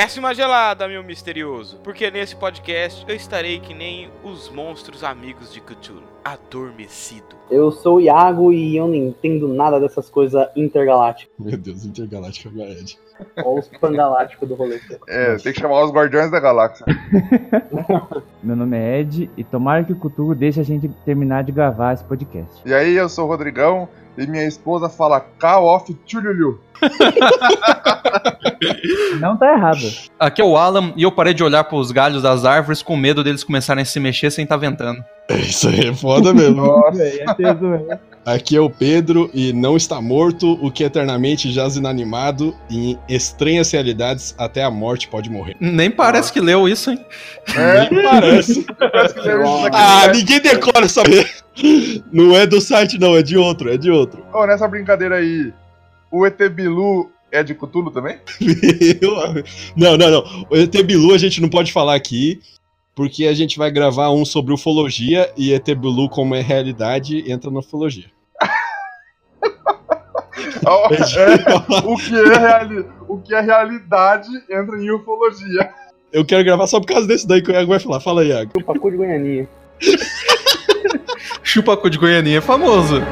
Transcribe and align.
Décima 0.00 0.34
gelada, 0.34 0.88
meu 0.88 1.04
misterioso, 1.04 1.78
porque 1.84 2.10
nesse 2.10 2.34
podcast 2.34 3.04
eu 3.06 3.14
estarei 3.14 3.60
que 3.60 3.74
nem 3.74 4.08
os 4.24 4.48
monstros 4.48 5.04
amigos 5.04 5.52
de 5.52 5.60
Cthulhu, 5.60 6.02
adormecido. 6.24 7.36
Eu 7.50 7.70
sou 7.70 7.96
o 7.96 8.00
Iago 8.00 8.50
e 8.50 8.78
eu 8.78 8.88
não 8.88 8.94
entendo 8.94 9.46
nada 9.46 9.78
dessas 9.78 10.08
coisas 10.08 10.48
intergalácticas. 10.56 11.34
Meu 11.38 11.58
Deus, 11.58 11.84
Intergaláctica 11.84 12.48
Ed. 12.48 12.98
Ou 13.44 13.58
os 13.58 13.68
pangalácticos 13.68 14.48
do 14.48 14.54
rolê. 14.54 14.80
É, 15.06 15.36
tem 15.36 15.52
que 15.52 15.60
chamar 15.60 15.84
os 15.84 15.92
Guardiões 15.92 16.30
da 16.30 16.40
Galáxia. 16.40 16.86
Meu 18.42 18.56
nome 18.56 18.78
é 18.78 19.00
Ed 19.00 19.30
e 19.36 19.44
tomara 19.44 19.84
que 19.84 19.92
o 19.92 19.96
Cthulhu 19.96 20.34
deixe 20.34 20.60
a 20.60 20.64
gente 20.64 20.88
terminar 21.04 21.44
de 21.44 21.52
gravar 21.52 21.92
esse 21.92 22.04
podcast. 22.04 22.62
E 22.64 22.72
aí, 22.72 22.96
eu 22.96 23.10
sou 23.10 23.26
o 23.26 23.28
Rodrigão 23.28 23.86
e 24.22 24.26
minha 24.26 24.46
esposa 24.46 24.88
fala 24.88 25.20
Call 25.20 25.74
of 25.74 25.92
Tchululu. 26.06 26.60
Não 29.20 29.36
tá 29.36 29.52
errado. 29.52 29.80
Aqui 30.18 30.40
é 30.40 30.44
o 30.44 30.56
Alan 30.56 30.92
e 30.96 31.02
eu 31.02 31.12
parei 31.12 31.34
de 31.34 31.42
olhar 31.42 31.64
pros 31.64 31.90
galhos 31.90 32.22
das 32.22 32.44
árvores 32.44 32.82
com 32.82 32.96
medo 32.96 33.22
deles 33.24 33.44
começarem 33.44 33.82
a 33.82 33.84
se 33.84 33.98
mexer 34.00 34.30
sem 34.30 34.44
estar 34.44 34.56
ventando. 34.56 35.02
É 35.28 35.36
isso 35.36 35.68
aí, 35.68 35.88
é 35.88 35.94
foda 35.94 36.32
mesmo. 36.34 36.56
Nossa, 36.66 37.02
É 37.02 37.34
peso? 37.34 37.86
Aqui 38.24 38.56
é 38.56 38.60
o 38.60 38.68
Pedro 38.68 39.30
e 39.32 39.52
não 39.52 39.76
está 39.76 40.00
morto 40.00 40.52
o 40.62 40.70
que 40.70 40.84
eternamente 40.84 41.50
jaz 41.50 41.76
inanimado 41.76 42.54
em 42.70 42.98
estranhas 43.08 43.70
realidades 43.72 44.34
até 44.36 44.62
a 44.62 44.70
morte 44.70 45.08
pode 45.08 45.30
morrer. 45.30 45.56
Nem 45.58 45.90
parece 45.90 46.32
que 46.32 46.40
leu 46.40 46.68
isso, 46.68 46.90
hein? 46.90 47.00
é, 47.56 47.88
Nem 47.90 48.02
parece. 48.02 48.66
parece 48.78 49.14
que 49.14 49.22
deve 49.22 49.42
isso. 49.42 49.70
Ah, 49.72 50.06
ninguém 50.14 50.40
decora 50.40 50.84
essa 50.84 51.02
merda. 51.02 51.30
Não 52.12 52.36
é 52.36 52.46
do 52.46 52.60
site 52.60 52.98
não, 52.98 53.16
é 53.16 53.22
de 53.22 53.36
outro, 53.36 53.72
é 53.72 53.76
de 53.76 53.90
outro. 53.90 54.24
Ô, 54.32 54.46
nessa 54.46 54.66
brincadeira 54.66 55.16
aí, 55.16 55.52
o 56.10 56.26
ET 56.26 56.38
Bilu 56.50 57.10
é 57.30 57.42
de 57.42 57.54
Cthulhu 57.54 57.90
também? 57.90 58.18
Não, 59.76 59.96
não, 59.96 60.10
não. 60.10 60.46
O 60.50 60.56
ET 60.56 60.72
Bilu 60.82 61.14
a 61.14 61.18
gente 61.18 61.40
não 61.40 61.48
pode 61.48 61.72
falar 61.72 61.94
aqui, 61.94 62.40
porque 62.94 63.26
a 63.26 63.34
gente 63.34 63.56
vai 63.58 63.70
gravar 63.70 64.10
um 64.10 64.24
sobre 64.24 64.52
ufologia 64.52 65.30
e 65.36 65.52
ET 65.52 65.66
Bilu, 65.74 66.08
como 66.08 66.34
é 66.34 66.40
realidade, 66.40 67.30
entra 67.30 67.50
na 67.50 67.60
ufologia. 67.60 68.06
É, 70.62 71.86
o, 71.86 71.96
que 71.96 72.14
é 72.14 72.38
reali- 72.38 72.86
o 73.08 73.18
que 73.18 73.34
é 73.34 73.40
realidade 73.40 74.28
entra 74.50 74.76
em 74.76 74.90
ufologia. 74.90 75.70
Eu 76.12 76.24
quero 76.24 76.44
gravar 76.44 76.66
só 76.66 76.78
por 76.80 76.86
causa 76.86 77.06
desse 77.06 77.26
daí 77.26 77.40
que 77.42 77.50
o 77.50 77.54
Iago 77.54 77.68
vai 77.70 77.78
falar. 77.80 78.00
Fala 78.00 78.22
aí, 78.22 78.28
Iago. 78.28 78.50
O 78.54 78.62
pacu 78.64 78.90
de 78.90 78.96
Goianinha. 78.98 79.48
Chupacu 81.52 81.90
de 81.90 81.98
Goianinha 81.98 82.38
é 82.38 82.40
famoso. 82.40 83.02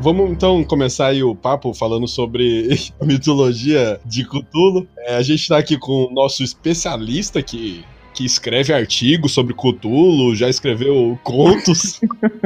Vamos 0.00 0.28
então 0.32 0.64
começar 0.64 1.06
aí 1.06 1.22
o 1.22 1.36
papo 1.36 1.72
falando 1.72 2.08
sobre 2.08 2.68
a 3.00 3.04
mitologia 3.04 4.00
de 4.04 4.24
Cthulhu. 4.24 4.88
É, 4.98 5.14
a 5.14 5.22
gente 5.22 5.46
tá 5.46 5.56
aqui 5.56 5.78
com 5.78 6.06
o 6.06 6.10
nosso 6.10 6.42
especialista 6.42 7.40
que, 7.40 7.84
que 8.14 8.24
escreve 8.24 8.72
artigos 8.72 9.32
sobre 9.32 9.52
Cthulhu, 9.52 10.34
já 10.36 10.48
escreveu 10.48 11.18
contos. 11.24 12.00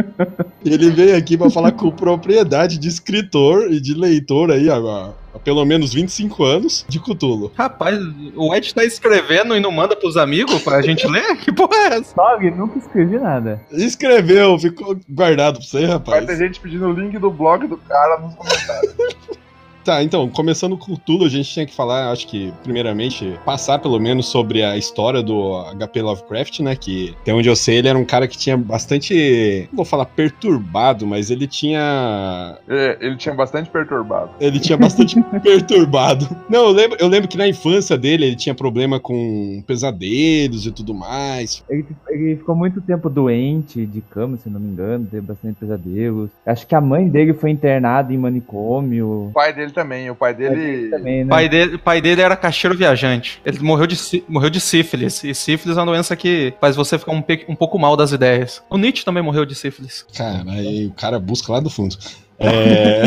Ele 0.64 0.90
veio 0.90 1.16
aqui 1.16 1.36
pra 1.36 1.50
falar 1.50 1.72
com 1.72 1.90
propriedade 1.90 2.78
de 2.78 2.88
escritor 2.88 3.70
e 3.70 3.78
de 3.80 3.94
leitor 3.94 4.50
aí 4.50 4.68
há, 4.70 4.76
há 4.76 5.38
pelo 5.38 5.64
menos 5.64 5.92
25 5.92 6.42
anos 6.44 6.84
de 6.88 6.98
Cthulhu. 6.98 7.52
Rapaz, 7.54 7.98
o 8.34 8.54
Ed 8.54 8.74
tá 8.74 8.84
escrevendo 8.84 9.54
e 9.56 9.60
não 9.60 9.70
manda 9.70 9.94
pros 9.94 10.16
amigos 10.16 10.62
pra 10.62 10.82
gente 10.82 11.06
ler? 11.08 11.36
Que 11.36 11.52
porra 11.52 11.76
é 11.76 11.86
essa? 11.98 12.14
Sabe, 12.14 12.50
nunca 12.50 12.78
escrevi 12.78 13.18
nada. 13.18 13.60
Escreveu, 13.70 14.58
ficou 14.58 14.98
guardado 15.08 15.58
pra 15.58 15.64
você, 15.66 15.80
Vai 15.82 15.90
rapaz. 15.90 16.26
ter 16.26 16.36
gente 16.38 16.58
pedindo 16.60 16.86
o 16.88 16.92
link 16.92 17.16
do 17.18 17.30
blog 17.30 17.66
do 17.66 17.76
cara 17.76 18.18
nos 18.20 18.34
comentários. 18.34 18.94
Tá, 19.88 20.02
então, 20.02 20.28
começando 20.28 20.76
com 20.76 20.94
Cthulhu, 20.94 21.24
a 21.24 21.30
gente 21.30 21.48
tinha 21.48 21.64
que 21.64 21.74
falar, 21.74 22.12
acho 22.12 22.26
que, 22.26 22.52
primeiramente, 22.62 23.40
passar 23.42 23.78
pelo 23.78 23.98
menos 23.98 24.26
sobre 24.26 24.62
a 24.62 24.76
história 24.76 25.22
do 25.22 25.64
HP 25.78 26.02
Lovecraft, 26.02 26.60
né? 26.60 26.76
Que, 26.76 27.16
até 27.22 27.32
onde 27.32 27.48
eu 27.48 27.56
sei, 27.56 27.78
ele 27.78 27.88
era 27.88 27.98
um 27.98 28.04
cara 28.04 28.28
que 28.28 28.36
tinha 28.36 28.54
bastante. 28.54 29.66
Não 29.70 29.76
vou 29.76 29.86
falar 29.86 30.04
perturbado, 30.04 31.06
mas 31.06 31.30
ele 31.30 31.46
tinha. 31.46 32.58
É, 32.68 32.98
ele 33.00 33.16
tinha 33.16 33.34
bastante 33.34 33.70
perturbado. 33.70 34.32
Ele 34.38 34.60
tinha 34.60 34.76
bastante 34.76 35.18
perturbado. 35.42 36.28
Não, 36.50 36.66
eu 36.66 36.72
lembro, 36.72 36.98
eu 37.00 37.08
lembro 37.08 37.26
que 37.26 37.38
na 37.38 37.48
infância 37.48 37.96
dele 37.96 38.26
ele 38.26 38.36
tinha 38.36 38.54
problema 38.54 39.00
com 39.00 39.64
pesadelos 39.66 40.66
e 40.66 40.70
tudo 40.70 40.92
mais. 40.92 41.64
Ele, 41.66 41.86
ele 42.10 42.36
ficou 42.36 42.54
muito 42.54 42.82
tempo 42.82 43.08
doente, 43.08 43.86
de 43.86 44.02
cama, 44.02 44.36
se 44.36 44.50
não 44.50 44.60
me 44.60 44.70
engano, 44.70 45.06
teve 45.10 45.26
bastante 45.26 45.58
pesadelos. 45.58 46.28
Acho 46.44 46.66
que 46.66 46.74
a 46.74 46.80
mãe 46.82 47.08
dele 47.08 47.32
foi 47.32 47.48
internada 47.50 48.12
em 48.12 48.18
manicômio. 48.18 49.28
O 49.28 49.32
pai 49.32 49.54
dele 49.54 49.77
também, 49.78 50.10
o 50.10 50.14
pai 50.14 50.34
dele. 50.34 50.88
Também, 50.90 51.22
O 51.22 51.24
né? 51.26 51.30
pai 51.30 51.48
dele, 51.48 51.78
pai 51.78 52.00
dele 52.00 52.20
era 52.20 52.36
caixeiro 52.36 52.76
viajante. 52.76 53.40
Ele 53.44 53.60
morreu 53.60 53.86
de, 53.86 54.24
morreu 54.28 54.50
de 54.50 54.60
sífilis. 54.60 55.22
E 55.22 55.32
sífilis 55.34 55.76
é 55.76 55.80
uma 55.80 55.86
doença 55.86 56.16
que 56.16 56.52
faz 56.60 56.74
você 56.74 56.98
ficar 56.98 57.12
um, 57.12 57.22
um 57.48 57.54
pouco 57.54 57.78
mal 57.78 57.96
das 57.96 58.10
ideias. 58.10 58.60
O 58.68 58.76
Nietzsche 58.76 59.04
também 59.04 59.22
morreu 59.22 59.44
de 59.46 59.54
sífilis. 59.54 60.04
Cara, 60.16 60.42
aí 60.50 60.86
o 60.86 60.92
cara 60.92 61.18
busca 61.20 61.52
lá 61.52 61.60
do 61.60 61.70
fundo. 61.70 61.96
É. 62.40 63.02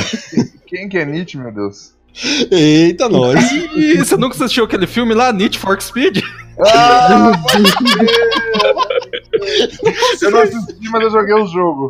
Quem 0.68 0.90
que 0.90 0.98
é 0.98 1.06
Nietzsche, 1.06 1.38
meu 1.38 1.54
Deus? 1.54 1.94
Eita, 2.52 3.08
nós. 3.08 3.40
Você 3.98 4.18
nunca 4.18 4.36
assistiu 4.36 4.66
aquele 4.66 4.86
filme 4.86 5.14
lá, 5.14 5.32
Nietzsche 5.32 5.58
for 5.58 5.82
Speed? 5.82 6.22
Ah! 6.64 7.32
Eu 10.22 10.32
não 10.32 10.42
assisti, 10.42 10.90
mas 10.90 11.04
eu 11.04 11.10
joguei 11.10 11.34
o 11.34 11.48
jogo. 11.48 11.88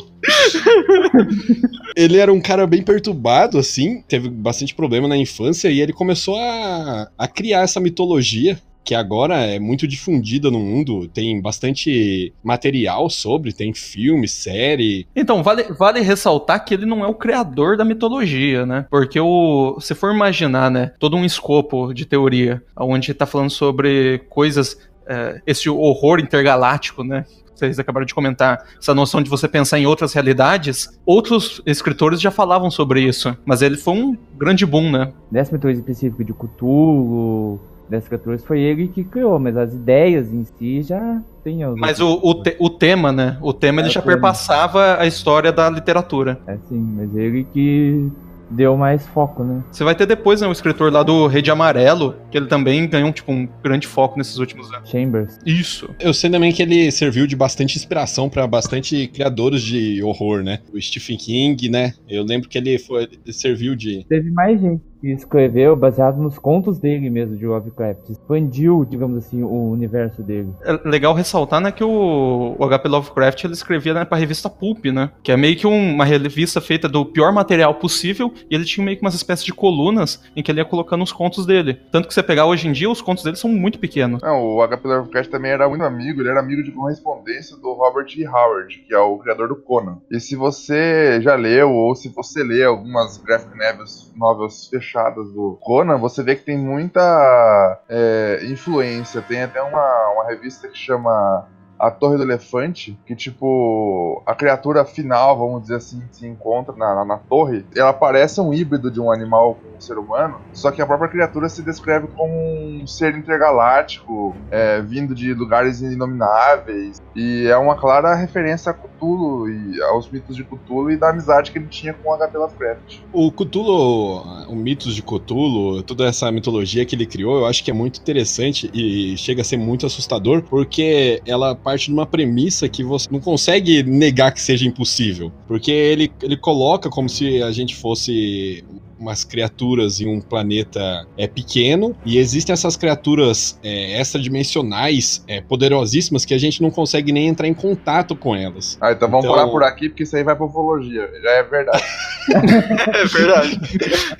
Ele 1.95 2.17
era 2.17 2.31
um 2.31 2.39
cara 2.39 2.65
bem 2.65 2.81
perturbado, 2.81 3.57
assim, 3.57 4.01
teve 4.07 4.29
bastante 4.29 4.73
problema 4.73 5.07
na 5.07 5.17
infância 5.17 5.69
e 5.69 5.81
ele 5.81 5.91
começou 5.91 6.37
a, 6.37 7.09
a 7.17 7.27
criar 7.27 7.61
essa 7.61 7.79
mitologia. 7.79 8.57
Que 8.83 8.95
agora 8.95 9.35
é 9.37 9.59
muito 9.59 9.87
difundida 9.87 10.49
no 10.49 10.59
mundo, 10.59 11.07
tem 11.07 11.39
bastante 11.41 12.33
material 12.43 13.09
sobre, 13.09 13.53
tem 13.53 13.73
filme, 13.73 14.27
série. 14.27 15.07
Então, 15.15 15.43
vale, 15.43 15.63
vale 15.77 16.01
ressaltar 16.01 16.63
que 16.65 16.73
ele 16.73 16.85
não 16.85 17.03
é 17.03 17.07
o 17.07 17.13
criador 17.13 17.77
da 17.77 17.85
mitologia, 17.85 18.65
né? 18.65 18.85
Porque 18.89 19.19
o, 19.19 19.79
se 19.79 19.93
for 19.93 20.13
imaginar, 20.13 20.71
né, 20.71 20.93
todo 20.99 21.15
um 21.15 21.25
escopo 21.25 21.93
de 21.93 22.05
teoria, 22.05 22.63
onde 22.75 23.13
tá 23.13 23.25
falando 23.25 23.49
sobre 23.49 24.19
coisas, 24.29 24.77
é, 25.07 25.41
esse 25.45 25.69
horror 25.69 26.19
intergaláctico, 26.19 27.03
né? 27.03 27.25
Vocês 27.53 27.77
acabaram 27.77 28.07
de 28.07 28.13
comentar, 28.15 28.65
essa 28.79 28.95
noção 28.95 29.21
de 29.21 29.29
você 29.29 29.47
pensar 29.47 29.77
em 29.77 29.85
outras 29.85 30.13
realidades. 30.13 30.99
Outros 31.05 31.61
escritores 31.63 32.19
já 32.19 32.31
falavam 32.31 32.71
sobre 32.71 33.01
isso, 33.01 33.37
mas 33.45 33.61
ele 33.61 33.77
foi 33.77 33.93
um 33.93 34.17
grande 34.35 34.65
boom, 34.65 34.89
né? 34.89 35.13
Dessa 35.29 35.51
mitologia 35.51 35.79
específica 35.79 36.23
de 36.23 36.33
Cthulhu, 36.33 37.59
dessas 37.91 38.07
criaturas, 38.07 38.43
foi 38.43 38.59
ele 38.61 38.87
que 38.87 39.03
criou, 39.03 39.37
mas 39.37 39.55
as 39.57 39.73
ideias 39.73 40.33
em 40.33 40.43
si 40.45 40.81
já 40.81 41.21
tem 41.43 41.59
Mas 41.77 41.99
o, 41.99 42.19
o, 42.23 42.41
te- 42.41 42.55
o 42.59 42.69
tema, 42.69 43.11
né? 43.11 43.37
O 43.41 43.51
tema 43.53 43.81
ele 43.81 43.89
É, 43.89 43.91
já 43.91 43.99
o 43.99 44.03
tema. 44.03 44.13
perpassava 44.15 44.97
a 44.99 45.05
história 45.05 45.51
da 45.51 45.69
literatura. 45.69 46.39
É 46.47 46.57
sim, 46.67 46.79
mas 46.79 47.15
ele 47.15 47.43
que 47.53 48.09
deu 48.49 48.75
mais 48.75 49.07
foco, 49.07 49.43
né? 49.43 49.63
Você 49.71 49.83
vai 49.83 49.95
ter 49.95 50.05
depois, 50.05 50.41
né, 50.41 50.47
o 50.47 50.51
escritor 50.51 50.91
lá 50.91 51.03
do 51.03 51.25
Rede 51.27 51.49
Amarelo, 51.49 52.15
que 52.29 52.37
ele 52.37 52.47
também 52.47 52.85
ganhou, 52.87 53.11
tipo, 53.13 53.31
um 53.31 53.47
grande 53.63 53.87
foco 53.87 54.17
nesses 54.17 54.37
últimos 54.37 54.71
anos. 54.73 54.89
Chambers. 54.89 55.39
Isso. 55.45 55.89
Eu 55.99 56.13
sei 56.13 56.29
também 56.29 56.51
que 56.51 56.61
ele 56.61 56.91
serviu 56.91 57.25
de 57.25 57.35
bastante 57.35 57.77
inspiração 57.77 58.29
pra 58.29 58.45
bastante 58.45 59.07
criadores 59.07 59.61
de 59.61 60.03
horror, 60.03 60.43
né? 60.43 60.59
O 60.73 60.79
Stephen 60.81 61.17
King, 61.17 61.69
né? 61.69 61.93
Eu 62.09 62.23
lembro 62.23 62.49
que 62.49 62.57
ele, 62.57 62.77
foi, 62.77 63.03
ele 63.23 63.33
serviu 63.33 63.73
de. 63.75 64.05
Teve 64.09 64.29
mais 64.31 64.59
gente. 64.59 64.81
Que 65.01 65.11
escreveu 65.11 65.75
baseado 65.75 66.21
nos 66.21 66.37
contos 66.37 66.77
dele 66.79 67.09
mesmo, 67.09 67.35
de 67.35 67.45
Lovecraft. 67.45 68.09
Expandiu, 68.09 68.85
digamos 68.87 69.17
assim, 69.17 69.41
o 69.43 69.71
universo 69.71 70.21
dele. 70.21 70.49
É 70.63 70.79
legal 70.87 71.13
ressaltar, 71.15 71.59
né, 71.59 71.71
que 71.71 71.83
o, 71.83 72.55
o 72.57 72.65
HP 72.69 72.87
Lovecraft 72.87 73.43
ele 73.43 73.53
escrevia 73.53 73.93
né, 73.95 74.05
pra 74.05 74.17
revista 74.17 74.47
Pulp, 74.49 74.85
né? 74.85 75.11
Que 75.23 75.31
é 75.31 75.37
meio 75.37 75.55
que 75.55 75.65
um- 75.65 75.95
uma 75.95 76.05
revista 76.05 76.61
feita 76.61 76.87
do 76.87 77.03
pior 77.03 77.33
material 77.33 77.73
possível, 77.75 78.31
e 78.49 78.53
ele 78.55 78.63
tinha 78.63 78.85
meio 78.85 78.95
que 78.97 79.03
umas 79.03 79.15
espécies 79.15 79.43
de 79.45 79.53
colunas 79.53 80.21
em 80.35 80.43
que 80.43 80.51
ele 80.51 80.59
ia 80.59 80.65
colocando 80.65 81.03
os 81.03 81.11
contos 81.11 81.45
dele. 81.47 81.79
Tanto 81.91 82.07
que 82.07 82.13
você 82.13 82.21
pegar 82.21 82.45
hoje 82.45 82.67
em 82.67 82.71
dia, 82.71 82.89
os 82.89 83.01
contos 83.01 83.23
dele 83.23 83.35
são 83.37 83.49
muito 83.49 83.79
pequenos. 83.79 84.21
Não, 84.21 84.39
o 84.55 84.67
HP 84.67 84.87
Lovecraft 84.87 85.31
também 85.31 85.49
era 85.51 85.67
muito 85.67 85.83
amigo, 85.83 86.21
ele 86.21 86.29
era 86.29 86.39
amigo 86.39 86.61
de 86.63 86.71
correspondência 86.71 87.57
do 87.57 87.73
Robert 87.73 88.05
E. 88.15 88.27
Howard, 88.27 88.77
que 88.87 88.93
é 88.93 88.99
o 88.99 89.17
criador 89.17 89.47
do 89.47 89.55
Conan. 89.55 89.97
E 90.11 90.19
se 90.19 90.35
você 90.35 91.19
já 91.21 91.33
leu, 91.35 91.71
ou 91.71 91.95
se 91.95 92.07
você 92.09 92.43
lê 92.43 92.63
algumas 92.63 93.17
graphic 93.17 93.57
novels, 93.57 94.13
novels 94.15 94.67
fechadas 94.67 94.90
do 95.33 95.57
Conan, 95.61 95.97
você 95.97 96.23
vê 96.23 96.35
que 96.35 96.43
tem 96.43 96.57
muita 96.57 97.81
é, 97.89 98.41
influência. 98.45 99.21
Tem 99.21 99.43
até 99.43 99.61
uma, 99.61 100.09
uma 100.09 100.25
revista 100.27 100.67
que 100.67 100.77
chama 100.77 101.47
a 101.81 101.89
Torre 101.89 102.15
do 102.15 102.23
Elefante, 102.23 102.97
que 103.07 103.15
tipo, 103.15 104.21
a 104.23 104.35
criatura 104.35 104.85
final, 104.85 105.35
vamos 105.35 105.63
dizer 105.63 105.77
assim, 105.77 106.03
se 106.11 106.27
encontra 106.27 106.75
na, 106.75 106.93
na, 106.93 107.05
na 107.05 107.17
torre, 107.17 107.65
ela 107.75 107.91
parece 107.91 108.39
um 108.39 108.53
híbrido 108.53 108.91
de 108.91 109.01
um 109.01 109.11
animal 109.11 109.55
com 109.55 109.77
um 109.77 109.81
ser 109.81 109.97
humano, 109.97 110.39
só 110.53 110.69
que 110.69 110.79
a 110.79 110.85
própria 110.85 111.09
criatura 111.09 111.49
se 111.49 111.63
descreve 111.63 112.07
como 112.15 112.33
um 112.33 112.85
ser 112.85 113.15
intergaláctico, 113.15 114.35
é, 114.51 114.79
vindo 114.81 115.15
de 115.15 115.33
lugares 115.33 115.81
inomináveis, 115.81 117.01
e 117.15 117.47
é 117.47 117.57
uma 117.57 117.75
clara 117.75 118.13
referência 118.13 118.71
a 118.71 118.73
Cthulhu 118.75 119.49
e 119.49 119.81
aos 119.81 120.07
mitos 120.09 120.35
de 120.35 120.43
Cthulhu 120.43 120.91
e 120.91 120.97
da 120.97 121.09
amizade 121.09 121.51
que 121.51 121.57
ele 121.57 121.67
tinha 121.67 121.93
com 121.93 122.13
HP 122.15 122.37
Lovecraft. 122.37 122.99
O 123.11 123.31
Cthulhu, 123.31 124.21
o 124.47 124.55
mitos 124.55 124.93
de 124.93 125.01
Cthulhu, 125.01 125.81
toda 125.81 126.05
essa 126.05 126.31
mitologia 126.31 126.85
que 126.85 126.95
ele 126.95 127.07
criou, 127.07 127.39
eu 127.39 127.45
acho 127.47 127.63
que 127.63 127.71
é 127.71 127.73
muito 127.73 127.99
interessante 127.99 128.69
e 128.71 129.17
chega 129.17 129.41
a 129.41 129.43
ser 129.43 129.57
muito 129.57 129.87
assustador, 129.87 130.43
porque 130.43 131.21
ela 131.25 131.55
parte 131.71 131.85
de 131.85 131.93
uma 131.93 132.05
premissa 132.05 132.67
que 132.67 132.83
você 132.83 133.07
não 133.09 133.19
consegue 133.19 133.81
negar 133.83 134.33
que 134.33 134.41
seja 134.41 134.67
impossível. 134.67 135.31
Porque 135.47 135.71
ele, 135.71 136.11
ele 136.21 136.35
coloca 136.35 136.89
como 136.89 137.07
se 137.07 137.41
a 137.41 137.51
gente 137.51 137.75
fosse 137.75 138.63
umas 139.01 139.23
criaturas 139.23 139.99
em 139.99 140.07
um 140.07 140.21
planeta 140.21 141.05
é, 141.17 141.27
pequeno, 141.27 141.95
e 142.05 142.17
existem 142.19 142.53
essas 142.53 142.77
criaturas 142.77 143.59
é, 143.63 143.99
extradimensionais 143.99 145.23
é, 145.27 145.41
poderosíssimas 145.41 146.23
que 146.23 146.33
a 146.33 146.37
gente 146.37 146.61
não 146.61 146.69
consegue 146.69 147.11
nem 147.11 147.27
entrar 147.27 147.47
em 147.47 147.53
contato 147.53 148.15
com 148.15 148.35
elas. 148.35 148.77
Ah, 148.79 148.91
então 148.91 149.09
vamos 149.09 149.25
Então- 149.25 149.35
parar 149.35 149.47
por 149.49 149.63
aqui, 149.63 149.89
porque 149.89 150.03
isso 150.03 150.15
aí 150.15 150.23
vai 150.23 150.35
pra 150.35 150.45
ufologia. 150.45 151.09
Já 151.21 151.29
é 151.31 151.43
verdade. 151.43 151.83
É 152.31 153.05
verdade. 153.05 153.59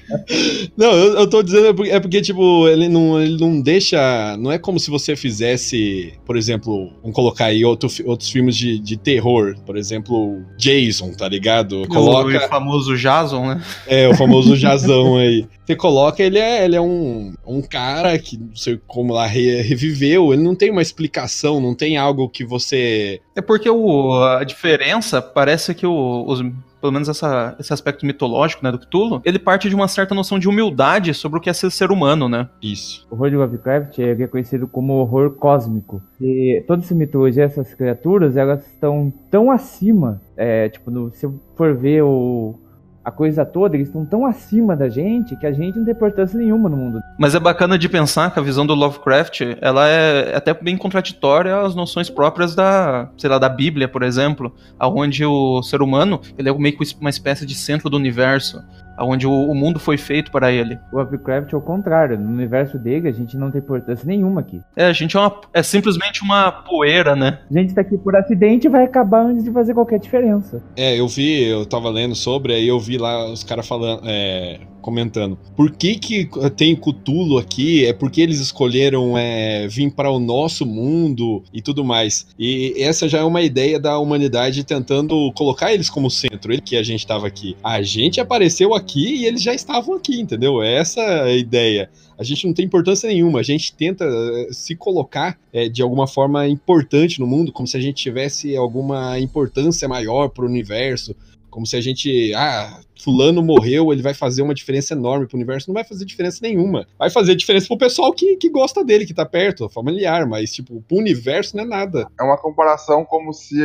Não, 0.75 0.92
eu, 0.92 1.13
eu 1.19 1.30
tô 1.30 1.44
dizendo 1.44 1.68
é 1.68 1.74
porque, 1.74 1.92
é 1.92 2.00
porque, 2.00 2.22
tipo, 2.22 2.68
ele 2.68 2.88
não, 2.89 3.22
ele 3.22 3.38
não 3.39 3.62
deixa. 3.62 4.36
Não 4.38 4.51
é 4.51 4.57
como 4.57 4.80
se 4.80 4.89
você 4.89 5.16
fizesse, 5.16 6.13
por 6.25 6.36
exemplo, 6.36 6.92
vamos 7.01 7.16
colocar 7.16 7.45
aí 7.45 7.63
outro, 7.63 7.89
outros 8.06 8.30
filmes 8.30 8.56
de, 8.56 8.80
de 8.80 8.98
terror, 8.98 9.56
por 9.66 9.78
exemplo, 9.78 10.42
Jason, 10.57 11.12
tá 11.13 11.28
ligado? 11.28 11.83
O 11.83 11.88
Coloca. 11.88 12.39
famoso 12.48 12.95
Jason, 12.98 13.45
né? 13.45 13.63
É, 13.88 14.07
o 14.07 14.16
famoso 14.16 14.57
Jazão 14.71 15.18
aí. 15.18 15.47
Você 15.65 15.75
coloca, 15.75 16.21
ele 16.21 16.38
é, 16.39 16.65
ele 16.65 16.75
é 16.75 16.81
um, 16.81 17.33
um 17.45 17.62
cara 17.62 18.18
que 18.19 18.38
não 18.38 18.56
sei 18.56 18.79
como 18.88 19.13
lá 19.13 19.25
re- 19.25 19.62
reviveu, 19.62 20.33
ele 20.33 20.41
não 20.44 20.56
tem 20.56 20.69
uma 20.71 20.81
explicação, 20.81 21.59
não 21.62 21.73
tem 21.75 21.97
algo 21.97 22.27
que 22.29 22.44
você. 22.44 23.19
É 23.35 23.41
porque 23.41 23.69
o, 23.69 24.13
a 24.23 24.44
diferença 24.44 25.21
parece 25.21 25.73
que 25.73 25.85
o- 25.85 26.25
os, 26.27 26.41
pelo 26.81 26.91
menos 26.91 27.07
essa- 27.07 27.56
esse 27.59 27.71
aspecto 27.71 28.06
mitológico 28.06 28.63
né, 28.63 28.71
do 28.71 28.79
Cthulhu, 28.79 29.21
ele 29.23 29.38
parte 29.39 29.69
de 29.69 29.75
uma 29.75 29.88
certa 29.88 30.13
noção 30.15 30.38
de 30.39 30.50
humildade 30.50 31.13
sobre 31.13 31.38
o 31.38 31.41
que 31.41 31.50
é 31.50 31.53
ser 31.53 31.71
ser 31.71 31.91
humano, 31.91 32.27
né? 32.27 32.50
Isso. 32.62 33.07
O 33.09 33.15
horror 33.15 33.29
de 33.29 33.35
Lovecraft 33.38 34.00
é 34.00 34.13
reconhecido 34.13 34.68
como 34.68 34.94
horror 34.94 35.31
cósmico. 35.35 36.01
E 36.19 36.63
toda 36.68 36.81
essa 36.81 36.95
mitologia, 36.95 37.44
essas 37.44 37.73
criaturas, 37.73 38.35
elas 38.35 38.65
estão 38.65 39.13
tão 39.29 39.51
acima. 39.51 40.19
É, 40.35 40.68
tipo, 40.69 40.89
no- 40.91 41.12
se 41.13 41.25
eu 41.25 41.39
for 41.56 41.75
ver 41.77 42.01
o, 42.03 42.56
a 43.03 43.12
coisa 43.12 43.44
toda, 43.44 43.75
eles 43.75 43.88
estão 43.88 44.06
tão 44.06 44.25
acima 44.25 44.75
da 44.75 44.88
gente 44.88 45.36
que 45.36 45.45
a 45.45 45.51
gente 45.51 45.77
não 45.77 45.86
tem 45.86 45.94
importância 45.94 46.38
nenhuma 46.38 46.69
no 46.69 46.77
mundo. 46.77 47.01
Mas 47.18 47.33
é 47.33 47.39
bacana 47.39 47.77
de 47.77 47.89
pensar 47.89 48.31
que 48.31 48.39
a 48.39 48.44
visão 48.44 48.65
do 48.65 48.75
Lovecraft, 48.75 49.42
ela 49.59 49.88
é 49.88 50.36
até 50.36 50.53
bem 50.53 50.77
contraditória 50.77 51.59
às 51.59 51.74
noções 51.74 52.09
próprias 52.09 52.56
da, 52.56 53.09
sei 53.18 53.30
lá, 53.30 53.39
da 53.39 53.50
Bíblia, 53.50 53.88
por 53.88 54.03
exemplo, 54.03 54.53
aonde 54.77 55.25
o 55.25 55.63
ser 55.63 55.81
humano, 55.81 56.21
ele 56.38 56.50
é 56.50 56.53
meio 56.53 56.77
que 56.77 56.95
uma 57.00 57.09
espécie 57.09 57.45
de 57.45 57.56
centro 57.56 57.89
do 57.89 57.98
universo, 57.98 58.63
aonde 58.98 59.28
o, 59.28 59.32
o 59.32 59.56
mundo 59.56 59.80
foi 59.80 59.98
feito 59.98 60.32
para 60.32 60.52
ele. 60.52 60.80
O 60.92 60.98
Lovecraft 60.98 61.52
é 61.54 61.58
o 61.58 61.62
contrário. 61.62 62.20
No 62.20 62.30
universo 62.30 62.78
dele, 62.78 63.08
a 63.08 63.12
gente 63.12 63.38
não 63.38 63.52
tem 63.52 63.60
importância 63.60 64.06
nenhuma 64.06 64.42
aqui. 64.42 64.62
É, 64.76 64.86
a 64.86 64.94
gente 64.94 65.18
é, 65.18 65.20
uma, 65.20 65.36
é 65.54 65.64
simplesmente 65.64 66.22
uma 66.24 66.52
poeira, 66.52 67.16
né? 67.16 67.40
A 67.50 67.54
gente 67.54 67.74
tá 67.74 67.82
aqui 67.82 67.98
por 67.98 68.16
acidente 68.16 68.68
e 68.68 68.70
vai 68.70 68.84
acabar 68.84 69.26
antes 69.26 69.44
de 69.44 69.52
fazer 69.52 69.74
qualquer 69.74 70.00
diferença. 70.00 70.62
É, 70.76 71.00
eu 71.00 71.08
vi, 71.08 71.44
eu 71.44 71.66
tava 71.66 71.90
lendo 71.90 72.16
sobre, 72.16 72.54
aí 72.54 72.68
eu 72.68 72.80
vi 72.80 72.98
lá 72.98 73.26
os 73.32 73.44
caras 73.44 73.68
falando, 73.68 74.02
é, 74.06 74.60
comentando. 74.81 75.38
Por 75.56 75.72
que 75.72 75.95
que 75.95 76.30
tem 76.56 76.75
Cthulhu 76.75 77.38
aqui? 77.38 77.86
É 77.86 77.94
porque 77.94 78.22
eles 78.22 78.39
escolheram 78.39 79.18
é, 79.18 79.68
vir 79.68 79.92
para 79.92 80.12
o 80.12 80.19
nosso 80.19 80.66
mundo 80.66 81.44
e 81.54 81.62
tudo 81.62 81.83
mais. 81.83 82.28
E 82.38 82.74
essa 82.78 83.07
já 83.07 83.19
é 83.19 83.24
uma 83.24 83.42
ideia 83.42 83.80
da 83.80 83.98
humanidade 84.00 84.63
tentando 84.63 85.31
colocar 85.33 85.74
eles 85.74 85.89
como 85.89 86.10
centro. 86.10 86.51
Ele 86.51 86.62
que 86.62 86.75
a 86.75 86.83
gente 86.83 87.06
tava 87.06 87.28
aqui. 87.28 87.56
A 87.63 87.81
gente 87.81 88.19
apareceu 88.19 88.74
aqui 88.74 89.22
e 89.22 89.25
eles 89.25 89.42
já 89.42 89.54
estavam 89.54 89.95
aqui, 89.95 90.19
entendeu? 90.19 90.62
É 90.62 90.75
essa 90.75 91.01
a 91.24 91.31
ideia. 91.31 91.89
A 92.22 92.24
gente 92.24 92.45
não 92.45 92.54
tem 92.54 92.66
importância 92.66 93.10
nenhuma. 93.10 93.39
A 93.39 93.44
gente 93.44 93.74
tenta 93.74 94.06
eh, 94.06 94.50
se 94.51 94.75
colocar 94.75 95.39
eh, 95.51 95.68
de 95.68 95.81
alguma 95.81 96.06
forma 96.06 96.48
importante 96.48 97.19
no 97.19 97.25
mundo, 97.25 97.51
como 97.51 97.68
se 97.68 97.75
a 97.75 97.80
gente 97.80 97.95
tivesse 97.95 98.56
alguma 98.56 99.18
importância 99.19 99.88
maior 99.88 100.30
pro 100.30 100.45
universo. 100.45 101.16
Como 101.51 101.68
se 101.68 101.75
a 101.75 101.81
gente, 101.81 102.33
ah, 102.33 102.80
fulano 103.03 103.44
morreu, 103.44 103.92
ele 103.92 104.01
vai 104.01 104.13
fazer 104.13 104.42
uma 104.42 104.53
diferença 104.53 104.94
enorme 104.94 105.27
pro 105.27 105.36
universo. 105.36 105.69
Não 105.69 105.74
vai 105.74 105.83
fazer 105.83 106.06
diferença 106.06 106.39
nenhuma. 106.42 106.88
Vai 106.98 107.09
fazer 107.09 107.36
diferença 107.36 107.68
pro 107.68 107.77
pessoal 107.77 108.13
que, 108.13 108.38
que 108.38 108.50
gosta 108.50 108.83
dele, 108.83 109.06
que 109.06 109.13
tá 109.13 109.25
perto, 109.25 109.69
familiar, 109.69 110.25
mas, 110.25 110.53
tipo, 110.53 110.81
pro 110.88 110.98
universo 110.98 111.57
não 111.57 111.63
é 111.63 111.68
nada. 111.68 112.07
É 112.19 112.24
uma 112.24 112.38
comparação 112.38 113.03
como 113.03 113.33
se 113.33 113.56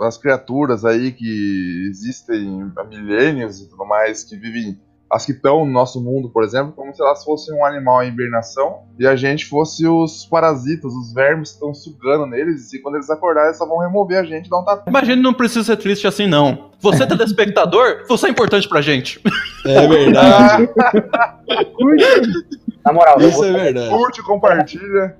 as 0.00 0.18
criaturas 0.18 0.84
aí 0.84 1.12
que 1.12 1.88
existem 1.88 2.70
há 2.76 2.84
milênios 2.84 3.60
e 3.60 3.68
tudo 3.68 3.86
mais, 3.86 4.24
que 4.24 4.36
vivem, 4.36 4.76
as 5.14 5.24
que 5.24 5.30
estão 5.30 5.64
no 5.64 5.70
nosso 5.70 6.02
mundo, 6.02 6.28
por 6.28 6.42
exemplo, 6.42 6.72
como 6.72 6.92
se 6.92 7.00
elas 7.00 7.22
fossem 7.22 7.56
um 7.56 7.64
animal 7.64 8.02
em 8.02 8.08
hibernação 8.08 8.80
e 8.98 9.06
a 9.06 9.14
gente 9.14 9.46
fosse 9.46 9.86
os 9.86 10.26
parasitas, 10.26 10.92
os 10.92 11.14
vermes 11.14 11.50
que 11.50 11.54
estão 11.54 11.72
sugando 11.72 12.26
neles 12.26 12.72
e 12.72 12.82
quando 12.82 12.96
eles 12.96 13.08
acordarem 13.08 13.50
eles 13.50 13.58
só 13.58 13.64
vão 13.64 13.78
remover 13.78 14.18
a 14.18 14.24
gente 14.24 14.46
e 14.46 14.50
dar 14.50 14.58
um 14.58 14.64
tapinha. 14.64 14.92
Mas 14.92 15.02
a 15.04 15.06
gente 15.06 15.22
não 15.22 15.32
precisa 15.32 15.62
ser 15.62 15.76
triste 15.76 16.08
assim, 16.08 16.26
não. 16.26 16.70
Você, 16.80 17.06
telespectador, 17.06 18.04
você 18.08 18.26
é 18.26 18.30
importante 18.30 18.68
pra 18.68 18.80
gente. 18.80 19.20
É 19.64 19.86
verdade. 19.86 20.68
Na 22.84 22.92
moral, 22.92 23.18
Isso 23.20 23.44
é 23.44 23.52
verdade. 23.52 23.88
Curte, 23.88 24.22
compartilha. 24.22 25.16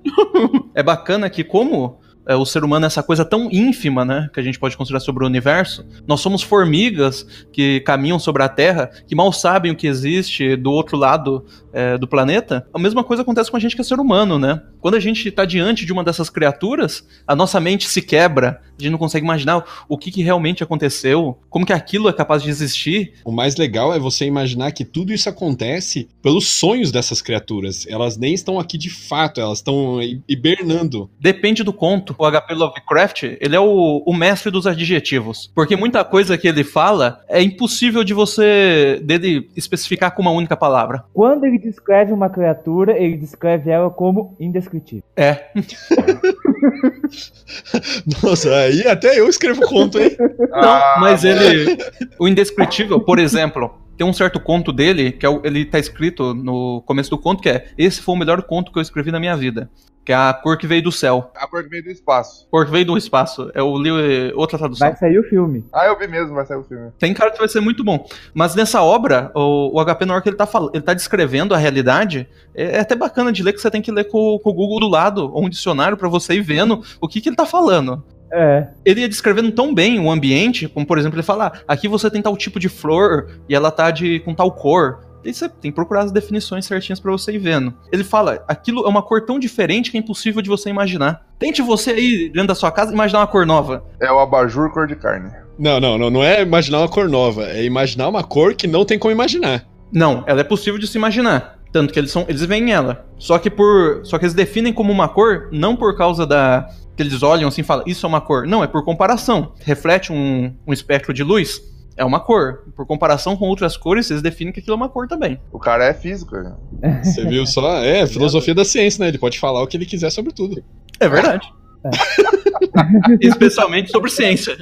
É 0.74 0.82
bacana 0.82 1.30
que 1.30 1.44
como 1.44 2.00
é, 2.26 2.34
o 2.34 2.44
ser 2.44 2.64
humano 2.64 2.84
é 2.84 2.88
essa 2.88 3.02
coisa 3.02 3.24
tão 3.24 3.48
ínfima, 3.50 4.04
né, 4.04 4.28
que 4.32 4.40
a 4.40 4.42
gente 4.42 4.58
pode 4.58 4.76
considerar 4.76 5.00
sobre 5.00 5.24
o 5.24 5.26
universo, 5.26 5.84
nós 6.06 6.20
somos 6.20 6.42
formigas 6.42 7.26
que 7.52 7.80
caminham 7.80 8.18
sobre 8.18 8.42
a 8.42 8.48
Terra, 8.48 8.90
que 9.06 9.14
mal 9.14 9.32
sabem 9.32 9.72
o 9.72 9.76
que 9.76 9.86
existe 9.86 10.56
do 10.56 10.70
outro 10.70 10.96
lado 10.96 11.44
é, 11.72 11.98
do 11.98 12.06
planeta. 12.06 12.66
A 12.72 12.78
mesma 12.78 13.02
coisa 13.02 13.22
acontece 13.22 13.50
com 13.50 13.56
a 13.56 13.60
gente 13.60 13.74
que 13.74 13.80
é 13.80 13.84
ser 13.84 13.98
humano, 13.98 14.38
né? 14.38 14.62
Quando 14.80 14.94
a 14.94 15.00
gente 15.00 15.28
está 15.28 15.44
diante 15.44 15.84
de 15.84 15.92
uma 15.92 16.04
dessas 16.04 16.30
criaturas, 16.30 17.04
a 17.26 17.34
nossa 17.34 17.58
mente 17.60 17.88
se 17.88 18.00
quebra, 18.00 18.60
a 18.78 18.82
gente 18.82 18.92
não 18.92 18.98
consegue 18.98 19.24
imaginar 19.24 19.64
o 19.88 19.98
que, 19.98 20.10
que 20.10 20.22
realmente 20.22 20.62
aconteceu, 20.62 21.38
como 21.48 21.66
que 21.66 21.72
aquilo 21.72 22.08
é 22.08 22.12
capaz 22.12 22.42
de 22.42 22.50
existir. 22.50 23.14
O 23.24 23.32
mais 23.32 23.56
legal 23.56 23.92
é 23.92 23.98
você 23.98 24.24
imaginar 24.24 24.72
que 24.72 24.84
tudo 24.84 25.12
isso 25.12 25.28
acontece 25.28 26.08
pelos 26.22 26.48
sonhos 26.48 26.92
dessas 26.92 27.20
criaturas. 27.20 27.86
Elas 27.88 28.16
nem 28.16 28.34
estão 28.34 28.58
aqui 28.58 28.78
de 28.78 28.90
fato, 28.90 29.40
elas 29.40 29.58
estão 29.58 30.00
hi- 30.00 30.22
hibernando. 30.28 31.10
Depende 31.18 31.62
do 31.62 31.72
conto. 31.72 32.13
O 32.18 32.30
HP 32.30 32.54
Lovecraft, 32.54 33.22
ele 33.40 33.56
é 33.56 33.60
o, 33.60 34.02
o 34.06 34.14
mestre 34.14 34.50
dos 34.50 34.66
adjetivos. 34.66 35.50
Porque 35.54 35.76
muita 35.76 36.04
coisa 36.04 36.38
que 36.38 36.48
ele 36.48 36.64
fala 36.64 37.20
é 37.28 37.42
impossível 37.42 38.04
de 38.04 38.14
você 38.14 39.00
dele 39.02 39.50
especificar 39.56 40.14
com 40.14 40.22
uma 40.22 40.30
única 40.30 40.56
palavra. 40.56 41.04
Quando 41.12 41.44
ele 41.44 41.58
descreve 41.58 42.12
uma 42.12 42.30
criatura, 42.30 42.96
ele 42.98 43.16
descreve 43.16 43.70
ela 43.70 43.90
como 43.90 44.36
indescritível. 44.38 45.02
É. 45.16 45.46
Nossa, 48.22 48.54
aí 48.54 48.86
até 48.86 49.18
eu 49.18 49.28
escrevo 49.28 49.62
conto, 49.62 49.98
hein? 49.98 50.16
Não, 50.50 51.00
mas 51.00 51.24
ele. 51.24 51.76
O 52.18 52.28
indescritível, 52.28 53.00
por 53.00 53.18
exemplo, 53.18 53.74
tem 53.96 54.06
um 54.06 54.12
certo 54.12 54.38
conto 54.40 54.72
dele, 54.72 55.12
que 55.12 55.24
é 55.24 55.28
o- 55.28 55.40
ele 55.44 55.64
tá 55.64 55.78
escrito 55.78 56.34
no 56.34 56.82
começo 56.86 57.10
do 57.10 57.18
conto, 57.18 57.42
que 57.42 57.48
é 57.48 57.68
Esse 57.78 58.00
foi 58.02 58.14
o 58.14 58.18
melhor 58.18 58.42
conto 58.42 58.72
que 58.72 58.78
eu 58.78 58.82
escrevi 58.82 59.10
na 59.10 59.20
minha 59.20 59.36
vida. 59.36 59.70
que 60.06 60.12
é 60.12 60.16
a 60.16 60.34
cor 60.34 60.58
que 60.58 60.66
veio 60.66 60.82
do 60.82 60.92
céu. 60.92 61.30
A 61.34 61.46
cor 61.46 61.62
que 61.64 61.70
veio 61.70 61.82
do 61.84 61.90
espaço. 61.90 62.46
Cor 62.50 62.66
que 62.66 62.70
veio 62.70 62.84
do 62.84 62.98
espaço. 62.98 63.50
Eu 63.54 63.74
li 63.78 63.90
outra 64.34 64.58
tradução. 64.58 64.86
Vai 64.86 64.94
sair 64.98 65.18
o 65.18 65.22
filme. 65.22 65.64
Ah, 65.72 65.86
eu 65.86 65.98
vi 65.98 66.06
mesmo, 66.06 66.34
vai 66.34 66.44
sair 66.44 66.58
o 66.58 66.62
filme. 66.62 66.90
Tem 66.98 67.14
cara 67.14 67.30
que 67.30 67.38
vai 67.38 67.48
ser 67.48 67.60
muito 67.60 67.82
bom. 67.82 68.06
Mas 68.34 68.54
nessa 68.54 68.82
obra, 68.82 69.32
o, 69.34 69.70
o 69.74 69.82
HP 69.82 70.04
na 70.04 70.12
hora 70.12 70.22
que 70.22 70.28
ele 70.28 70.36
tá, 70.36 70.44
fal- 70.44 70.70
ele 70.74 70.82
tá 70.82 70.92
descrevendo 70.92 71.54
a 71.54 71.56
realidade, 71.56 72.28
é, 72.54 72.76
é 72.76 72.80
até 72.80 72.94
bacana 72.94 73.32
de 73.32 73.42
ler 73.42 73.54
que 73.54 73.58
você 73.62 73.70
tem 73.70 73.80
que 73.80 73.90
ler 73.90 74.04
com, 74.04 74.38
com 74.44 74.50
o 74.50 74.52
Google 74.52 74.80
do 74.80 74.88
lado, 74.90 75.32
ou 75.32 75.42
um 75.42 75.48
dicionário, 75.48 75.96
pra 75.96 76.06
você 76.10 76.34
ir 76.34 76.42
vendo 76.42 76.82
o 77.00 77.08
que, 77.08 77.22
que 77.22 77.30
ele 77.30 77.36
tá 77.36 77.46
falando. 77.46 78.04
É. 78.34 78.66
Ele 78.84 79.02
ia 79.02 79.08
descrevendo 79.08 79.52
tão 79.52 79.72
bem 79.72 80.00
o 80.00 80.10
ambiente, 80.10 80.66
como 80.66 80.84
por 80.84 80.98
exemplo, 80.98 81.16
ele 81.16 81.22
fala: 81.22 81.46
ah, 81.46 81.60
aqui 81.68 81.86
você 81.86 82.10
tem 82.10 82.20
tal 82.20 82.36
tipo 82.36 82.58
de 82.58 82.68
flor 82.68 83.28
e 83.48 83.54
ela 83.54 83.70
tá 83.70 83.90
de 83.92 84.18
com 84.20 84.34
tal 84.34 84.50
cor. 84.50 84.98
E 85.24 85.32
você 85.32 85.48
tem 85.48 85.70
que 85.70 85.74
procurar 85.74 86.02
as 86.02 86.12
definições 86.12 86.66
certinhas 86.66 87.00
pra 87.00 87.12
você 87.12 87.32
ir 87.32 87.38
vendo. 87.38 87.72
Ele 87.92 88.02
fala: 88.02 88.44
aquilo 88.48 88.84
é 88.84 88.88
uma 88.88 89.02
cor 89.02 89.24
tão 89.24 89.38
diferente 89.38 89.90
que 89.90 89.96
é 89.96 90.00
impossível 90.00 90.42
de 90.42 90.50
você 90.50 90.68
imaginar. 90.68 91.24
Tente 91.38 91.62
você 91.62 91.92
aí, 91.92 92.28
dentro 92.28 92.48
da 92.48 92.54
sua 92.54 92.72
casa, 92.72 92.92
imaginar 92.92 93.20
uma 93.20 93.26
cor 93.28 93.46
nova. 93.46 93.84
É 94.00 94.10
o 94.10 94.18
abajur 94.18 94.70
cor 94.72 94.88
de 94.88 94.96
carne. 94.96 95.30
Não, 95.56 95.78
não, 95.78 95.96
não, 95.96 96.10
não 96.10 96.24
é 96.24 96.42
imaginar 96.42 96.80
uma 96.80 96.88
cor 96.88 97.08
nova, 97.08 97.44
é 97.44 97.62
imaginar 97.64 98.08
uma 98.08 98.24
cor 98.24 98.54
que 98.54 98.66
não 98.66 98.84
tem 98.84 98.98
como 98.98 99.12
imaginar. 99.12 99.64
Não, 99.92 100.24
ela 100.26 100.40
é 100.40 100.44
possível 100.44 100.78
de 100.78 100.88
se 100.88 100.98
imaginar. 100.98 101.60
Tanto 101.74 101.92
que 101.92 101.98
eles 101.98 102.12
são. 102.12 102.24
Eles 102.28 102.44
veem 102.44 102.72
ela. 102.72 103.04
Só 103.18 103.36
que 103.36 103.50
por. 103.50 104.04
Só 104.04 104.16
que 104.16 104.24
eles 104.24 104.32
definem 104.32 104.72
como 104.72 104.92
uma 104.92 105.08
cor, 105.08 105.48
não 105.50 105.74
por 105.74 105.96
causa 105.96 106.24
da. 106.24 106.68
Que 106.96 107.02
eles 107.02 107.22
olham 107.22 107.48
assim 107.48 107.60
e 107.62 107.64
falam, 107.64 107.84
isso 107.86 108.06
é 108.06 108.08
uma 108.08 108.20
cor. 108.20 108.46
Não, 108.46 108.62
é 108.62 108.66
por 108.66 108.84
comparação. 108.84 109.52
Reflete 109.60 110.12
um, 110.12 110.54
um 110.66 110.72
espectro 110.72 111.12
de 111.12 111.22
luz, 111.22 111.60
é 111.96 112.04
uma 112.04 112.20
cor. 112.20 112.64
Por 112.76 112.86
comparação 112.86 113.36
com 113.36 113.46
outras 113.48 113.76
cores, 113.76 114.10
eles 114.10 114.22
definem 114.22 114.52
que 114.52 114.60
aquilo 114.60 114.74
é 114.74 114.76
uma 114.76 114.88
cor 114.88 115.08
também. 115.08 115.40
O 115.52 115.58
cara 115.58 115.84
é 115.84 115.94
físico. 115.94 116.36
né? 116.36 116.54
Você 117.02 117.24
viu 117.26 117.46
só? 117.46 117.78
É, 117.82 118.06
filosofia 118.06 118.54
da 118.54 118.64
ciência, 118.64 119.02
né? 119.02 119.08
Ele 119.08 119.18
pode 119.18 119.38
falar 119.38 119.62
o 119.62 119.66
que 119.66 119.76
ele 119.76 119.86
quiser 119.86 120.10
sobre 120.10 120.32
tudo. 120.32 120.62
É 121.00 121.08
verdade. 121.08 121.52
Especialmente 123.20 123.90
sobre 123.90 124.10
ciência. 124.10 124.56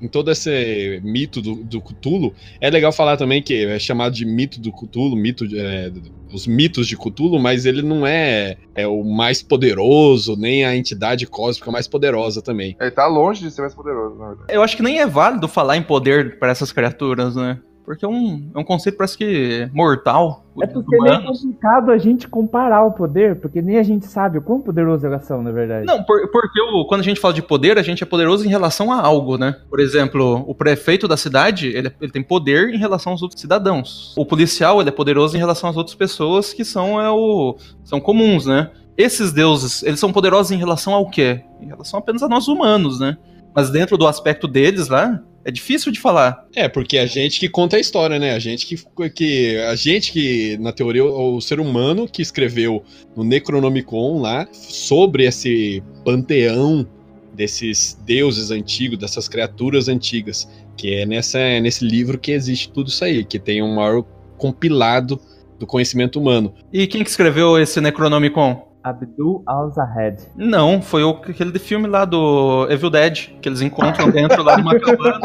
Em 0.00 0.08
todo 0.08 0.30
esse 0.30 1.00
mito 1.02 1.40
do, 1.40 1.56
do 1.56 1.80
Cthulhu, 1.80 2.34
é 2.60 2.70
legal 2.70 2.92
falar 2.92 3.16
também 3.16 3.42
que 3.42 3.64
é 3.64 3.78
chamado 3.78 4.14
de 4.14 4.24
mito 4.24 4.60
do 4.60 4.72
Cthulhu, 4.72 5.16
mito 5.16 5.46
de, 5.46 5.58
é, 5.58 5.90
os 6.32 6.46
mitos 6.46 6.86
de 6.86 6.96
Cthulhu, 6.96 7.38
mas 7.38 7.66
ele 7.66 7.82
não 7.82 8.06
é, 8.06 8.56
é 8.74 8.86
o 8.86 9.02
mais 9.04 9.42
poderoso, 9.42 10.36
nem 10.36 10.64
a 10.64 10.76
entidade 10.76 11.26
cósmica 11.26 11.70
mais 11.70 11.88
poderosa 11.88 12.40
também. 12.40 12.76
Ele 12.80 12.90
tá 12.90 13.06
longe 13.06 13.42
de 13.42 13.50
ser 13.50 13.62
mais 13.62 13.74
poderoso, 13.74 14.16
na 14.16 14.28
verdade. 14.28 14.52
Eu 14.52 14.62
acho 14.62 14.76
que 14.76 14.82
nem 14.82 15.00
é 15.00 15.06
válido 15.06 15.48
falar 15.48 15.76
em 15.76 15.82
poder 15.82 16.38
para 16.38 16.50
essas 16.50 16.72
criaturas, 16.72 17.34
né? 17.34 17.58
Porque 17.90 18.04
é 18.04 18.08
um, 18.08 18.48
é 18.54 18.58
um 18.60 18.62
conceito 18.62 18.96
parece 18.96 19.18
que 19.18 19.68
mortal. 19.74 20.44
É 20.62 20.66
porque 20.68 20.94
é 21.08 21.20
complicado 21.26 21.90
a 21.90 21.98
gente 21.98 22.28
comparar 22.28 22.84
o 22.84 22.92
poder, 22.92 23.40
porque 23.40 23.60
nem 23.60 23.78
a 23.78 23.82
gente 23.82 24.06
sabe 24.06 24.38
o 24.38 24.42
quão 24.42 24.60
poderoso 24.60 25.04
elas 25.04 25.24
são, 25.24 25.42
na 25.42 25.50
verdade. 25.50 25.86
Não, 25.86 26.04
por- 26.04 26.28
porque 26.30 26.60
o- 26.60 26.84
quando 26.84 27.00
a 27.00 27.04
gente 27.04 27.18
fala 27.18 27.34
de 27.34 27.42
poder, 27.42 27.78
a 27.78 27.82
gente 27.82 28.00
é 28.00 28.06
poderoso 28.06 28.46
em 28.46 28.48
relação 28.48 28.92
a 28.92 29.00
algo, 29.00 29.36
né? 29.36 29.56
Por 29.68 29.80
exemplo, 29.80 30.44
o 30.46 30.54
prefeito 30.54 31.08
da 31.08 31.16
cidade, 31.16 31.66
ele, 31.66 31.90
ele 32.00 32.12
tem 32.12 32.22
poder 32.22 32.72
em 32.72 32.78
relação 32.78 33.10
aos 33.10 33.22
outros 33.22 33.40
cidadãos. 33.40 34.14
O 34.16 34.24
policial, 34.24 34.80
ele 34.80 34.90
é 34.90 34.92
poderoso 34.92 35.34
em 35.36 35.40
relação 35.40 35.68
às 35.68 35.76
outras 35.76 35.96
pessoas 35.96 36.52
que 36.54 36.64
são, 36.64 37.00
é 37.00 37.10
o, 37.10 37.56
são 37.82 38.00
comuns, 38.00 38.46
né? 38.46 38.70
Esses 38.96 39.32
deuses, 39.32 39.82
eles 39.82 39.98
são 39.98 40.12
poderosos 40.12 40.52
em 40.52 40.56
relação 40.58 40.94
ao 40.94 41.10
quê? 41.10 41.40
Em 41.60 41.66
relação 41.66 41.98
apenas 41.98 42.22
a 42.22 42.28
nós 42.28 42.46
humanos, 42.46 43.00
né? 43.00 43.16
Mas 43.52 43.68
dentro 43.68 43.98
do 43.98 44.06
aspecto 44.06 44.46
deles 44.46 44.86
lá, 44.88 45.20
é 45.44 45.50
difícil 45.50 45.90
de 45.90 45.98
falar. 45.98 46.46
É, 46.54 46.68
porque 46.68 46.98
a 46.98 47.06
gente 47.06 47.40
que 47.40 47.48
conta 47.48 47.76
a 47.76 47.80
história, 47.80 48.18
né? 48.18 48.32
A 48.32 48.38
gente 48.38 48.66
que, 48.66 49.10
que 49.10 49.56
a 49.58 49.74
gente 49.74 50.12
que 50.12 50.56
na 50.58 50.72
teoria 50.72 51.04
o, 51.04 51.36
o 51.36 51.40
ser 51.40 51.60
humano 51.60 52.08
que 52.08 52.22
escreveu 52.22 52.84
no 53.16 53.24
Necronomicon 53.24 54.20
lá 54.20 54.46
sobre 54.52 55.24
esse 55.24 55.82
panteão 56.04 56.86
desses 57.34 57.98
deuses 58.04 58.50
antigos, 58.50 58.98
dessas 58.98 59.28
criaturas 59.28 59.88
antigas, 59.88 60.48
que 60.76 60.94
é 60.94 61.06
nessa 61.06 61.38
nesse 61.60 61.84
livro 61.84 62.18
que 62.18 62.32
existe 62.32 62.70
tudo 62.70 62.88
isso 62.88 63.04
aí, 63.04 63.24
que 63.24 63.38
tem 63.38 63.62
um 63.62 63.74
maior 63.74 64.04
compilado 64.36 65.20
do 65.58 65.66
conhecimento 65.66 66.18
humano. 66.18 66.54
E 66.72 66.86
quem 66.86 67.04
que 67.04 67.10
escreveu 67.10 67.58
esse 67.58 67.80
Necronomicon? 67.80 68.69
Abdul 68.82 69.42
Al-Zahed. 69.46 70.22
Não, 70.36 70.80
foi 70.80 71.02
o, 71.04 71.10
aquele 71.10 71.58
filme 71.58 71.86
lá 71.86 72.04
do 72.04 72.66
Evil 72.70 72.90
Dead, 72.90 73.28
que 73.40 73.48
eles 73.48 73.60
encontram 73.60 74.10
dentro 74.10 74.42
lá 74.42 74.56
de 74.56 74.62
uma 74.62 74.78
cabana. 74.80 75.20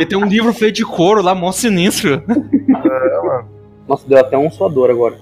E 0.00 0.04
tem 0.06 0.18
um 0.18 0.26
livro 0.26 0.52
feito 0.52 0.76
de 0.76 0.84
couro 0.84 1.22
lá, 1.22 1.34
mó 1.34 1.50
sinistro. 1.52 2.22
Nossa, 3.86 4.06
deu 4.06 4.18
até 4.18 4.36
um 4.36 4.50
suador 4.50 4.90
agora. 4.90 5.16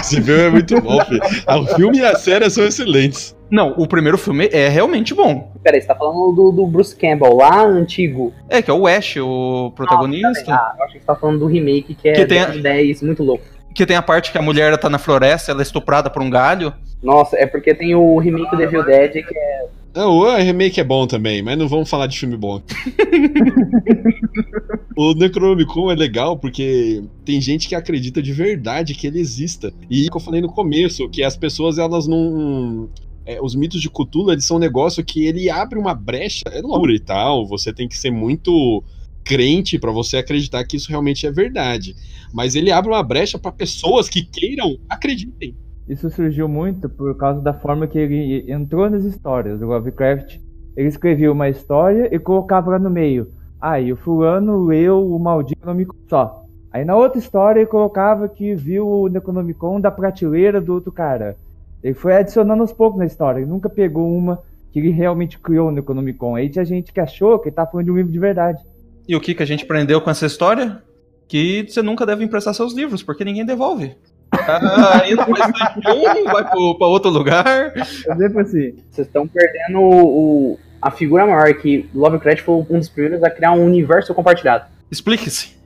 Esse 0.00 0.22
filme 0.22 0.40
é 0.42 0.50
muito 0.50 0.80
bom, 0.80 0.98
filho. 1.04 1.20
Ah, 1.46 1.58
O 1.58 1.66
filme 1.66 1.98
e 1.98 2.04
a 2.04 2.14
série 2.16 2.48
são 2.48 2.64
excelentes. 2.64 3.36
Não, 3.50 3.74
o 3.76 3.86
primeiro 3.86 4.16
filme 4.16 4.48
é 4.52 4.68
realmente 4.68 5.12
bom. 5.12 5.52
Peraí, 5.62 5.82
você 5.82 5.86
tá 5.88 5.94
falando 5.94 6.32
do, 6.32 6.50
do 6.52 6.66
Bruce 6.66 6.96
Campbell, 6.96 7.34
lá 7.36 7.62
antigo. 7.62 8.32
É, 8.48 8.62
que 8.62 8.70
é 8.70 8.74
o 8.74 8.86
Ash, 8.86 9.16
o 9.18 9.70
protagonista. 9.76 10.54
Ah, 10.54 10.74
eu 10.78 10.84
acho 10.84 10.92
que 10.94 11.00
você 11.00 11.04
tá 11.06 11.14
falando 11.14 11.40
do 11.40 11.46
remake, 11.46 11.94
que 11.94 12.08
é 12.08 12.12
Que 12.14 12.24
tem 12.24 12.40
a- 12.40 12.46
10, 12.46 13.02
muito 13.02 13.22
louco. 13.22 13.44
Que 13.74 13.86
tem 13.86 13.96
a 13.96 14.02
parte 14.02 14.32
que 14.32 14.38
a 14.38 14.42
mulher 14.42 14.76
tá 14.78 14.88
na 14.88 14.98
floresta, 14.98 15.52
ela 15.52 15.60
é 15.60 15.62
estuprada 15.62 16.10
por 16.10 16.22
um 16.22 16.30
galho. 16.30 16.72
Nossa, 17.02 17.36
é 17.36 17.46
porque 17.46 17.74
tem 17.74 17.94
o 17.94 18.18
remake 18.18 18.56
do 18.56 18.62
Evil 18.62 18.84
Dead, 18.84 19.24
que 19.24 19.38
é... 19.38 19.66
Ah, 19.92 20.06
o 20.06 20.36
remake 20.36 20.78
é 20.78 20.84
bom 20.84 21.06
também, 21.06 21.42
mas 21.42 21.58
não 21.58 21.66
vamos 21.66 21.90
falar 21.90 22.06
de 22.06 22.16
filme 22.16 22.36
bom. 22.36 22.62
o 24.96 25.14
Necronomicon 25.14 25.90
é 25.90 25.96
legal 25.96 26.36
porque 26.36 27.02
tem 27.24 27.40
gente 27.40 27.68
que 27.68 27.74
acredita 27.74 28.22
de 28.22 28.32
verdade 28.32 28.94
que 28.94 29.06
ele 29.06 29.18
exista. 29.18 29.72
E 29.90 30.08
que 30.08 30.16
eu 30.16 30.20
falei 30.20 30.40
no 30.40 30.52
começo, 30.52 31.08
que 31.08 31.24
as 31.24 31.36
pessoas 31.36 31.76
elas 31.76 32.06
não. 32.06 32.88
é, 33.26 33.40
os 33.42 33.56
mitos 33.56 33.80
de 33.80 33.90
Cthulhu 33.90 34.30
eles 34.30 34.44
são 34.44 34.58
um 34.58 34.60
negócio 34.60 35.04
que 35.04 35.26
ele 35.26 35.50
abre 35.50 35.76
uma 35.76 35.94
brecha, 35.94 36.44
é 36.52 36.60
loucura 36.60 36.92
e 36.92 37.00
tal. 37.00 37.44
Você 37.46 37.72
tem 37.72 37.88
que 37.88 37.98
ser 37.98 38.12
muito 38.12 38.84
crente 39.30 39.78
pra 39.78 39.92
você 39.92 40.16
acreditar 40.16 40.64
que 40.64 40.76
isso 40.76 40.90
realmente 40.90 41.24
é 41.24 41.30
verdade. 41.30 41.94
Mas 42.34 42.56
ele 42.56 42.72
abre 42.72 42.90
uma 42.90 43.02
brecha 43.02 43.38
pra 43.38 43.52
pessoas 43.52 44.08
que 44.08 44.24
queiram 44.24 44.76
acreditem. 44.88 45.54
Isso 45.88 46.10
surgiu 46.10 46.48
muito 46.48 46.88
por 46.88 47.16
causa 47.16 47.40
da 47.40 47.54
forma 47.54 47.86
que 47.86 47.96
ele 47.96 48.50
entrou 48.50 48.90
nas 48.90 49.04
histórias. 49.04 49.62
O 49.62 49.66
Lovecraft, 49.66 50.40
ele 50.76 50.88
escrevia 50.88 51.30
uma 51.30 51.48
história 51.48 52.12
e 52.12 52.18
colocava 52.18 52.72
lá 52.72 52.78
no 52.80 52.90
meio. 52.90 53.30
Aí 53.60 53.92
o 53.92 53.96
fulano 53.96 54.64
leu 54.64 55.14
o 55.14 55.16
maldito 55.20 55.60
Necronomicon 55.60 55.96
só. 56.08 56.44
Aí 56.72 56.84
na 56.84 56.96
outra 56.96 57.20
história 57.20 57.60
ele 57.60 57.70
colocava 57.70 58.28
que 58.28 58.52
viu 58.56 58.88
o 58.88 59.08
Necronomicon 59.08 59.80
da 59.80 59.92
prateleira 59.92 60.60
do 60.60 60.74
outro 60.74 60.90
cara. 60.90 61.36
Ele 61.84 61.94
foi 61.94 62.16
adicionando 62.16 62.62
aos 62.62 62.72
poucos 62.72 62.98
na 62.98 63.06
história. 63.06 63.38
Ele 63.38 63.48
nunca 63.48 63.68
pegou 63.68 64.12
uma 64.12 64.40
que 64.72 64.80
ele 64.80 64.90
realmente 64.90 65.38
criou 65.38 65.68
o 65.68 65.72
Necronomicon. 65.72 66.34
Aí 66.34 66.48
tinha 66.48 66.64
gente 66.64 66.92
que 66.92 67.00
achou 67.00 67.38
que 67.38 67.48
ele 67.48 67.54
tá 67.54 67.64
falando 67.64 67.86
de 67.86 67.92
um 67.92 67.96
livro 67.96 68.10
de 68.10 68.18
verdade. 68.18 68.60
E 69.08 69.16
o 69.16 69.20
que, 69.20 69.34
que 69.34 69.42
a 69.42 69.46
gente 69.46 69.64
aprendeu 69.64 70.00
com 70.00 70.10
essa 70.10 70.26
história? 70.26 70.82
Que 71.28 71.64
você 71.68 71.82
nunca 71.82 72.04
deve 72.06 72.24
emprestar 72.24 72.54
seus 72.54 72.72
livros, 72.74 73.02
porque 73.02 73.24
ninguém 73.24 73.44
devolve. 73.44 73.96
Ah, 74.32 75.00
ainda 75.02 75.24
vai 75.24 75.40
sair 75.40 76.20
um, 76.20 76.24
vai 76.24 76.48
pro- 76.48 76.78
pra 76.78 76.86
outro 76.86 77.10
lugar. 77.10 77.72
Exemplo 77.76 78.40
assim. 78.40 78.74
Vocês 78.90 79.06
estão 79.06 79.26
perdendo 79.26 79.78
o, 79.80 80.52
o- 80.52 80.58
a 80.80 80.90
figura 80.90 81.26
maior, 81.26 81.52
que 81.54 81.88
Lovecraft 81.94 82.40
foi 82.42 82.54
um 82.70 82.78
dos 82.78 82.88
primeiros 82.88 83.22
a 83.22 83.30
criar 83.30 83.52
um 83.52 83.64
universo 83.64 84.14
compartilhado. 84.14 84.64
Explique-se. 84.90 85.58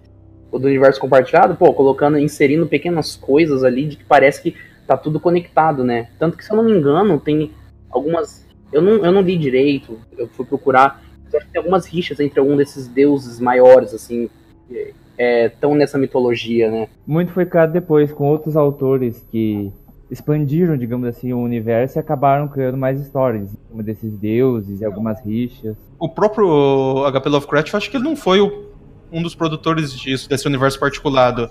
O 0.50 0.58
do 0.58 0.66
universo 0.66 1.00
compartilhado, 1.00 1.54
pô, 1.56 1.72
colocando, 1.72 2.18
inserindo 2.18 2.66
pequenas 2.66 3.16
coisas 3.16 3.62
ali 3.64 3.86
de 3.86 3.96
que 3.96 4.04
parece 4.04 4.42
que 4.42 4.54
tá 4.86 4.96
tudo 4.96 5.18
conectado, 5.20 5.82
né? 5.84 6.08
Tanto 6.18 6.36
que, 6.36 6.44
se 6.44 6.50
eu 6.52 6.56
não 6.56 6.64
me 6.64 6.72
engano, 6.72 7.18
tem 7.20 7.52
algumas. 7.90 8.44
Eu 8.72 8.82
não, 8.82 9.04
eu 9.04 9.12
não 9.12 9.20
li 9.22 9.36
direito, 9.36 9.98
eu 10.18 10.28
fui 10.28 10.44
procurar. 10.44 11.02
Mas 11.24 11.32
eu 11.32 11.38
acho 11.38 11.46
que 11.46 11.52
tem 11.52 11.58
algumas 11.60 11.86
rixas 11.86 12.20
entre 12.20 12.38
algum 12.38 12.56
desses 12.56 12.86
deuses 12.86 13.40
maiores, 13.40 13.92
assim, 13.94 14.28
que 14.68 14.94
estão 15.18 15.74
nessa 15.74 15.96
mitologia, 15.98 16.70
né? 16.70 16.88
Muito 17.06 17.32
foi 17.32 17.46
criado 17.46 17.72
depois 17.72 18.12
com 18.12 18.28
outros 18.28 18.56
autores 18.56 19.24
que 19.30 19.72
expandiram, 20.10 20.76
digamos 20.76 21.08
assim, 21.08 21.32
o 21.32 21.38
universo 21.40 21.98
e 21.98 22.00
acabaram 22.00 22.46
criando 22.46 22.76
mais 22.76 23.00
histórias 23.00 23.52
em 23.52 23.56
cima 23.68 23.82
desses 23.82 24.12
deuses 24.12 24.80
e 24.80 24.84
algumas 24.84 25.20
rixas. 25.24 25.76
O 25.98 26.08
próprio 26.08 27.04
HP 27.10 27.28
Lovecraft, 27.28 27.72
eu 27.72 27.76
acho 27.78 27.90
que 27.90 27.96
ele 27.96 28.04
não 28.04 28.14
foi 28.16 28.40
o- 28.40 28.64
um 29.10 29.22
dos 29.22 29.34
produtores 29.34 29.92
disso, 29.98 30.28
desse 30.28 30.46
universo 30.46 30.78
particulado. 30.78 31.50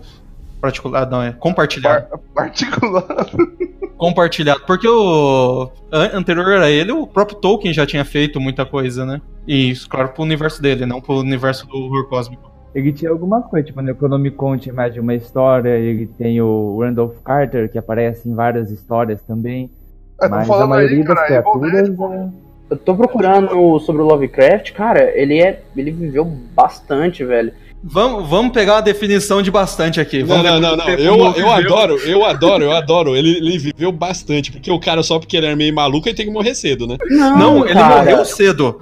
Particulado, 0.62 1.12
não, 1.12 1.22
é 1.24 1.32
compartilhado. 1.34 2.08
Particulado. 2.34 3.38
Compartilhado. 3.97 4.62
Porque 4.65 4.88
o 4.88 5.69
an- 5.91 6.12
anterior 6.13 6.62
a 6.62 6.69
ele, 6.69 6.91
o 6.91 7.07
próprio 7.07 7.38
Tolkien 7.38 7.73
já 7.73 7.85
tinha 7.85 8.03
feito 8.03 8.39
muita 8.39 8.65
coisa, 8.65 9.05
né? 9.05 9.21
E 9.47 9.69
isso, 9.71 9.88
claro, 9.89 10.09
pro 10.09 10.23
universo 10.23 10.62
dele, 10.62 10.85
não 10.85 11.01
pro 11.01 11.15
universo 11.15 11.67
do 11.67 11.77
horror 11.77 12.07
cósmico. 12.07 12.51
Ele 12.73 12.91
tinha 12.91 13.12
algumas 13.12 13.45
coisas, 13.45 13.67
tipo, 13.67 13.81
no 13.81 13.88
Necronomicon 13.88 14.57
tinha 14.57 14.73
mais 14.73 14.93
de 14.93 15.00
uma 15.00 15.13
história, 15.13 15.69
ele 15.77 16.07
tem 16.07 16.41
o 16.41 16.79
Randolph 16.81 17.15
Carter, 17.23 17.71
que 17.71 17.77
aparece 17.77 18.27
em 18.27 18.33
várias 18.33 18.71
histórias 18.71 19.21
também. 19.21 19.69
É, 20.21 20.27
Mas 20.27 20.50
a 20.50 20.65
maioria 20.65 20.97
aí, 20.97 21.03
das 21.03 21.15
cara, 21.15 21.27
Evil 21.27 21.59
Dead, 21.59 21.95
criaturas 21.95 22.29
é... 22.39 22.53
Eu 22.69 22.77
tô 22.77 22.95
procurando 22.95 23.79
sobre 23.81 24.01
o 24.01 24.05
Lovecraft, 24.05 24.71
cara, 24.71 25.12
ele 25.15 25.39
é. 25.39 25.62
ele 25.77 25.91
viveu 25.91 26.25
bastante, 26.25 27.23
velho. 27.23 27.53
Vamos, 27.86 28.30
vamos 28.30 28.54
pegar 28.54 28.75
uma 28.75 28.82
definição 28.82 29.42
de 29.42 29.52
bastante 29.52 30.00
aqui. 30.00 30.20
Não, 30.20 30.28
Vamos 30.28 30.44
não, 30.46 30.60
não, 30.62 30.78
não. 30.78 30.86
tempo 30.86 31.02
Eu, 31.02 31.18
eu 31.18 31.34
viveu. 31.34 31.52
adoro, 31.52 31.98
eu 32.00 32.25
adoro, 32.25 32.63
eu 32.63 32.72
adoro. 32.72 33.16
Ele, 33.16 33.38
ele 33.38 33.58
viveu 33.58 33.92
bastante, 33.92 34.52
porque 34.54 34.72
o 34.72 34.80
cara, 34.80 35.04
só 35.04 35.20
porque 35.20 35.36
ele 35.36 35.48
era 35.48 35.56
meio 35.56 35.74
maluco, 35.75 36.08
ele 36.08 36.16
tem 36.16 36.25
que 36.25 36.32
morrer 36.32 36.56
cedo, 36.56 36.88
né? 36.88 36.96
Não, 37.10 37.66
ele 37.66 37.74
cara. 37.74 37.98
morreu 37.98 38.24
cedo. 38.25 38.80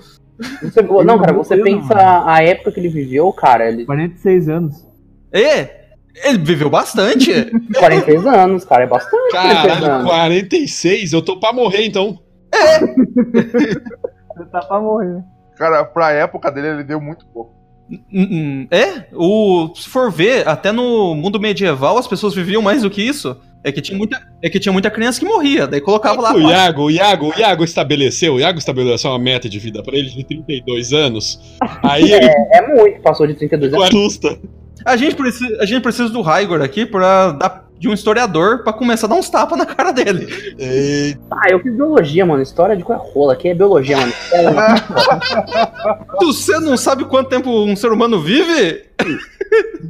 Você- 0.62 0.82
não, 0.84 1.18
cara, 1.20 1.34
você 1.34 1.56
morreu, 1.56 1.64
pensa 1.82 2.24
a 2.26 2.44
época 2.44 2.72
que 2.72 2.80
ele 2.80 2.90
viveu, 2.90 3.32
cara, 3.34 3.68
ele 3.68 3.86
46 3.86 4.50
anos. 4.50 4.88
É, 5.32 5.82
ele 6.26 6.38
viveu 6.40 6.70
bastante. 6.70 7.32
46 7.78 8.26
anos, 8.28 8.66
cara, 8.66 8.84
é 8.84 8.88
bastante 8.88 9.32
46 9.32 9.64
Caralho, 9.80 9.94
anos. 9.94 10.12
46? 10.12 11.14
Eu 11.14 11.22
tô 11.24 11.40
pra 11.40 11.52
morrer, 11.54 11.86
então. 11.88 12.20
Você 14.36 14.46
tá 14.52 14.60
pra 14.62 14.80
morrer. 14.80 15.24
Cara, 15.58 15.84
pra 15.86 16.12
época 16.12 16.52
dele, 16.52 16.68
ele 16.68 16.84
deu 16.84 17.00
muito 17.02 17.26
pouco. 17.28 17.61
Hum, 17.92 18.00
hum, 18.14 18.68
é, 18.72 19.06
o, 19.14 19.72
se 19.76 19.90
for 19.90 20.10
ver, 20.10 20.48
até 20.48 20.72
no 20.72 21.14
mundo 21.14 21.40
medieval 21.40 21.98
as 21.98 22.08
pessoas 22.08 22.34
viviam 22.34 22.62
mais 22.62 22.84
do 22.84 22.90
que 22.90 23.02
isso. 23.02 23.36
É 23.64 23.72
que 23.72 23.80
tinha 23.82 23.96
muita, 23.98 24.20
é 24.42 24.50
que 24.50 24.60
tinha 24.60 24.74
muita 24.74 24.90
criança 24.90 25.20
que 25.20 25.26
morria, 25.26 25.68
daí 25.68 25.82
colocava 25.82 26.20
lá. 26.20 26.34
O 26.34 26.50
Iago, 26.50 26.84
o 26.86 26.92
Iago, 26.92 27.32
o 27.36 27.40
Iago 27.40 27.64
estabeleceu, 27.64 28.36
o 28.36 28.40
Iago 28.40 28.58
estabeleceu 28.58 29.12
uma 29.12 29.20
meta 29.20 29.48
de 29.48 29.60
vida 29.60 29.84
pra 29.84 29.96
ele 29.96 30.10
de 30.10 30.24
32 30.24 30.94
anos. 30.94 31.58
Aí 31.84 32.12
ele 32.12 32.26
É, 32.26 32.58
é 32.58 32.76
muito, 32.76 33.02
passou 33.02 33.28
de 33.28 33.36
32 33.36 33.74
anos. 33.74 33.86
assusta. 33.90 34.40
A 34.84 34.96
gente 34.98 35.16
precisa, 35.16 35.58
a 35.62 35.66
gente 35.66 35.84
precisa 35.84 36.10
do 36.10 36.22
Raigor 36.22 36.62
aqui 36.62 36.88
pra 36.88 37.34
dar 37.34 37.68
de 37.82 37.90
um 37.90 37.94
historiador 37.94 38.64
pra 38.64 38.72
começar 38.72 39.08
a 39.08 39.10
dar 39.10 39.16
uns 39.16 39.28
tapas 39.28 39.58
na 39.58 39.66
cara 39.66 39.92
dele. 39.92 40.28
Ei, 40.60 41.18
Ah, 41.32 41.50
eu 41.50 41.60
fiz 41.60 41.74
biologia, 41.74 42.24
mano. 42.24 42.44
História 42.44 42.78
de 42.78 42.84
qual 42.84 43.00
é 43.00 43.12
rola? 43.12 43.34
Aqui 43.34 43.48
é 43.50 43.56
biologia, 43.56 43.98
mano. 43.98 44.14
É, 44.32 44.44
Você 46.24 46.60
não 46.60 46.78
sabe 46.78 47.06
quanto 47.06 47.30
tempo 47.30 47.50
um 47.50 47.76
ser 47.76 47.92
humano 47.92 48.22
vive? 48.22 48.86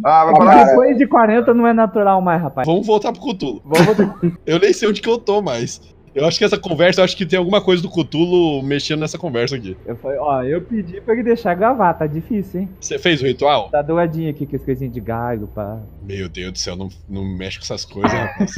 Ah, 0.05 0.23
vai 0.23 0.35
falar. 0.37 0.63
Depois 0.63 0.97
de 0.97 1.05
40 1.05 1.53
não 1.53 1.67
é 1.67 1.73
natural 1.73 2.21
mais, 2.21 2.41
rapaz. 2.41 2.65
Vamos 2.65 2.87
voltar 2.87 3.11
pro 3.11 3.19
Cutulo. 3.21 3.61
Vamos 3.65 3.85
voltar. 3.85 4.15
Eu 4.45 4.57
nem 4.59 4.71
sei 4.71 4.87
onde 4.87 5.01
que 5.01 5.09
eu 5.09 5.17
tô 5.17 5.41
mais. 5.41 5.81
Eu 6.13 6.25
acho 6.25 6.37
que 6.37 6.43
essa 6.43 6.57
conversa, 6.57 6.99
eu 6.99 7.05
acho 7.05 7.15
que 7.15 7.25
tem 7.25 7.39
alguma 7.39 7.61
coisa 7.61 7.81
do 7.81 7.89
Cutulo 7.89 8.61
mexendo 8.61 8.99
nessa 8.99 9.17
conversa 9.17 9.55
aqui. 9.55 9.77
Eu 9.85 9.95
falei, 9.95 10.17
ó, 10.19 10.43
eu 10.43 10.61
pedi 10.61 10.99
pra 10.99 11.13
ele 11.13 11.23
deixar 11.23 11.53
gravar, 11.53 11.93
tá 11.93 12.05
difícil, 12.05 12.61
hein? 12.61 12.69
Você 12.79 12.99
fez 12.99 13.21
o 13.21 13.25
ritual? 13.25 13.69
Tá 13.69 13.81
douradinho 13.81 14.29
aqui 14.29 14.45
com 14.45 14.55
esse 14.55 14.65
coisinho 14.65 14.91
de 14.91 14.99
galho, 14.99 15.47
pá. 15.47 15.79
Meu 16.03 16.27
Deus 16.27 16.51
do 16.51 16.57
céu, 16.57 16.75
não, 16.75 16.89
não 17.07 17.23
mexe 17.23 17.57
com 17.57 17.63
essas 17.63 17.85
coisas, 17.85 18.11
rapaz. 18.11 18.55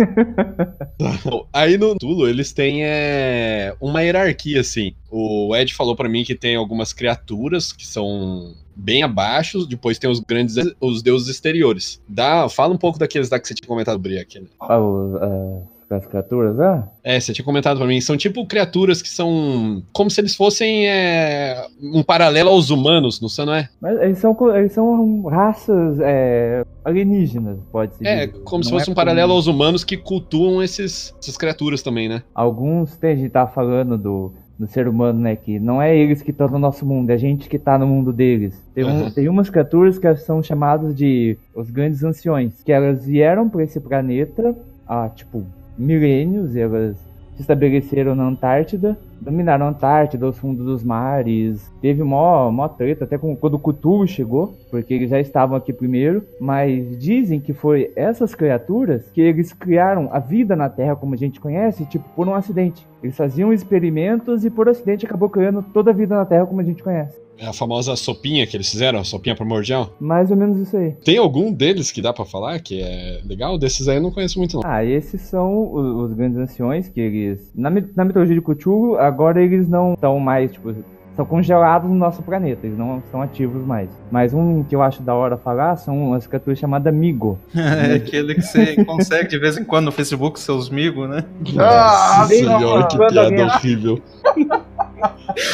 Aí 1.53 1.77
no 1.77 1.95
Tulo, 1.95 2.27
eles 2.27 2.51
têm 2.51 2.83
é, 2.83 3.75
uma 3.79 4.01
hierarquia, 4.01 4.61
assim. 4.61 4.95
O 5.11 5.55
Ed 5.55 5.73
falou 5.75 5.95
pra 5.95 6.09
mim 6.09 6.23
que 6.23 6.33
tem 6.33 6.55
algumas 6.55 6.91
criaturas 6.91 7.71
que 7.71 7.85
são 7.85 8.55
bem 8.75 9.03
abaixo, 9.03 9.67
depois 9.67 9.99
tem 9.99 10.09
os 10.09 10.19
grandes, 10.19 10.55
os 10.81 11.03
deuses 11.03 11.27
exteriores. 11.27 12.01
Dá, 12.07 12.49
fala 12.49 12.73
um 12.73 12.77
pouco 12.77 12.97
daqueles 12.97 13.29
lá 13.29 13.39
que 13.39 13.47
você 13.47 13.53
tinha 13.53 13.67
comentado, 13.67 13.99
Bri, 13.99 14.17
aqui. 14.17 14.39
né? 14.39 14.47
Ó, 14.59 14.79
os, 14.79 15.72
ah, 15.89 15.95
as 15.95 16.05
criaturas, 16.05 16.59
ah? 16.59 16.87
É, 17.03 17.19
você 17.19 17.33
tinha 17.33 17.45
comentado 17.45 17.77
pra 17.77 17.87
mim, 17.87 17.99
são 18.01 18.15
tipo 18.17 18.45
criaturas 18.45 19.01
que 19.01 19.09
são 19.09 19.83
como 19.91 20.09
se 20.09 20.19
eles 20.21 20.35
fossem 20.35 20.87
é, 20.87 21.65
um 21.81 22.01
paralelo 22.03 22.49
aos 22.49 22.69
humanos, 22.69 23.21
não 23.21 23.29
sei, 23.29 23.45
não 23.45 23.53
é? 23.53 23.69
Mas 23.81 23.99
eles 24.01 24.17
são, 24.17 24.35
eles 24.55 24.71
são 24.71 25.21
raças 25.23 25.99
é, 26.01 26.63
alienígenas, 26.83 27.57
pode-se 27.71 28.05
É, 28.07 28.27
dizer. 28.27 28.43
como 28.43 28.63
se 28.63 28.71
Não 28.71 28.77
fosse 28.79 28.89
é 28.89 28.91
um 28.91 28.95
paralelo 28.95 29.27
comum. 29.29 29.35
aos 29.37 29.47
humanos 29.47 29.83
que 29.83 29.97
cultuam 29.97 30.61
esses, 30.63 31.13
essas 31.21 31.37
criaturas 31.37 31.81
também, 31.81 32.07
né? 32.09 32.23
Alguns, 32.33 32.95
tem, 32.97 33.11
a 33.11 33.15
gente 33.15 33.29
tá 33.29 33.47
falando 33.47 33.97
do, 33.97 34.31
do 34.57 34.67
ser 34.67 34.87
humano, 34.87 35.19
né, 35.19 35.35
que 35.35 35.59
não 35.59 35.81
é 35.81 35.95
eles 35.95 36.21
que 36.21 36.31
estão 36.31 36.47
no 36.47 36.59
nosso 36.59 36.85
mundo, 36.85 37.09
é 37.09 37.13
a 37.13 37.17
gente 37.17 37.49
que 37.49 37.57
tá 37.59 37.77
no 37.77 37.87
mundo 37.87 38.13
deles. 38.13 38.55
Tem, 38.73 38.83
um- 38.83 39.03
Uhum. 39.03 39.11
tem 39.11 39.27
umas 39.27 39.49
criaturas 39.49 39.97
que 39.99 40.15
são 40.17 40.41
chamadas 40.41 40.95
de 40.95 41.37
os 41.55 41.69
grandes 41.69 42.03
anciões, 42.03 42.61
que 42.63 42.71
elas 42.71 43.05
vieram 43.05 43.49
para 43.49 43.63
esse 43.63 43.79
planeta 43.79 44.55
há, 44.87 45.09
tipo, 45.09 45.43
milênios, 45.77 46.55
e 46.55 46.59
elas 46.59 46.95
se 47.35 47.41
estabeleceram 47.41 48.15
na 48.15 48.25
Antártida, 48.25 48.97
dominaram 49.23 49.65
a 49.65 49.69
Antártida, 49.69 50.27
os 50.27 50.37
fundos 50.37 50.65
dos 50.65 50.83
mares, 50.83 51.71
teve 51.81 52.03
mó, 52.03 52.51
mó 52.51 52.67
treta, 52.67 53.05
até 53.05 53.17
com- 53.17 53.35
quando 53.35 53.55
o 53.55 53.59
Cthulhu 53.59 54.07
chegou, 54.07 54.53
porque 54.69 54.93
eles 54.93 55.09
já 55.09 55.19
estavam 55.19 55.55
aqui 55.57 55.71
primeiro, 55.73 56.23
mas 56.39 56.97
dizem 56.99 57.39
que 57.39 57.53
foi 57.53 57.91
essas 57.95 58.35
criaturas 58.35 59.09
que 59.11 59.21
eles 59.21 59.53
criaram 59.53 60.09
a 60.11 60.19
vida 60.19 60.55
na 60.55 60.69
Terra 60.69 60.95
como 60.95 61.13
a 61.13 61.17
gente 61.17 61.39
conhece, 61.39 61.85
tipo, 61.85 62.07
por 62.15 62.27
um 62.27 62.35
acidente. 62.35 62.85
Eles 63.01 63.17
faziam 63.17 63.51
experimentos 63.51 64.45
e 64.45 64.49
por 64.49 64.69
acidente 64.69 65.05
acabou 65.05 65.29
criando 65.29 65.61
toda 65.73 65.91
a 65.91 65.93
vida 65.93 66.15
na 66.15 66.25
Terra 66.25 66.45
como 66.45 66.61
a 66.61 66.63
gente 66.63 66.81
conhece. 66.83 67.21
É 67.37 67.47
a 67.47 67.51
famosa 67.51 67.95
sopinha 67.95 68.45
que 68.45 68.55
eles 68.55 68.69
fizeram, 68.69 68.99
a 68.99 69.03
sopinha 69.03 69.35
primordial. 69.35 69.89
Mais 69.99 70.29
ou 70.29 70.37
menos 70.37 70.59
isso 70.59 70.77
aí. 70.77 70.91
Tem 71.03 71.17
algum 71.17 71.51
deles 71.51 71.91
que 71.91 72.01
dá 72.01 72.13
pra 72.13 72.23
falar 72.23 72.59
que 72.59 72.81
é 72.81 73.19
legal? 73.25 73.57
Desses 73.57 73.87
aí 73.87 73.97
eu 73.97 74.01
não 74.03 74.11
conheço 74.11 74.37
muito, 74.37 74.57
não. 74.57 74.61
Ah, 74.63 74.85
esses 74.85 75.19
são 75.21 75.73
os, 75.73 76.11
os 76.11 76.13
grandes 76.13 76.37
anciões 76.37 76.87
que 76.87 77.01
eles. 77.01 77.51
Na, 77.55 77.71
na 77.71 78.05
mitologia 78.05 78.35
de 78.35 78.41
Cthulhu, 78.41 78.95
agora 79.13 79.41
eles 79.41 79.67
não 79.67 79.93
estão 79.93 80.19
mais, 80.19 80.51
tipo. 80.51 80.73
São 81.15 81.25
congelados 81.25 81.87
no 81.87 81.95
nosso 81.95 82.23
planeta, 82.23 82.65
eles 82.65 82.75
não 82.75 82.97
estão 82.97 83.21
ativos 83.21 83.63
mais. 83.63 83.87
Mas 84.09 84.33
um 84.33 84.63
que 84.63 84.75
eu 84.75 84.81
acho 84.81 85.03
da 85.03 85.13
hora 85.13 85.37
falar 85.37 85.75
são 85.75 85.95
umas 86.07 86.25
criaturas 86.25 86.57
chamadas 86.57 86.91
Migo. 86.91 87.37
É 87.53 87.93
aquele 87.97 88.33
que 88.33 88.41
você 88.41 88.81
consegue 88.83 89.29
de 89.29 89.37
vez 89.37 89.55
em 89.55 89.63
quando 89.63 89.85
no 89.85 89.91
Facebook, 89.91 90.39
seus 90.39 90.71
amigos, 90.71 91.07
né? 91.07 91.23
Ah, 91.59 92.21
Nossa 92.21 92.33
senhora, 92.33 92.87
que 92.87 92.97
piada 92.97 93.43
horrível. 93.45 94.01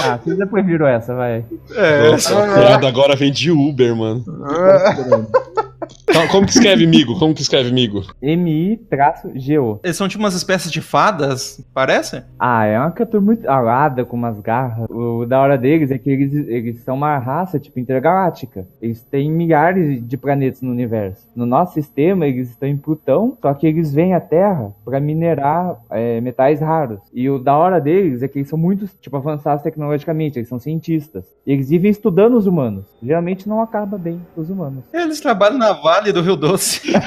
Ah, 0.01 0.17
vocês 0.23 0.37
depois 0.37 0.65
viram 0.65 0.87
essa, 0.87 1.13
vai. 1.13 1.43
É, 1.75 2.11
Nossa, 2.11 2.41
a 2.41 2.53
piada 2.53 2.87
agora 2.87 3.17
vem 3.17 3.29
de 3.31 3.51
Uber, 3.51 3.93
mano. 3.93 4.23
Então, 6.09 6.27
como 6.27 6.45
que 6.45 6.51
escreve 6.51 6.85
migo? 6.87 7.17
Como 7.19 7.33
que 7.33 7.41
escreve 7.41 7.71
migo? 7.71 8.03
M-I-G-O. 8.21 9.79
eles 9.83 9.97
são 9.97 10.07
tipo 10.07 10.23
umas 10.23 10.33
espécies 10.33 10.71
de 10.71 10.81
fadas, 10.81 11.63
parece? 11.73 12.23
Ah, 12.37 12.65
é 12.65 12.79
uma 12.79 12.91
criatura 12.91 13.21
muito 13.21 13.47
alada, 13.49 14.03
com 14.05 14.17
umas 14.17 14.39
garras. 14.39 14.87
O 14.89 15.25
da 15.25 15.39
hora 15.39 15.57
deles 15.57 15.91
é 15.91 15.97
que 15.97 16.09
eles, 16.09 16.33
eles 16.47 16.79
são 16.81 16.95
uma 16.95 17.17
raça, 17.17 17.59
tipo, 17.59 17.79
intergaláctica. 17.79 18.67
Eles 18.81 19.03
têm 19.03 19.31
milhares 19.31 20.05
de 20.05 20.17
planetas 20.17 20.61
no 20.61 20.71
universo. 20.71 21.27
No 21.35 21.45
nosso 21.45 21.73
sistema, 21.73 22.27
eles 22.27 22.49
estão 22.49 22.67
em 22.67 22.77
Plutão, 22.77 23.37
só 23.41 23.53
que 23.53 23.67
eles 23.67 23.93
vêm 23.93 24.13
à 24.13 24.19
Terra 24.19 24.71
para 24.83 24.99
minerar 24.99 25.77
é, 25.89 26.19
metais 26.21 26.59
raros. 26.59 26.99
E 27.13 27.29
o 27.29 27.39
da 27.39 27.55
hora 27.57 27.79
deles 27.79 28.23
é 28.23 28.27
que 28.27 28.39
eles 28.39 28.49
são 28.49 28.57
muito, 28.57 28.87
tipo, 28.99 29.15
avançados 29.15 29.63
tecnologicamente, 29.63 30.39
eles 30.39 30.49
são 30.49 30.59
cientistas. 30.59 31.25
E 31.45 31.51
eles 31.53 31.69
vivem 31.69 31.91
estudando 31.91 32.35
os 32.35 32.47
humanos. 32.47 32.85
Geralmente 33.01 33.47
não 33.47 33.61
acaba 33.61 33.97
bem 33.97 34.21
os 34.35 34.49
humanos. 34.49 34.83
Eles 34.93 35.19
trabalham 35.19 35.57
na 35.57 35.73
Vale 35.81 36.11
do 36.11 36.21
Rio 36.21 36.35
Doce. 36.35 36.81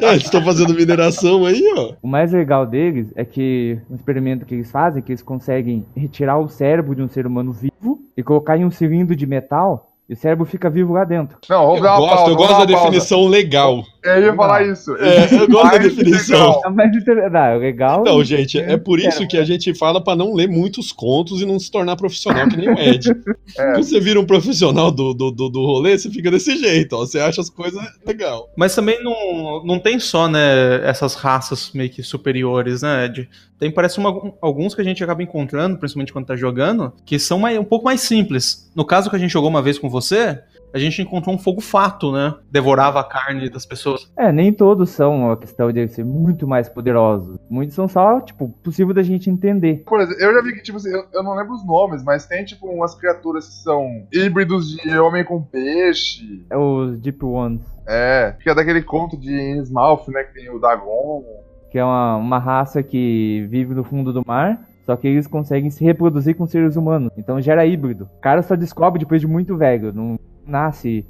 É, 0.00 0.10
eles 0.12 0.24
estão 0.24 0.42
fazendo 0.42 0.74
mineração 0.74 1.44
aí, 1.44 1.62
ó. 1.76 1.92
O 2.02 2.08
mais 2.08 2.32
legal 2.32 2.66
deles 2.66 3.08
é 3.14 3.24
que 3.24 3.78
um 3.90 3.94
experimento 3.94 4.44
que 4.46 4.54
eles 4.54 4.70
fazem 4.70 5.00
é 5.00 5.02
que 5.02 5.12
eles 5.12 5.22
conseguem 5.22 5.84
retirar 5.96 6.38
o 6.38 6.48
cérebro 6.48 6.94
de 6.94 7.02
um 7.02 7.08
ser 7.08 7.26
humano 7.26 7.52
vivo 7.52 8.00
e 8.16 8.22
colocar 8.22 8.56
em 8.56 8.64
um 8.64 8.70
cilindro 8.70 9.14
de 9.14 9.26
metal 9.26 9.92
e 10.08 10.14
o 10.14 10.16
cérebro 10.16 10.44
fica 10.44 10.68
vivo 10.70 10.92
lá 10.92 11.04
dentro. 11.04 11.38
Não, 11.48 11.62
vamos 11.62 11.78
Eu 11.78 11.82
dar 11.82 11.90
uma 11.92 12.00
gosto, 12.00 12.16
pausa. 12.16 12.30
eu 12.32 12.36
gosto 12.36 12.50
da 12.50 12.56
pausa. 12.56 12.66
definição 12.66 13.26
legal. 13.26 13.84
Eu 14.04 14.20
ia 14.22 14.34
falar 14.34 14.66
isso. 14.66 14.96
É, 14.96 15.24
eu 15.32 15.48
gosto 15.48 15.64
da 15.64 15.78
Mais 15.78 15.82
definição. 15.82 16.38
legal. 16.38 16.62
É. 16.64 17.30
Não, 17.30 17.38
é 17.40 17.56
legal. 17.56 18.00
Então, 18.00 18.24
gente, 18.24 18.58
é 18.58 18.76
por 18.76 18.98
isso 18.98 19.26
que 19.28 19.36
a 19.38 19.44
gente 19.44 19.72
fala 19.74 20.02
pra 20.02 20.16
não 20.16 20.34
ler 20.34 20.48
muitos 20.48 20.90
contos 20.90 21.40
e 21.40 21.46
não 21.46 21.58
se 21.58 21.70
tornar 21.70 21.94
profissional 21.96 22.48
que 22.48 22.56
nem 22.56 22.68
o 22.70 22.78
Ed. 22.78 23.10
É. 23.58 23.72
Quando 23.72 23.84
você 23.84 24.00
vira 24.00 24.18
um 24.18 24.24
profissional 24.24 24.90
do, 24.90 25.12
do, 25.12 25.30
do, 25.30 25.48
do 25.50 25.66
rolê, 25.66 25.98
você 25.98 26.08
fica 26.10 26.30
desse 26.30 26.56
jeito, 26.56 26.94
ó. 26.96 27.00
Você 27.00 27.18
acha 27.20 27.40
as 27.40 27.50
coisas 27.50 27.80
legal. 28.06 28.48
Mas 28.56 28.74
também 28.74 29.02
não, 29.04 29.62
não 29.64 29.78
tem 29.78 29.98
só, 30.00 30.26
né, 30.26 30.80
essas 30.88 31.14
raças 31.14 31.70
meio 31.74 31.90
que 31.90 32.02
superiores, 32.02 32.80
né, 32.80 33.04
Ed? 33.04 33.28
Tem, 33.58 33.70
parece 33.70 33.98
uma- 33.98 34.32
alguns 34.40 34.74
que 34.74 34.80
a 34.80 34.84
gente 34.84 35.04
acaba 35.04 35.22
encontrando, 35.22 35.76
principalmente 35.76 36.12
quando 36.14 36.26
tá 36.26 36.34
jogando, 36.34 36.92
que 37.04 37.18
são 37.18 37.38
mais- 37.38 37.58
um 37.58 37.64
pouco 37.64 37.84
mais 37.84 38.00
simples. 38.00 38.70
No 38.74 38.84
caso 38.86 39.10
que 39.10 39.16
a 39.16 39.18
gente 39.18 39.30
jogou 39.30 39.50
uma 39.50 39.60
vez 39.62 39.78
com 39.78 39.90
você, 39.90 40.40
a 40.74 40.78
gente 40.78 41.02
encontrou 41.02 41.34
um 41.34 41.38
fogo 41.38 41.60
fato, 41.60 42.10
né? 42.12 42.34
Devorava 42.50 43.00
a 43.00 43.04
carne 43.04 43.48
das 43.50 43.66
pessoas. 43.66 44.10
É, 44.16 44.32
nem 44.32 44.52
todos 44.52 44.90
são 44.90 45.16
uma 45.26 45.36
questão 45.36 45.70
de 45.72 45.86
ser 45.88 46.04
muito 46.04 46.46
mais 46.46 46.68
poderosos. 46.68 47.38
Muitos 47.50 47.74
são 47.74 47.86
só, 47.88 48.20
tipo, 48.20 48.48
possível 48.62 48.94
da 48.94 49.02
gente 49.02 49.28
entender. 49.30 49.82
Por 49.86 50.00
exemplo, 50.00 50.22
eu 50.22 50.32
já 50.34 50.42
vi 50.42 50.52
que, 50.54 50.62
tipo 50.62 50.78
assim, 50.78 50.90
eu, 50.90 51.04
eu 51.12 51.22
não 51.22 51.34
lembro 51.34 51.54
os 51.54 51.64
nomes, 51.66 52.02
mas 52.04 52.26
tem, 52.26 52.44
tipo, 52.44 52.66
umas 52.68 52.94
criaturas 52.94 53.46
que 53.46 53.54
são 53.62 54.06
híbridos 54.12 54.76
de 54.76 54.98
homem 54.98 55.24
com 55.24 55.42
peixe. 55.42 56.44
É 56.50 56.56
os 56.56 56.98
Deep 56.98 57.24
Ones, 57.24 57.62
É, 57.86 58.34
que 58.42 58.48
é 58.48 58.54
daquele 58.54 58.82
conto 58.82 59.16
de 59.18 59.32
Innsmouth, 59.32 60.08
né, 60.08 60.24
que 60.24 60.34
tem 60.34 60.50
o 60.50 60.58
Dagon. 60.58 61.22
que 61.70 61.78
é 61.78 61.84
uma, 61.84 62.16
uma 62.16 62.38
raça 62.38 62.82
que 62.82 63.46
vive 63.50 63.74
no 63.74 63.84
fundo 63.84 64.12
do 64.12 64.22
mar. 64.26 64.60
Só 64.84 64.96
que 64.96 65.06
eles 65.06 65.28
conseguem 65.28 65.70
se 65.70 65.84
reproduzir 65.84 66.34
com 66.34 66.44
seres 66.46 66.74
humanos. 66.76 67.12
Então 67.16 67.40
gera 67.40 67.64
híbrido. 67.64 68.08
O 68.18 68.20
cara 68.20 68.42
só 68.42 68.56
descobre 68.56 68.98
depois 68.98 69.20
de 69.20 69.28
muito 69.28 69.56
velho. 69.56 69.92
Não 69.92 70.18
nasce 70.46 71.04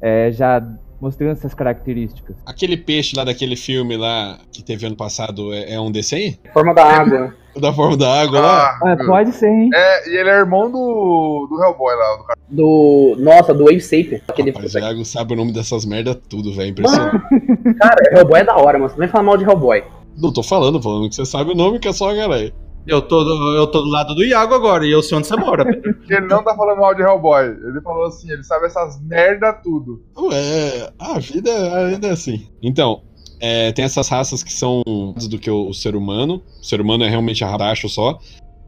é, 0.00 0.30
já 0.30 0.62
mostrando 1.00 1.32
essas 1.32 1.54
características. 1.54 2.36
Aquele 2.44 2.76
peixe 2.76 3.16
lá 3.16 3.24
daquele 3.24 3.56
filme 3.56 3.96
lá 3.96 4.38
que 4.52 4.62
teve 4.62 4.86
ano 4.86 4.96
passado 4.96 5.52
é, 5.52 5.74
é 5.74 5.80
um 5.80 5.90
desse 5.90 6.14
aí? 6.14 6.38
Forma 6.52 6.74
da 6.74 6.84
água. 6.84 7.34
Da 7.58 7.72
forma 7.72 7.96
da 7.96 8.22
água 8.22 8.40
lá? 8.40 8.78
Ah, 8.84 8.96
pode 9.04 9.32
ser, 9.32 9.48
hein? 9.48 9.68
É, 9.74 10.10
e 10.10 10.16
ele 10.16 10.30
é 10.30 10.34
irmão 10.34 10.70
do, 10.70 11.48
do 11.50 11.60
Hellboy 11.60 11.96
lá, 11.96 12.16
do 12.16 12.24
cara. 12.24 12.38
Do. 12.48 13.16
Nossa, 13.18 13.52
do 13.52 13.64
Wave 13.64 13.80
Sapiens. 13.80 14.22
Aquele. 14.28 14.52
Rapaz, 14.52 14.76
o 14.76 14.78
Iago 14.78 15.04
sabe 15.04 15.32
o 15.32 15.36
nome 15.36 15.52
dessas 15.52 15.84
merda 15.84 16.14
tudo, 16.14 16.52
velho. 16.52 16.70
Impressionante. 16.70 17.18
Cara, 17.80 18.16
Hellboy 18.16 18.38
é 18.38 18.44
da 18.44 18.56
hora, 18.56 18.78
mano. 18.78 18.88
Você 18.88 18.94
não 18.94 19.00
vai 19.00 19.08
falar 19.08 19.24
mal 19.24 19.36
de 19.36 19.42
Hellboy. 19.42 19.82
Não 20.16 20.32
tô 20.32 20.40
falando, 20.40 20.80
falando 20.80 21.08
que 21.08 21.16
você 21.16 21.26
sabe 21.26 21.50
o 21.50 21.54
nome 21.54 21.80
que 21.80 21.88
é 21.88 21.92
só, 21.92 22.14
galera. 22.14 22.52
Eu 22.88 23.02
tô, 23.02 23.22
do, 23.22 23.54
eu 23.54 23.66
tô 23.66 23.82
do 23.82 23.90
lado 23.90 24.14
do 24.14 24.24
Iago 24.24 24.54
agora 24.54 24.86
e 24.86 24.90
eu 24.90 25.02
sei 25.02 25.18
onde 25.18 25.26
você 25.26 25.36
mora, 25.36 25.62
Pedro. 25.62 25.94
Ele 26.08 26.26
não 26.26 26.42
tá 26.42 26.56
falando 26.56 26.80
mal 26.80 26.94
de 26.94 27.02
Hellboy. 27.02 27.44
Ele 27.44 27.80
falou 27.82 28.06
assim, 28.06 28.30
ele 28.32 28.42
sabe 28.42 28.64
essas 28.64 28.98
merda 29.02 29.52
tudo. 29.52 30.02
Ué, 30.16 30.90
a 30.98 31.18
vida, 31.18 31.50
a 31.52 31.86
vida 31.90 32.08
é 32.08 32.10
assim. 32.12 32.48
Então, 32.62 33.02
é, 33.40 33.72
tem 33.72 33.84
essas 33.84 34.08
raças 34.08 34.42
que 34.42 34.52
são 34.52 34.82
do 35.28 35.38
que 35.38 35.50
o, 35.50 35.68
o 35.68 35.74
ser 35.74 35.94
humano. 35.94 36.42
O 36.62 36.64
ser 36.64 36.80
humano 36.80 37.04
é 37.04 37.10
realmente 37.10 37.44
abaixo 37.44 37.90
só. 37.90 38.18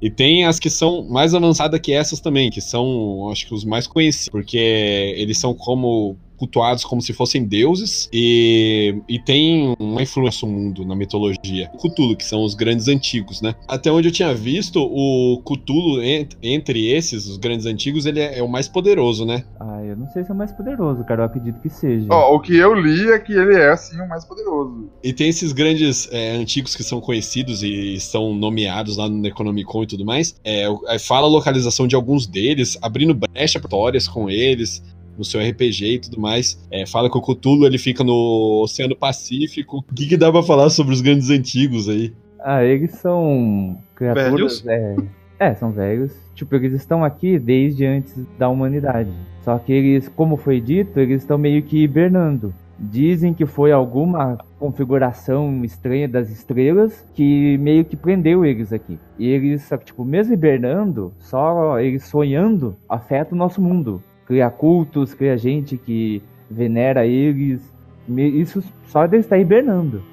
E 0.03 0.11
tem 0.11 0.47
as 0.47 0.59
que 0.59 0.69
são 0.69 1.03
mais 1.09 1.35
avançadas 1.35 1.81
que 1.81 1.93
essas 1.93 2.21
também, 2.21 2.51
que 2.51 2.61
são, 2.61 3.31
acho 3.31 3.47
que 3.47 3.55
os 3.55 3.65
mais 3.65 3.87
conhecidos, 3.87 4.29
porque 4.29 5.15
eles 5.17 5.39
são 5.39 5.55
como 5.55 6.17
cultuados 6.41 6.85
como 6.87 7.03
se 7.03 7.13
fossem 7.13 7.45
deuses 7.45 8.09
e, 8.11 8.95
e 9.07 9.19
tem 9.19 9.75
uma 9.79 10.03
influência 10.03 10.49
no 10.49 10.55
mundo, 10.55 10.87
na 10.87 10.97
mitologia. 10.97 11.71
Cthulhu, 11.79 12.17
que 12.17 12.25
são 12.25 12.43
os 12.43 12.55
grandes 12.55 12.89
antigos, 12.89 13.43
né? 13.43 13.55
Até 13.69 13.93
onde 13.93 14.09
eu 14.09 14.13
tinha 14.13 14.35
visto, 14.35 14.81
o 14.83 15.43
Cthulhu, 15.45 16.03
ent- 16.03 16.37
entre 16.43 16.89
esses, 16.89 17.27
os 17.27 17.37
grandes 17.37 17.67
antigos, 17.67 18.07
ele 18.07 18.21
é, 18.21 18.39
é 18.39 18.43
o 18.43 18.49
mais 18.49 18.67
poderoso, 18.67 19.27
né? 19.27 19.45
Ah, 19.61 19.83
eu 19.85 19.97
não 19.97 20.09
sei 20.09 20.25
se 20.25 20.31
é 20.31 20.35
o 20.35 20.37
mais 20.37 20.51
poderoso, 20.53 21.05
cara. 21.05 21.23
Eu 21.23 21.27
acredito 21.27 21.61
que 21.61 21.69
seja. 21.69 22.07
Ó, 22.11 22.35
o 22.35 22.41
que 22.41 22.57
eu 22.57 22.75
li 22.75 23.11
é 23.11 23.19
que 23.19 23.33
ele 23.35 23.55
é, 23.57 23.71
assim, 23.73 24.01
o 24.01 24.09
mais 24.09 24.25
poderoso. 24.25 24.89
E 25.05 25.13
tem 25.13 25.29
esses 25.29 25.53
grandes 25.53 26.09
é, 26.11 26.31
antigos 26.37 26.75
que 26.75 26.83
são 26.83 27.01
conhecidos 27.01 27.63
e 27.63 28.01
são 28.01 28.35
nomeados 28.35 28.97
lá 28.97 29.09
no 29.09 29.19
Necronomicon 29.19 29.83
e 29.83 29.87
tudo 29.87 30.05
mais. 30.07 30.35
É, 30.43 30.65
é, 30.89 30.99
fala 30.99 31.27
a 31.27 31.31
localização 31.31 31.87
de 31.87 31.95
alguns 31.95 32.27
deles, 32.27 32.79
abrindo 32.81 33.13
brecha 33.15 33.61
pra 33.61 33.69
histórias 33.69 34.09
com 34.09 34.29
eles, 34.31 34.83
no 35.17 35.25
seu 35.25 35.41
RPG 35.41 35.95
e 35.95 35.99
tudo 35.99 36.21
mais. 36.21 36.61
É, 36.71 36.87
fala 36.87 37.11
que 37.11 37.19
o 37.19 37.23
Cthulhu 37.23 37.67
ele 37.67 37.79
fica 37.79 38.03
no 38.05 38.63
Oceano 38.63 38.97
Pacífico. 38.97 39.85
O 39.91 39.95
que, 39.95 40.07
que 40.07 40.17
dá 40.17 40.31
pra 40.31 40.43
falar 40.43 40.71
sobre 40.71 40.95
os 40.95 41.01
grandes 41.01 41.31
antigos 41.31 41.89
aí? 41.89 42.13
Ah, 42.41 42.65
eles 42.65 42.93
são 42.93 43.79
criaturas. 43.95 44.65
É, 44.67 44.97
é, 45.39 45.55
são 45.55 45.73
velhos. 45.73 46.13
Tipo, 46.35 46.57
eles 46.57 46.75
estão 46.75 47.05
aqui 47.05 47.39
desde 47.39 47.85
antes 47.85 48.15
da 48.39 48.49
humanidade. 48.49 49.11
Só 49.43 49.59
que 49.59 49.73
eles, 49.73 50.09
como 50.09 50.37
foi 50.37 50.61
dito, 50.61 50.99
eles 50.99 51.23
estão 51.23 51.37
meio 51.37 51.63
que 51.63 51.83
hibernando. 51.83 52.55
Dizem 52.79 53.35
que 53.35 53.45
foi 53.45 53.73
alguma 53.73 54.39
configuração 54.59 55.63
estranha 55.65 56.09
das 56.09 56.31
estrelas 56.31 57.07
que 57.15 57.59
meio 57.59 57.85
que 57.85 57.95
prendeu 57.95 58.45
eles 58.45 58.73
aqui. 58.73 58.99
E 59.19 59.29
eles, 59.29 59.69
tipo, 59.85 60.03
mesmo 60.03 60.33
hibernando, 60.33 61.13
só 61.19 61.79
eles 61.79 62.05
sonhando 62.05 62.77
afeta 62.89 63.35
o 63.35 63.39
nosso 63.39 63.61
mundo. 63.61 64.03
Cria 64.31 64.49
cultos, 64.49 65.13
cria 65.13 65.37
gente 65.37 65.77
que 65.77 66.23
venera 66.49 67.05
eles. 67.05 67.61
Isso 68.09 68.63
só 68.85 69.05
de 69.05 69.17
estar 69.17 69.37
hibernando. 69.37 70.05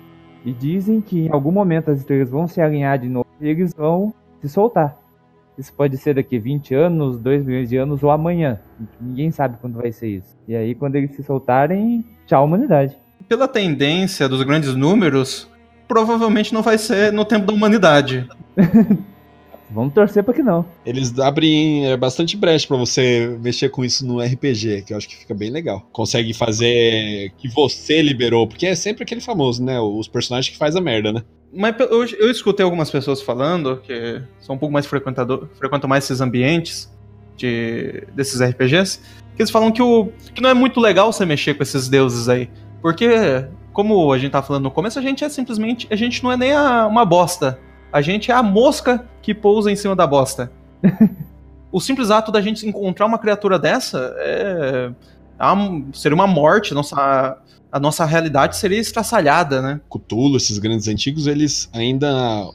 E 0.44 0.52
dizem 0.52 1.00
que 1.02 1.28
em 1.28 1.32
algum 1.32 1.52
momento 1.52 1.92
as 1.92 2.00
estrelas 2.00 2.28
vão 2.28 2.48
se 2.48 2.60
alinhar 2.60 2.98
de 2.98 3.08
novo 3.08 3.28
e 3.40 3.48
eles 3.48 3.76
vão 3.76 4.12
se 4.42 4.50
soltar. 4.50 4.98
Isso 5.56 5.72
pode 5.72 5.98
ser 5.98 6.16
daqui 6.16 6.40
20 6.40 6.74
anos, 6.74 7.20
2 7.20 7.46
milhões 7.46 7.70
de 7.70 7.78
anos 7.78 8.02
ou 8.02 8.10
amanhã. 8.10 8.60
Ninguém 9.00 9.30
sabe 9.30 9.60
quando 9.62 9.76
vai 9.76 9.92
ser 9.92 10.08
isso. 10.08 10.36
E 10.48 10.56
aí, 10.56 10.74
quando 10.74 10.96
eles 10.96 11.12
se 11.12 11.22
soltarem, 11.22 12.04
tchau, 12.26 12.44
humanidade. 12.44 12.98
Pela 13.30 13.48
tendência 13.48 14.28
dos 14.28 14.42
grandes 14.42 14.76
números, 14.76 15.48
provavelmente 15.88 16.56
não 16.56 16.64
vai 16.64 16.80
ser 16.80 17.14
no 17.14 17.24
tempo 17.24 17.46
da 17.46 17.54
humanidade. 17.54 18.28
Vamos 19.70 19.94
torcer 19.94 20.24
pra 20.24 20.34
que 20.34 20.42
não. 20.42 20.66
Eles 20.86 21.18
abrem 21.20 21.88
é, 21.92 21.98
bastante 21.98 22.38
brecha 22.38 22.68
pra 22.68 22.78
você 22.78 23.38
mexer 23.42 23.70
com 23.70 23.84
isso 23.84 24.06
no 24.08 24.22
RPG, 24.22 24.84
que 24.84 24.94
eu 24.94 24.98
acho 24.98 25.08
que 25.10 25.16
fica 25.18 25.34
bem 25.34 25.50
legal. 25.52 25.86
Consegue 25.92 26.34
fazer 26.34 27.32
que 27.38 27.50
você 27.50 28.02
liberou, 28.02 28.48
porque 28.48 28.66
é 28.66 28.76
sempre 28.76 29.04
aquele 29.04 29.20
famoso, 29.22 29.64
né? 29.64 29.80
Os 29.80 30.08
personagens 30.08 30.52
que 30.52 30.58
faz 30.58 30.76
a 30.76 30.82
merda, 30.82 31.12
né? 31.12 31.22
Mas 31.54 31.76
eu, 31.80 32.06
eu 32.06 32.32
escutei 32.32 32.64
algumas 32.64 32.90
pessoas 32.90 33.22
falando 33.22 33.78
que 33.78 34.22
são 34.40 34.56
um 34.56 34.60
pouco 34.60 34.72
mais 34.74 34.86
frequentador, 34.86 35.48
frequentam 35.58 35.90
mais 35.90 36.04
esses 36.06 36.22
ambientes 36.22 36.90
de, 37.36 38.04
desses 38.16 38.42
RPGs, 38.42 39.00
que 39.36 39.42
eles 39.42 39.52
falam 39.52 39.72
que, 39.72 39.82
o, 39.82 40.10
que 40.34 40.42
não 40.42 40.50
é 40.50 40.54
muito 40.54 40.80
legal 40.80 41.12
você 41.12 41.26
mexer 41.26 41.54
com 41.56 41.64
esses 41.64 41.88
deuses 41.90 42.28
aí. 42.30 42.50
Porque, 42.82 43.08
como 43.74 44.12
a 44.12 44.18
gente 44.18 44.32
tá 44.32 44.42
falando 44.42 44.64
no 44.64 44.72
começo, 44.72 44.98
a 44.98 45.02
gente 45.02 45.24
é 45.24 45.30
simplesmente. 45.30 45.88
A 45.92 45.96
gente 45.96 46.24
não 46.24 46.32
é 46.32 46.38
nem 46.38 46.52
a- 46.54 46.88
uma 46.88 47.06
bosta. 47.06 47.60
A 47.98 48.02
gente 48.02 48.30
é 48.30 48.34
a 48.36 48.44
mosca 48.44 49.04
que 49.24 49.34
pousa 49.34 49.72
em 49.72 49.76
cima 49.76 49.96
da 49.96 50.06
bosta. 50.06 50.52
o 51.72 51.80
simples 51.80 52.12
ato 52.12 52.32
da 52.32 52.40
gente 52.40 52.68
encontrar 52.68 53.08
uma 53.08 53.18
criatura 53.18 53.58
dessa 53.58 54.14
é. 54.20 54.92
é 55.40 55.46
uma- 55.48 55.84
seria 55.94 56.14
uma 56.14 56.28
morte. 56.28 56.76
Nossa, 56.76 57.38
a 57.72 57.80
nossa 57.80 58.06
realidade 58.06 58.56
seria 58.56 58.78
estraçalhada, 58.80 59.64
né? 59.64 59.82
Cthulhu, 59.90 60.38
esses 60.38 60.60
grandes 60.60 60.88
antigos, 60.88 61.26
eles 61.26 61.72
ainda 61.74 62.08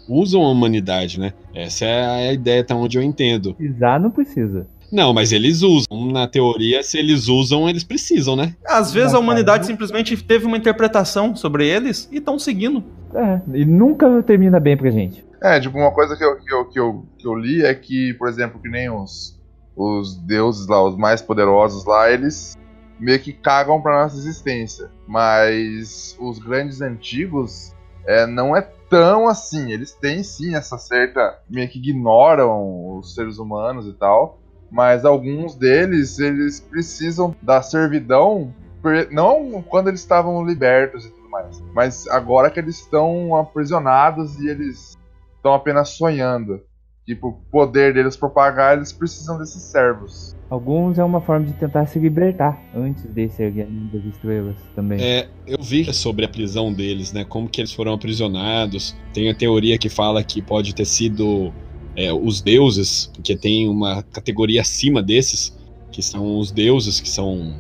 usam 0.09 0.45
a 0.45 0.49
humanidade, 0.49 1.19
né? 1.19 1.33
Essa 1.53 1.87
é 1.87 2.29
a 2.29 2.33
ideia, 2.33 2.61
até 2.61 2.73
onde 2.73 2.97
eu 2.97 3.03
entendo. 3.03 3.55
Precisar 3.55 3.99
não 3.99 4.13
precisa. 4.13 4.65
Não, 4.93 5.13
mas 5.13 5.33
eles 5.33 5.63
usam. 5.63 6.13
Na 6.13 6.29
teoria, 6.29 6.85
se 6.85 6.99
eles 6.99 7.27
usam, 7.27 7.69
eles 7.69 7.83
precisam, 7.83 8.37
né? 8.37 8.55
Às 8.65 8.93
vezes 8.93 9.13
a 9.13 9.19
humanidade 9.19 9.67
simplesmente 9.67 10.17
teve 10.23 10.47
uma 10.47 10.57
interpretação 10.57 11.35
sobre 11.35 11.67
eles 11.67 12.09
e 12.13 12.19
estão 12.19 12.39
seguindo. 12.39 12.85
É, 13.13 13.41
e 13.55 13.65
nunca 13.65 14.23
termina 14.23 14.61
bem 14.61 14.77
pra 14.77 14.89
gente. 14.91 15.32
É, 15.43 15.59
tipo, 15.59 15.77
uma 15.77 15.91
coisa 15.91 16.17
que 16.17 16.25
eu, 16.25 16.37
que 16.37 16.55
eu, 16.55 16.65
que 16.67 16.79
eu, 16.79 17.07
que 17.19 17.27
eu 17.27 17.35
li 17.35 17.65
é 17.65 17.75
que, 17.75 18.15
por 18.15 18.29
exemplo, 18.29 18.61
que 18.61 18.69
nem 18.69 18.89
os, 18.89 19.41
os 19.75 20.17
deuses 20.17 20.69
lá, 20.69 20.83
os 20.83 20.97
mais 20.97 21.21
poderosos 21.21 21.85
lá, 21.85 22.11
eles 22.11 22.57
meio 23.01 23.19
que 23.19 23.33
cagam 23.33 23.83
pra 23.83 24.03
nossa 24.03 24.17
existência. 24.17 24.89
Mas 25.07 26.17
os 26.21 26.39
grandes 26.39 26.81
antigos 26.81 27.75
é, 28.07 28.25
não 28.25 28.57
é 28.57 28.63
tão 28.89 29.27
assim. 29.27 29.73
Eles 29.73 29.93
têm 29.93 30.23
sim 30.23 30.55
essa 30.55 30.79
certa. 30.79 31.41
meio 31.51 31.69
que 31.69 31.79
ignoram 31.79 32.97
os 32.97 33.15
seres 33.15 33.39
humanos 33.39 33.87
e 33.89 33.93
tal. 33.95 34.39
Mas 34.71 35.05
alguns 35.05 35.57
deles, 35.57 36.21
eles 36.21 36.61
precisam 36.61 37.35
da 37.43 37.61
servidão. 37.61 38.55
Não 39.11 39.63
quando 39.63 39.89
eles 39.89 40.01
estavam 40.01 40.45
libertos 40.45 41.05
e 41.05 41.11
tudo 41.11 41.29
mais. 41.29 41.61
Mas 41.75 42.07
agora 42.07 42.49
que 42.49 42.61
eles 42.61 42.79
estão 42.79 43.35
aprisionados 43.35 44.39
e 44.39 44.49
eles 44.49 44.92
estão 45.43 45.53
apenas 45.53 45.89
sonhando. 45.91 46.61
Tipo, 47.05 47.29
o 47.29 47.33
poder 47.51 47.93
deles 47.93 48.17
propagar, 48.17 48.77
eles 48.77 48.93
precisam 48.93 49.37
desses 49.37 49.61
servos. 49.61 50.37
Alguns 50.49 51.01
é 51.01 51.05
uma 51.05 51.21
forma 51.21 51.47
de 51.47 51.53
tentar 51.55 51.85
se 51.87 51.99
libertar 51.99 52.63
antes 52.73 53.05
desse 53.07 53.43
erguimento 53.43 53.97
das 53.97 54.05
estrelas 54.05 54.55
também. 54.77 55.03
É, 55.03 55.29
eu 55.45 55.59
vi 55.61 55.93
sobre 55.93 56.25
a 56.25 56.29
prisão 56.29 56.73
deles, 56.73 57.13
né? 57.13 57.25
Como 57.25 57.49
que 57.49 57.61
eles 57.61 57.73
foram 57.73 57.93
aprisionados. 57.93 58.95
Tem 59.13 59.29
a 59.29 59.35
teoria 59.35 59.77
que 59.77 59.89
fala 59.89 60.23
que 60.23 60.41
pode 60.41 60.73
ter 60.77 60.85
sido 60.85 61.53
é, 61.97 62.13
os 62.13 62.41
deuses, 62.41 63.11
porque 63.13 63.35
tem 63.35 63.69
uma 63.69 64.05
categoria 64.05 64.61
acima 64.61 65.03
desses, 65.03 65.59
que 65.91 66.03
são 66.03 66.39
os 66.39 66.53
deuses, 66.53 67.01
que 67.01 67.09
são 67.09 67.53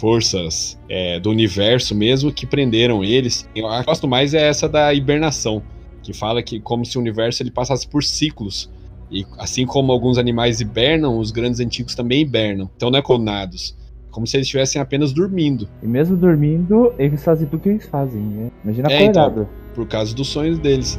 forças 0.00 0.76
é, 0.88 1.20
do 1.20 1.30
universo 1.30 1.94
mesmo, 1.94 2.32
que 2.32 2.46
prenderam 2.46 3.04
eles. 3.04 3.48
Eu 3.54 3.68
gosto 3.84 4.08
mais 4.08 4.34
é 4.34 4.48
essa 4.48 4.68
da 4.68 4.92
hibernação, 4.92 5.62
que 6.02 6.12
fala 6.12 6.42
que 6.42 6.60
como 6.60 6.84
se 6.84 6.96
o 6.98 7.00
universo 7.00 7.42
ele 7.42 7.50
passasse 7.50 7.86
por 7.86 8.02
ciclos. 8.02 8.70
E 9.10 9.26
assim 9.38 9.66
como 9.66 9.92
alguns 9.92 10.16
animais 10.18 10.60
hibernam, 10.60 11.18
os 11.18 11.30
grandes 11.30 11.60
antigos 11.60 11.94
também 11.94 12.22
hibernam. 12.22 12.70
Então 12.76 12.90
não 12.90 12.98
é 12.98 13.02
clonados. 13.02 13.76
Como 14.10 14.26
se 14.26 14.36
eles 14.36 14.46
estivessem 14.46 14.80
apenas 14.80 15.12
dormindo. 15.12 15.68
E 15.82 15.86
mesmo 15.86 16.16
dormindo, 16.16 16.92
eles 16.98 17.22
fazem 17.24 17.46
tudo 17.46 17.60
que 17.62 17.68
eles 17.70 17.86
fazem, 17.86 18.20
né? 18.20 18.50
Imagina 18.64 18.88
É, 18.92 19.04
então. 19.04 19.22
acordado. 19.24 19.48
por 19.74 19.86
causa 19.86 20.14
dos 20.14 20.28
sonhos 20.28 20.58
deles. 20.58 20.98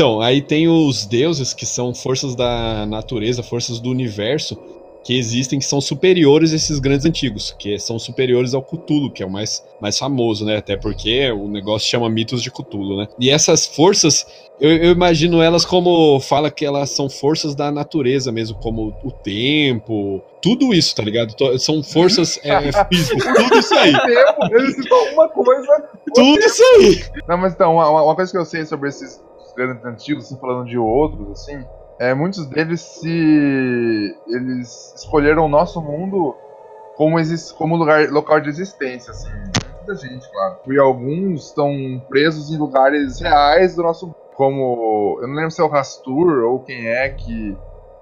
Então, 0.00 0.18
aí 0.18 0.40
tem 0.40 0.66
os 0.66 1.04
deuses 1.04 1.52
que 1.52 1.66
são 1.66 1.92
forças 1.94 2.34
da 2.34 2.86
natureza, 2.86 3.42
forças 3.42 3.78
do 3.78 3.90
universo, 3.90 4.56
que 5.04 5.14
existem 5.14 5.58
que 5.58 5.64
são 5.66 5.78
superiores 5.78 6.54
a 6.54 6.56
esses 6.56 6.78
grandes 6.78 7.04
antigos, 7.04 7.54
que 7.58 7.78
são 7.78 7.98
superiores 7.98 8.54
ao 8.54 8.62
Cthulhu, 8.62 9.10
que 9.10 9.22
é 9.22 9.26
o 9.26 9.30
mais, 9.30 9.62
mais 9.78 9.98
famoso, 9.98 10.46
né? 10.46 10.56
Até 10.56 10.74
porque 10.74 11.30
o 11.30 11.46
negócio 11.48 11.86
chama 11.86 12.08
mitos 12.08 12.42
de 12.42 12.50
Cthulhu, 12.50 12.96
né? 12.96 13.08
E 13.18 13.28
essas 13.28 13.66
forças, 13.66 14.26
eu, 14.58 14.70
eu 14.70 14.92
imagino 14.92 15.42
elas 15.42 15.66
como 15.66 16.18
fala 16.18 16.50
que 16.50 16.64
elas 16.64 16.88
são 16.88 17.10
forças 17.10 17.54
da 17.54 17.70
natureza 17.70 18.32
mesmo, 18.32 18.56
como 18.56 18.96
o 19.04 19.10
tempo, 19.10 20.22
tudo 20.40 20.72
isso, 20.72 20.96
tá 20.96 21.02
ligado? 21.02 21.34
São 21.58 21.82
forças 21.82 22.40
é, 22.42 22.72
físicas, 22.88 23.34
tudo 23.34 23.58
isso 23.58 23.74
aí. 23.74 23.92
Tempo, 23.92 24.54
Ele 24.56 24.72
citou 24.72 25.08
uma 25.12 25.28
coisa. 25.28 25.90
Tudo 26.14 26.40
isso 26.40 26.62
aí. 26.78 27.04
Não, 27.28 27.36
mas 27.36 27.52
então, 27.52 27.74
uma, 27.74 28.02
uma 28.02 28.16
coisa 28.16 28.32
que 28.32 28.38
eu 28.38 28.46
sei 28.46 28.64
sobre 28.64 28.88
esses 28.88 29.20
grandes 29.66 29.84
antigos, 29.84 30.24
assim, 30.26 30.38
falando 30.40 30.66
de 30.68 30.78
outros, 30.78 31.30
assim, 31.32 31.64
é 31.98 32.14
muitos 32.14 32.46
deles 32.46 32.80
se. 32.80 34.16
Eles 34.26 34.94
escolheram 34.96 35.44
o 35.44 35.48
nosso 35.48 35.80
mundo 35.82 36.34
como, 36.96 37.16
como 37.56 37.76
lugar, 37.76 38.08
local 38.10 38.40
de 38.40 38.48
existência, 38.48 39.10
assim. 39.10 39.28
Muita 39.76 39.94
gente, 39.96 40.30
claro. 40.30 40.56
E 40.68 40.78
alguns 40.78 41.46
estão 41.48 41.72
presos 42.08 42.50
em 42.50 42.56
lugares 42.58 43.20
reais 43.20 43.74
do 43.76 43.82
nosso 43.82 44.06
mundo. 44.06 44.16
Como. 44.34 45.18
Eu 45.20 45.28
não 45.28 45.34
lembro 45.34 45.50
se 45.50 45.60
é 45.60 45.64
o 45.64 45.68
Rastur 45.68 46.44
ou 46.44 46.60
quem 46.60 46.86
é 46.88 47.08
que. 47.10 47.56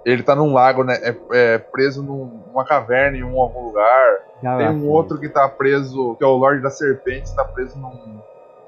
Ele 0.05 0.23
tá 0.23 0.35
num 0.35 0.53
lago, 0.55 0.85
né? 0.85 0.95
É, 1.03 1.17
é 1.33 1.59
preso 1.59 2.03
num- 2.03 2.41
numa 2.47 2.65
caverna 2.65 3.17
em 3.19 3.25
um 3.25 3.39
algum 3.41 3.65
lugar. 3.65 4.19
Tem 4.59 4.69
um 4.71 4.89
outro 4.91 5.19
que 5.19 5.29
tá 5.29 5.49
preso, 5.49 6.15
que 6.17 6.25
é 6.25 6.27
o 6.27 6.37
Lorde 6.37 6.63
das 6.63 6.79
Serpentes, 6.79 7.33
tá 7.33 7.45
preso 7.45 7.77
num, 7.79 8.21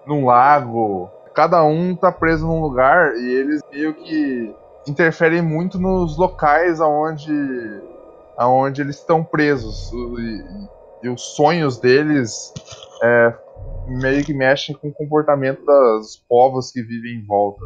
num 0.05 0.27
lago. 0.27 1.09
Cada 1.35 1.63
um 1.65 1.95
tá 1.95 2.11
preso 2.11 2.47
num 2.47 2.61
lugar 2.61 3.15
e 3.17 3.35
eles 3.35 3.63
meio 3.73 3.95
que 3.95 4.55
interferem 4.87 5.43
muito 5.43 5.79
nos 5.79 6.17
locais 6.17 6.81
aonde, 6.81 7.33
aonde 8.37 8.81
eles 8.81 8.97
estão 8.97 9.23
presos. 9.23 9.91
E, 9.93 11.07
e 11.07 11.09
os 11.09 11.23
sonhos 11.35 11.79
deles 11.79 12.53
é, 13.03 13.35
meio 13.87 14.25
que 14.25 14.35
mexem 14.35 14.75
com 14.75 14.89
o 14.89 14.93
comportamento 14.93 15.65
dos 15.65 16.17
povos 16.29 16.71
que 16.71 16.83
vivem 16.83 17.17
em 17.17 17.27
volta. 17.27 17.65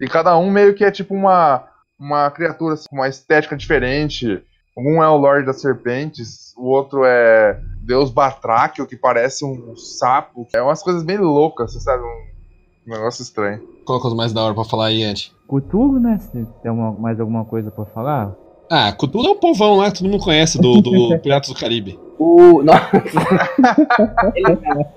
E 0.00 0.08
cada 0.08 0.36
um 0.36 0.50
meio 0.50 0.74
que 0.74 0.84
é 0.84 0.90
tipo 0.90 1.14
uma, 1.14 1.68
uma 1.98 2.30
criatura 2.30 2.74
assim, 2.74 2.88
com 2.88 2.96
uma 2.96 3.08
estética 3.08 3.56
diferente. 3.56 4.42
Um 4.76 5.02
é 5.02 5.08
o 5.08 5.16
Lorde 5.16 5.46
das 5.46 5.60
Serpentes, 5.60 6.54
o 6.56 6.64
outro 6.64 7.04
é 7.04 7.60
Deus 7.82 8.10
Batráquio, 8.10 8.86
que 8.86 8.96
parece 8.96 9.44
um 9.44 9.76
sapo. 9.76 10.46
É 10.54 10.62
umas 10.62 10.82
coisas 10.82 11.02
bem 11.02 11.18
loucas, 11.18 11.72
você 11.72 11.80
sabe? 11.80 12.02
Um 12.02 12.29
negócio 12.90 13.22
estranho. 13.22 13.60
Qual 13.84 13.98
a 13.98 14.02
coisa 14.02 14.16
mais 14.16 14.32
da 14.32 14.42
hora 14.42 14.54
pra 14.54 14.64
falar 14.64 14.86
aí, 14.86 15.02
Andy? 15.02 15.32
Cthulhu, 15.48 15.98
né? 15.98 16.18
Se 16.18 16.46
tem 16.62 16.70
uma- 16.70 16.92
mais 16.92 17.18
alguma 17.20 17.44
coisa 17.44 17.70
pra 17.70 17.84
falar? 17.86 18.32
Ah, 18.70 18.92
Cthulhu 18.92 19.26
é 19.26 19.30
o 19.30 19.36
povão 19.36 19.76
lá, 19.76 19.90
todo 19.90 20.08
mundo 20.08 20.22
conhece, 20.22 20.60
do, 20.60 20.80
do 20.80 20.90
Piratas 21.20 21.48
do 21.50 21.56
Caribe. 21.58 21.98
O. 22.18 22.62
Nossa. 22.62 22.80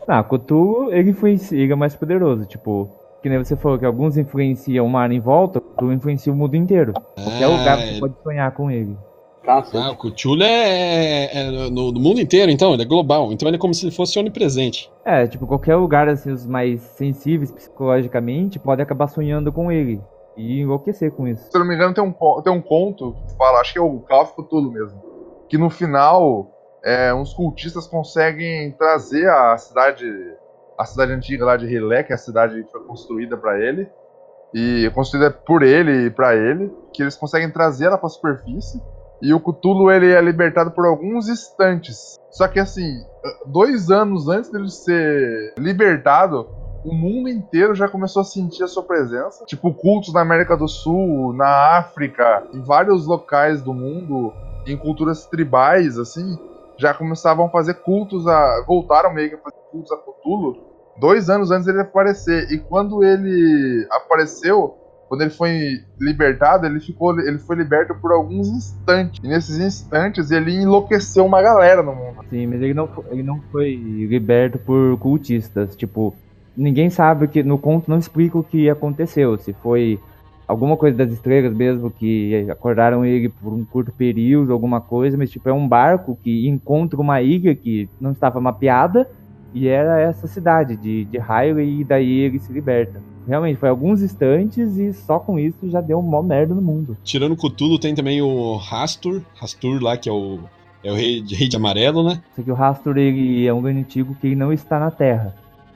Ah, 0.08 0.24
Cthulhu, 0.24 0.94
ele 0.94 1.12
influencia, 1.12 1.58
ele 1.58 1.72
é 1.72 1.76
mais 1.76 1.96
poderoso, 1.96 2.46
tipo... 2.46 2.90
Que 3.22 3.30
nem 3.30 3.38
você 3.38 3.56
falou 3.56 3.80
que 3.80 3.86
alguns 3.86 4.18
influenciam 4.18 4.86
o 4.86 4.90
mar 4.90 5.10
em 5.10 5.20
volta, 5.20 5.62
Cthulhu 5.62 5.94
influencia 5.94 6.32
o 6.32 6.36
mundo 6.36 6.56
inteiro. 6.56 6.92
Qualquer 7.16 7.46
Ah, 7.46 7.48
lugar 7.48 7.78
você 7.78 7.84
ele- 7.88 8.00
pode 8.02 8.14
sonhar 8.22 8.52
com 8.52 8.70
ele. 8.70 8.98
Ah, 9.46 9.92
o 9.92 9.98
Cthulhu 9.98 10.42
é, 10.42 11.26
é 11.26 11.52
no, 11.70 11.92
no 11.92 12.00
mundo 12.00 12.22
inteiro, 12.22 12.50
então, 12.50 12.74
ele 12.74 12.84
é 12.84 12.86
global. 12.86 13.32
Então 13.32 13.48
ele 13.48 13.58
é 13.58 13.60
como 13.60 13.74
se 13.74 13.86
ele 13.86 13.96
fosse 13.96 14.18
onipresente. 14.18 14.92
É, 15.04 15.28
tipo, 15.28 15.46
qualquer 15.46 15.76
lugar, 15.76 16.08
assim, 16.08 16.32
os 16.32 16.46
mais 16.46 16.82
sensíveis 16.82 17.52
psicologicamente, 17.52 18.58
pode 18.58 18.82
acabar 18.82 19.08
sonhando 19.08 19.52
com 19.52 19.72
ele. 19.72 20.02
E 20.38 20.62
enlouquecer 20.62 21.12
com 21.12 21.28
isso. 21.28 21.52
Se 21.52 21.56
eu 21.56 21.60
não 21.60 21.68
me 21.68 21.76
engano, 21.76 21.94
tem 21.94 22.04
um, 22.04 22.42
tem 22.42 22.54
um 22.54 22.62
conto 22.62 23.16
que 23.28 23.36
fala, 23.36 23.60
acho 23.60 23.74
que 23.74 23.80
é 23.80 23.82
o 23.82 24.00
Call 24.00 24.24
of 24.24 24.34
Cthulhu 24.34 24.72
mesmo. 24.72 25.02
Que 25.50 25.58
no 25.58 25.70
final, 25.70 26.50
é, 26.84 27.14
uns 27.14 27.34
cultistas 27.34 27.86
conseguem 27.86 28.72
trazer 28.72 29.30
a 29.30 29.58
cidade. 29.58 30.06
A 30.78 30.86
cidade 30.86 31.12
antiga 31.12 31.46
lá 31.46 31.56
de 31.56 31.68
Rilé, 31.68 32.02
que 32.02 32.12
é 32.12 32.16
a 32.16 32.18
cidade 32.18 32.64
que 32.64 32.72
foi 32.72 32.84
construída 32.86 33.38
pra 33.38 33.60
ele. 33.60 33.88
E 34.56 34.90
construída 34.96 35.30
por 35.30 35.62
ele 35.62 36.08
e 36.08 36.10
pra 36.10 36.36
ele. 36.36 36.72
Que 36.94 37.04
eles 37.04 37.16
conseguem 37.16 37.52
trazer 37.52 37.86
ela 37.86 37.98
pra 37.98 38.10
superfície. 38.10 38.82
E 39.24 39.34
o 39.34 39.40
Cthulhu 39.40 39.90
ele 39.90 40.12
é 40.12 40.22
libertado 40.22 40.70
por 40.72 40.86
alguns 40.86 41.30
instantes. 41.30 42.20
Só 42.30 42.46
que 42.46 42.60
assim, 42.60 43.02
dois 43.46 43.90
anos 43.90 44.28
antes 44.28 44.52
dele 44.52 44.70
ser 44.70 45.54
libertado, 45.58 46.50
o 46.84 46.94
mundo 46.94 47.30
inteiro 47.30 47.74
já 47.74 47.88
começou 47.88 48.22
a 48.22 48.26
sentir 48.26 48.64
a 48.64 48.68
sua 48.68 48.84
presença. 48.84 49.46
Tipo, 49.46 49.74
cultos 49.74 50.14
na 50.14 50.20
América 50.20 50.58
do 50.58 50.68
Sul, 50.68 51.32
na 51.32 51.78
África, 51.78 52.44
em 52.54 52.62
vários 52.62 53.08
locais 53.08 53.62
do 53.62 53.74
mundo, 53.74 54.34
em 54.68 54.76
culturas 54.76 55.26
tribais, 55.28 55.98
assim, 55.98 56.38
já 56.78 56.94
começavam 56.94 57.46
a 57.46 57.50
fazer 57.50 57.76
cultos 57.76 58.28
a. 58.28 58.66
voltaram 58.68 59.14
meio 59.14 59.30
que 59.30 59.36
a 59.36 59.40
fazer 59.40 59.62
cultos 59.72 59.92
a 59.94 59.98
Cthulhu 59.98 60.74
dois 60.98 61.30
anos 61.30 61.52
antes 61.52 61.66
dele 61.66 61.82
aparecer. 61.82 62.52
E 62.52 62.60
quando 62.60 63.04
ele 63.04 63.88
apareceu, 63.90 64.78
quando 65.08 65.22
ele 65.22 65.30
foi 65.30 65.80
libertado, 66.00 66.66
ele 66.66 66.80
ficou, 66.80 67.20
ele 67.20 67.38
foi 67.38 67.56
liberto 67.56 67.94
por 67.96 68.12
alguns 68.12 68.48
instantes. 68.48 69.20
E 69.24 69.28
nesses 69.28 69.60
instantes 69.60 70.32
ele 70.32 70.56
enlouqueceu 70.56 71.26
uma 71.26 71.42
galera 71.42 71.84
no 71.84 71.94
mundo. 71.96 72.24
Sim, 72.30 72.48
mas 72.48 72.62
ele 72.62 72.74
não, 72.74 72.88
fo- 72.88 73.06
ele 73.12 73.24
não 73.24 73.40
foi 73.52 73.76
liberto 73.76 74.58
por 74.58 74.98
cultistas. 74.98 75.76
Tipo, 75.76 76.14
ninguém 76.56 76.90
sabe 76.90 77.28
que. 77.28 77.44
No 77.44 77.58
conto 77.58 77.90
não 77.90 77.98
explica 77.98 78.38
o 78.38 78.44
que 78.44 78.70
aconteceu. 78.70 79.38
Se 79.38 79.54
foi 79.54 80.00
alguma 80.48 80.76
coisa 80.76 80.98
das 80.98 81.12
estrelas 81.12 81.54
mesmo 81.54 81.90
que 81.90 82.48
acordaram 82.50 83.06
ele 83.06 83.30
por 83.30 83.54
um 83.54 83.64
curto 83.64 83.92
período, 83.92 84.52
alguma 84.52 84.82
coisa, 84.82 85.18
mas 85.18 85.32
tipo, 85.32 85.48
é 85.48 85.54
um 85.54 85.68
barco 85.68 86.18
que 86.22 86.48
encontra 86.48 87.00
uma 87.00 87.22
ilha 87.22 87.56
que 87.56 87.90
não 88.00 88.12
estava 88.12 88.42
mapeada 88.42 89.08
e 89.54 89.68
era 89.68 90.00
essa 90.02 90.28
cidade 90.28 90.76
de, 90.76 91.06
de 91.06 91.18
Hyrule 91.18 91.82
e 91.82 91.84
daí 91.84 92.20
ele 92.20 92.40
se 92.40 92.52
liberta. 92.52 93.02
Realmente, 93.28 93.58
foi 93.58 93.70
alguns 93.70 94.02
instantes 94.02 94.78
e 94.78 94.92
só 94.94 95.20
com 95.20 95.40
isso 95.40 95.70
já 95.70 95.80
deu 95.80 96.02
mó 96.02 96.22
merda 96.22 96.54
no 96.54 96.62
mundo. 96.62 96.98
Tirando 97.04 97.38
Cthulhu, 97.38 97.80
tem 97.80 97.96
também 97.96 98.22
o 98.22 98.58
Rastur, 98.58 99.22
Rastur 99.36 99.82
lá, 99.82 99.96
que 99.96 100.10
é 100.10 100.12
o, 100.12 100.40
é 100.84 100.92
o 100.92 100.96
rei, 100.96 101.24
rei 101.30 101.48
de 101.48 101.56
amarelo, 101.56 102.04
né? 102.04 102.22
Só 102.36 102.42
que 102.42 102.52
o 102.52 102.56
Rastur 102.56 102.98
ele 102.98 103.48
é 103.48 103.54
um 103.54 103.62
grande 103.62 103.80
antigo 103.80 104.16
que 104.20 104.28
ele 104.28 104.36
não 104.36 104.52
está 104.52 104.80
na 104.80 104.92
Terra. 104.92 105.36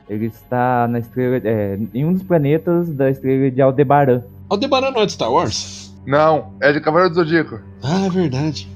Ele 0.10 0.26
está 0.26 0.88
na 0.88 1.00
estrela, 1.00 1.42
é, 1.44 1.78
em 1.94 2.06
um 2.06 2.14
dos 2.14 2.24
planetas 2.24 2.90
da 2.90 3.10
estrela 3.10 3.52
de 3.52 3.62
Aldebaran. 3.62 4.24
Aldebaran 4.50 4.92
não 4.92 5.02
é 5.02 5.06
de 5.06 5.12
Star 5.14 5.32
Wars? 5.32 5.94
Não, 6.06 6.54
é 6.62 6.72
de 6.72 6.80
Cavaleiro 6.80 7.14
do 7.14 7.16
Zodíaco. 7.16 7.60
Ah, 7.84 8.06
é 8.06 8.10
verdade. 8.10 8.70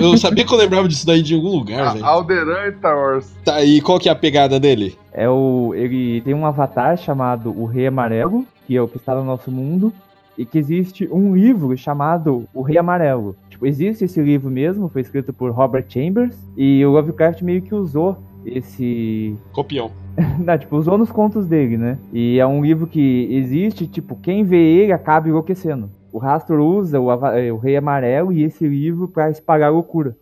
Eu 0.00 0.16
sabia 0.16 0.44
que 0.44 0.52
eu 0.52 0.58
lembrava 0.58 0.88
disso 0.88 1.06
daí 1.06 1.22
de 1.22 1.34
algum 1.34 1.50
lugar, 1.50 1.94
velho. 1.94 2.04
Alderan 2.04 2.68
e 2.68 2.86
Wars. 2.86 3.32
Tá, 3.44 3.62
e 3.62 3.80
qual 3.80 3.98
que 3.98 4.08
é 4.08 4.12
a 4.12 4.16
pegada 4.16 4.60
dele? 4.60 4.96
É 5.12 5.28
o, 5.28 5.72
ele 5.74 6.20
tem 6.22 6.34
um 6.34 6.46
avatar 6.46 6.96
chamado 6.96 7.50
o 7.50 7.64
Rei 7.64 7.86
Amarelo, 7.86 8.46
que 8.66 8.76
é 8.76 8.82
o 8.82 8.88
que 8.88 8.96
está 8.96 9.14
no 9.14 9.24
nosso 9.24 9.50
mundo, 9.50 9.92
e 10.36 10.44
que 10.44 10.58
existe 10.58 11.08
um 11.10 11.34
livro 11.34 11.76
chamado 11.76 12.48
O 12.54 12.62
Rei 12.62 12.78
Amarelo. 12.78 13.36
Tipo, 13.50 13.66
existe 13.66 14.04
esse 14.04 14.20
livro 14.22 14.50
mesmo, 14.50 14.88
foi 14.88 15.02
escrito 15.02 15.32
por 15.32 15.50
Robert 15.50 15.84
Chambers, 15.88 16.36
e 16.56 16.84
o 16.84 16.90
Lovecraft 16.90 17.42
meio 17.42 17.62
que 17.62 17.74
usou 17.74 18.16
esse 18.44 19.36
Copião. 19.52 19.90
Não, 20.38 20.56
tipo, 20.56 20.76
usou 20.76 20.96
nos 20.96 21.10
contos 21.10 21.46
dele, 21.46 21.76
né? 21.76 21.98
E 22.12 22.38
é 22.38 22.46
um 22.46 22.62
livro 22.64 22.86
que 22.86 23.28
existe, 23.30 23.86
tipo, 23.86 24.16
quem 24.16 24.44
vê 24.44 24.56
ele 24.56 24.92
acaba 24.92 25.28
enlouquecendo. 25.28 25.90
O 26.12 26.18
Rastor 26.18 26.58
usa 26.60 27.00
o, 27.00 27.10
eh, 27.26 27.52
o 27.52 27.58
Rei 27.58 27.76
Amarelo 27.76 28.32
e 28.32 28.42
esse 28.42 28.66
livro 28.66 29.08
pra 29.08 29.30
espalhar 29.30 29.72
loucura. 29.72 30.16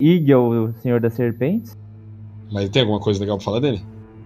É 0.00 0.36
o 0.36 0.72
Senhor 0.74 1.00
das 1.00 1.14
Serpentes. 1.14 1.76
Mas 2.52 2.68
tem 2.68 2.82
alguma 2.82 3.00
coisa 3.00 3.20
legal 3.20 3.36
pra 3.36 3.44
falar 3.44 3.60
dele? 3.60 3.82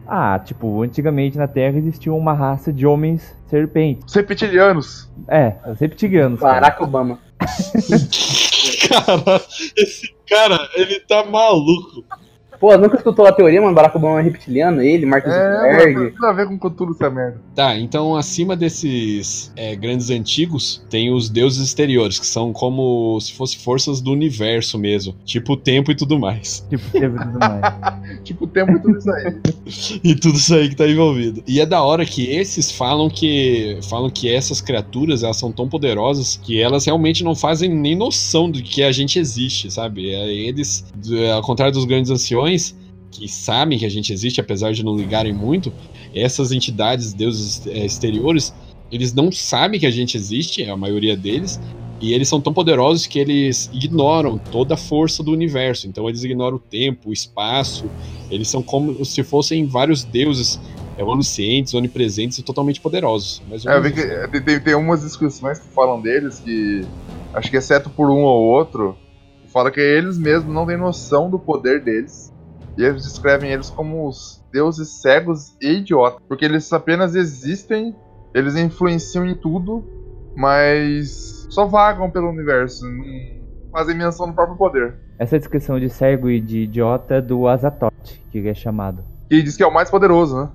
Ah, 0.07 0.39
tipo, 0.39 0.83
antigamente 0.83 1.37
na 1.37 1.47
Terra 1.47 1.77
existia 1.77 2.13
uma 2.13 2.33
raça 2.33 2.73
de 2.73 2.87
homens 2.87 3.37
serpentes. 3.47 4.05
Os 4.07 4.15
reptilianos. 4.15 5.11
É, 5.29 5.55
os 5.71 5.79
reptilianos. 5.79 6.41
cara. 6.41 6.55
Barack 6.55 6.83
Obama. 6.83 7.19
Cara, 8.89 9.41
esse 9.77 10.15
cara, 10.27 10.69
ele 10.75 11.01
tá 11.01 11.25
maluco. 11.25 12.05
Pô, 12.61 12.77
nunca 12.77 12.97
escutou 12.97 13.25
a 13.27 13.33
teoria, 13.33 13.61
mano? 13.63 13.75
Barack 13.75 13.97
Obama 13.97 14.19
é 14.19 14.23
reptiliano? 14.23 14.83
Ele, 14.83 15.07
Mark 15.07 15.25
É, 15.27 15.31
Zuckerberg. 15.31 15.95
não 15.95 16.05
tem 16.11 16.15
nada 16.15 16.29
a 16.29 16.33
ver 16.33 16.47
com 16.49 16.59
Cthulhu 16.59 16.91
essa 16.93 17.09
merda. 17.09 17.41
Tá, 17.55 17.77
então 17.79 18.17
acima 18.17 18.57
desses 18.57 19.53
é, 19.57 19.77
grandes 19.77 20.11
antigos, 20.11 20.83
tem 20.91 21.13
os 21.13 21.29
deuses 21.31 21.65
exteriores, 21.65 22.19
que 22.19 22.27
são 22.27 22.53
como 22.53 23.21
se 23.21 23.33
fossem 23.35 23.61
forças 23.61 24.01
do 24.01 24.11
universo 24.11 24.77
mesmo. 24.79 25.15
Tipo 25.25 25.53
o 25.53 25.57
tempo 25.57 25.93
e 25.93 25.95
tudo 25.95 26.19
mais. 26.19 26.67
Tipo, 26.69 26.91
teve 26.91 27.19
tudo 27.19 27.39
mais. 27.39 27.75
Tipo, 28.25 28.45
o 28.45 28.49
tempo 28.49 28.73
e 28.73 28.81
tudo 28.81 28.99
isso 28.99 29.11
aí. 29.13 29.37
e 30.03 30.15
tudo 30.15 30.37
isso 30.37 30.55
aí 30.55 30.69
que 30.69 30.77
tá 30.77 30.87
envolvido. 30.89 31.43
E 31.47 31.61
é 31.61 31.67
da 31.67 31.83
hora 31.83 32.05
que 32.05 32.27
esses 32.31 32.73
falam 32.73 33.09
que 33.09 33.79
falam 33.89 34.11
que 34.11 34.33
essas 34.33 34.61
criaturas 34.61 35.23
elas 35.23 35.37
são 35.37 35.53
tão 35.53 35.69
poderosas 35.69 36.37
que 36.43 36.61
elas 36.61 36.85
realmente 36.87 37.23
não 37.23 37.35
fazem 37.37 37.69
nem 37.73 37.95
noção 37.97 38.51
de 38.51 38.63
que 38.63 38.83
a 38.83 38.91
gente 38.91 39.19
existe, 39.19 39.71
sabe? 39.71 40.11
É, 40.11 40.29
Eles, 40.29 40.85
ao 41.35 41.43
contrário 41.43 41.73
dos 41.73 41.85
grandes 41.85 42.11
anciões, 42.11 42.48
que 43.11 43.29
sabem 43.29 43.79
que 43.79 43.87
a 43.87 43.89
gente 43.89 44.13
existe, 44.13 44.41
apesar 44.41 44.73
de 44.73 44.85
não 44.85 44.97
ligarem 44.97 45.33
muito, 45.33 45.73
essas 46.15 46.53
entidades, 46.53 47.13
deuses 47.13 47.67
é, 47.67 47.85
exteriores, 47.85 48.55
eles 48.91 49.13
não 49.13 49.31
sabem 49.31 49.79
que 49.79 49.87
a 49.87 49.91
gente 49.91 50.17
existe, 50.17 50.65
a 50.65 50.77
maioria 50.77 51.17
deles, 51.17 51.61
E 52.01 52.15
eles 52.15 52.29
são 52.29 52.41
tão 52.41 52.53
poderosos 52.53 53.09
que 53.09 53.19
eles 53.19 53.69
ignoram 53.73 54.39
toda 54.39 54.75
a 54.75 54.77
força 54.77 55.21
do 55.21 55.33
universo. 55.33 55.89
Então 55.89 56.09
eles 56.09 56.23
ignoram 56.23 56.57
o 56.57 56.61
tempo, 56.61 57.11
o 57.11 57.13
espaço. 57.13 57.91
Eles 58.31 58.49
são 58.49 58.63
como 58.63 59.05
se 59.05 59.25
fossem 59.25 59.67
vários 59.67 60.05
deuses 60.05 60.61
é, 60.97 61.03
oniscientes, 61.03 61.75
onipresentes 61.75 62.39
e 62.39 62.43
totalmente 62.43 62.81
poderosos. 62.81 63.43
Mais 63.49 63.67
ou 63.67 63.73
É, 63.73 63.77
eu 63.77 63.83
vi 63.83 63.93
que 63.93 64.01
isso. 64.01 64.45
tem, 64.45 64.61
tem, 64.61 64.75
umas 64.77 65.03
descrições 65.03 65.59
que 65.59 65.67
falam 65.75 66.01
deles 66.01 66.39
que, 66.39 66.83
acho 67.35 67.51
que 67.51 67.57
exceto 67.57 67.91
por 67.91 68.09
um 68.11 68.23
ou 68.23 68.45
outro, 68.45 68.97
fala 69.53 69.71
que 69.71 69.81
eles 69.81 70.17
mesmos 70.19 70.55
não 70.55 70.67
têm 70.67 70.77
noção 70.77 71.29
do 71.29 71.39
poder 71.39 71.83
deles. 71.83 72.33
E 72.79 72.85
eles 72.85 73.03
descrevem 73.03 73.51
eles 73.51 73.71
como 73.71 74.07
os 74.07 74.41
deuses 74.53 75.03
cegos 75.03 75.57
e 75.61 75.79
idiotas. 75.79 76.23
Porque 76.29 76.45
eles 76.45 76.73
apenas 76.73 77.17
existem, 77.17 77.93
eles 78.33 78.55
influenciam 78.55 79.27
em 79.27 79.35
tudo, 79.35 79.85
mas 80.37 81.49
só 81.51 81.67
vagam 81.67 82.09
pelo 82.09 82.31
universo, 82.31 82.87
não 82.87 83.05
fazem 83.73 83.97
menção 83.97 84.29
do 84.29 84.33
próprio 84.33 84.57
poder. 84.57 84.95
Essa 85.19 85.37
descrição 85.37 85.81
de 85.81 85.91
cego 85.91 86.31
e 86.31 86.41
de 86.41 86.61
idiota 86.61 87.17
é 87.17 87.21
do 87.21 87.49
Azatoth, 87.49 87.93
que 88.31 88.39
ele 88.39 88.49
é 88.49 88.55
chamado. 88.55 89.03
E 89.29 89.43
diz 89.43 89.57
que 89.57 89.65
é 89.65 89.67
o 89.67 89.75
mais 89.75 89.91
poderoso, 89.91 90.37
né? 90.37 90.49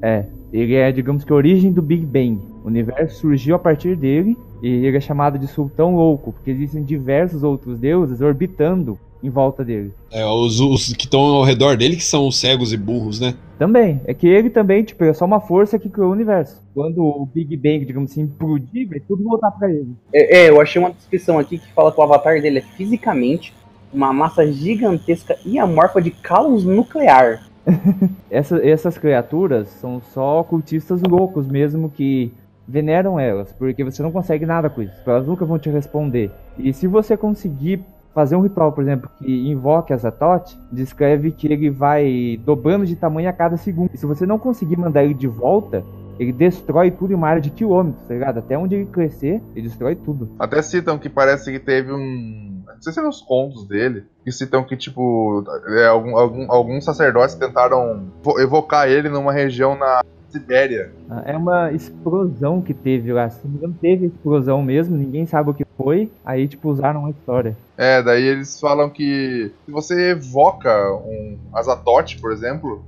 É, 0.00 0.24
ele 0.50 0.74
é, 0.74 0.90
digamos 0.90 1.24
que, 1.24 1.32
a 1.32 1.36
origem 1.36 1.72
do 1.72 1.82
Big 1.82 2.06
Bang. 2.06 2.40
O 2.64 2.68
universo 2.68 3.20
surgiu 3.20 3.54
a 3.54 3.58
partir 3.58 3.96
dele 3.96 4.34
e 4.62 4.86
ele 4.86 4.96
é 4.96 5.00
chamado 5.00 5.38
de 5.38 5.46
sultão 5.46 5.94
louco, 5.94 6.32
porque 6.32 6.50
existem 6.50 6.82
diversos 6.82 7.42
outros 7.42 7.78
deuses 7.78 8.22
orbitando 8.22 8.98
em 9.22 9.30
volta 9.30 9.64
dele. 9.64 9.92
É, 10.10 10.24
os, 10.24 10.60
os 10.60 10.92
que 10.92 11.04
estão 11.04 11.20
ao 11.20 11.44
redor 11.44 11.76
dele 11.76 11.96
que 11.96 12.04
são 12.04 12.26
os 12.28 12.38
cegos 12.38 12.72
e 12.72 12.76
burros, 12.76 13.18
né? 13.20 13.34
Também, 13.58 14.00
é 14.04 14.12
que 14.12 14.26
ele 14.26 14.50
também, 14.50 14.82
tipo, 14.84 15.02
é 15.04 15.12
só 15.14 15.24
uma 15.24 15.40
força 15.40 15.78
que 15.78 15.88
criou 15.88 16.08
o 16.10 16.12
universo. 16.12 16.60
Quando 16.74 16.98
o 17.02 17.26
Big 17.34 17.56
Bang, 17.56 17.84
digamos 17.84 18.10
assim, 18.12 18.22
implodir, 18.22 18.88
vai 18.88 19.00
tudo 19.00 19.24
voltar 19.24 19.50
pra 19.52 19.70
ele. 19.70 19.94
É, 20.12 20.40
é, 20.44 20.50
eu 20.50 20.60
achei 20.60 20.80
uma 20.80 20.90
descrição 20.90 21.38
aqui 21.38 21.58
que 21.58 21.72
fala 21.72 21.90
que 21.90 21.98
o 21.98 22.02
avatar 22.02 22.40
dele 22.42 22.58
é 22.58 22.62
fisicamente 22.62 23.54
uma 23.92 24.12
massa 24.12 24.46
gigantesca 24.52 25.36
e 25.44 25.58
amorfa 25.58 26.02
de 26.02 26.10
caos 26.10 26.64
nuclear. 26.64 27.42
Essa- 28.30 28.64
essas 28.64 28.96
criaturas 28.98 29.68
são 29.68 30.00
só 30.12 30.42
cultistas 30.42 31.00
loucos 31.02 31.46
mesmo 31.48 31.90
que 31.90 32.32
veneram 32.68 33.18
elas, 33.18 33.52
porque 33.52 33.82
você 33.84 34.02
não 34.02 34.10
consegue 34.12 34.44
nada 34.44 34.68
com 34.68 34.82
isso. 34.82 34.94
Elas 35.06 35.26
nunca 35.26 35.44
vão 35.44 35.58
te 35.58 35.70
responder. 35.70 36.30
E 36.58 36.72
se 36.72 36.86
você 36.86 37.16
conseguir 37.16 37.80
fazer 38.16 38.34
um 38.34 38.40
ritual, 38.40 38.72
por 38.72 38.82
exemplo, 38.82 39.10
que 39.18 39.50
invoque 39.50 39.92
a 39.92 39.96
Zatoth, 39.98 40.56
descreve 40.72 41.30
que 41.32 41.46
ele 41.46 41.68
vai 41.68 42.40
dobrando 42.42 42.86
de 42.86 42.96
tamanho 42.96 43.28
a 43.28 43.32
cada 43.32 43.58
segundo. 43.58 43.90
E 43.92 43.98
se 43.98 44.06
você 44.06 44.24
não 44.24 44.38
conseguir 44.38 44.78
mandar 44.78 45.04
ele 45.04 45.12
de 45.12 45.28
volta, 45.28 45.84
ele 46.18 46.32
destrói 46.32 46.90
tudo 46.90 47.12
em 47.12 47.14
uma 47.14 47.28
área 47.28 47.42
de 47.42 47.50
quilômetros, 47.50 48.02
tá 48.08 48.14
ligado? 48.14 48.38
Até 48.38 48.56
onde 48.56 48.74
ele 48.74 48.86
crescer, 48.86 49.42
ele 49.54 49.68
destrói 49.68 49.94
tudo. 49.94 50.30
Até 50.38 50.62
citam 50.62 50.96
que 50.98 51.10
parece 51.10 51.52
que 51.52 51.58
teve 51.58 51.92
um. 51.92 52.62
Não 52.66 52.80
sei 52.82 52.92
se 52.94 53.02
nos 53.02 53.20
contos 53.20 53.68
dele. 53.68 54.04
Que 54.24 54.32
citam 54.32 54.64
que, 54.64 54.76
tipo, 54.78 55.44
é, 55.78 55.86
algum, 55.86 56.16
algum- 56.16 56.50
alguns 56.50 56.84
sacerdotes 56.86 57.34
tentaram 57.34 58.06
vo- 58.22 58.40
evocar 58.40 58.88
ele 58.88 59.10
numa 59.10 59.32
região 59.32 59.76
na 59.78 60.02
Sibéria. 60.28 60.92
É 61.24 61.36
uma 61.36 61.72
explosão 61.72 62.60
que 62.60 62.74
teve 62.74 63.12
lá. 63.12 63.28
Se 63.28 63.44
não 63.44 63.52
me 63.52 63.58
engano, 63.58 63.76
teve 63.80 64.06
explosão 64.06 64.62
mesmo, 64.62 64.96
ninguém 64.96 65.26
sabe 65.26 65.50
o 65.50 65.54
que 65.54 65.64
foi. 65.76 66.10
Aí, 66.24 66.48
tipo, 66.48 66.68
usaram 66.68 67.06
a 67.06 67.10
história. 67.10 67.56
É, 67.76 68.02
daí 68.02 68.24
eles 68.24 68.58
falam 68.58 68.90
que 68.90 69.52
se 69.64 69.70
você 69.70 70.10
evoca 70.10 70.70
um 70.94 71.38
Azatote, 71.52 72.20
por 72.20 72.32
exemplo, 72.32 72.82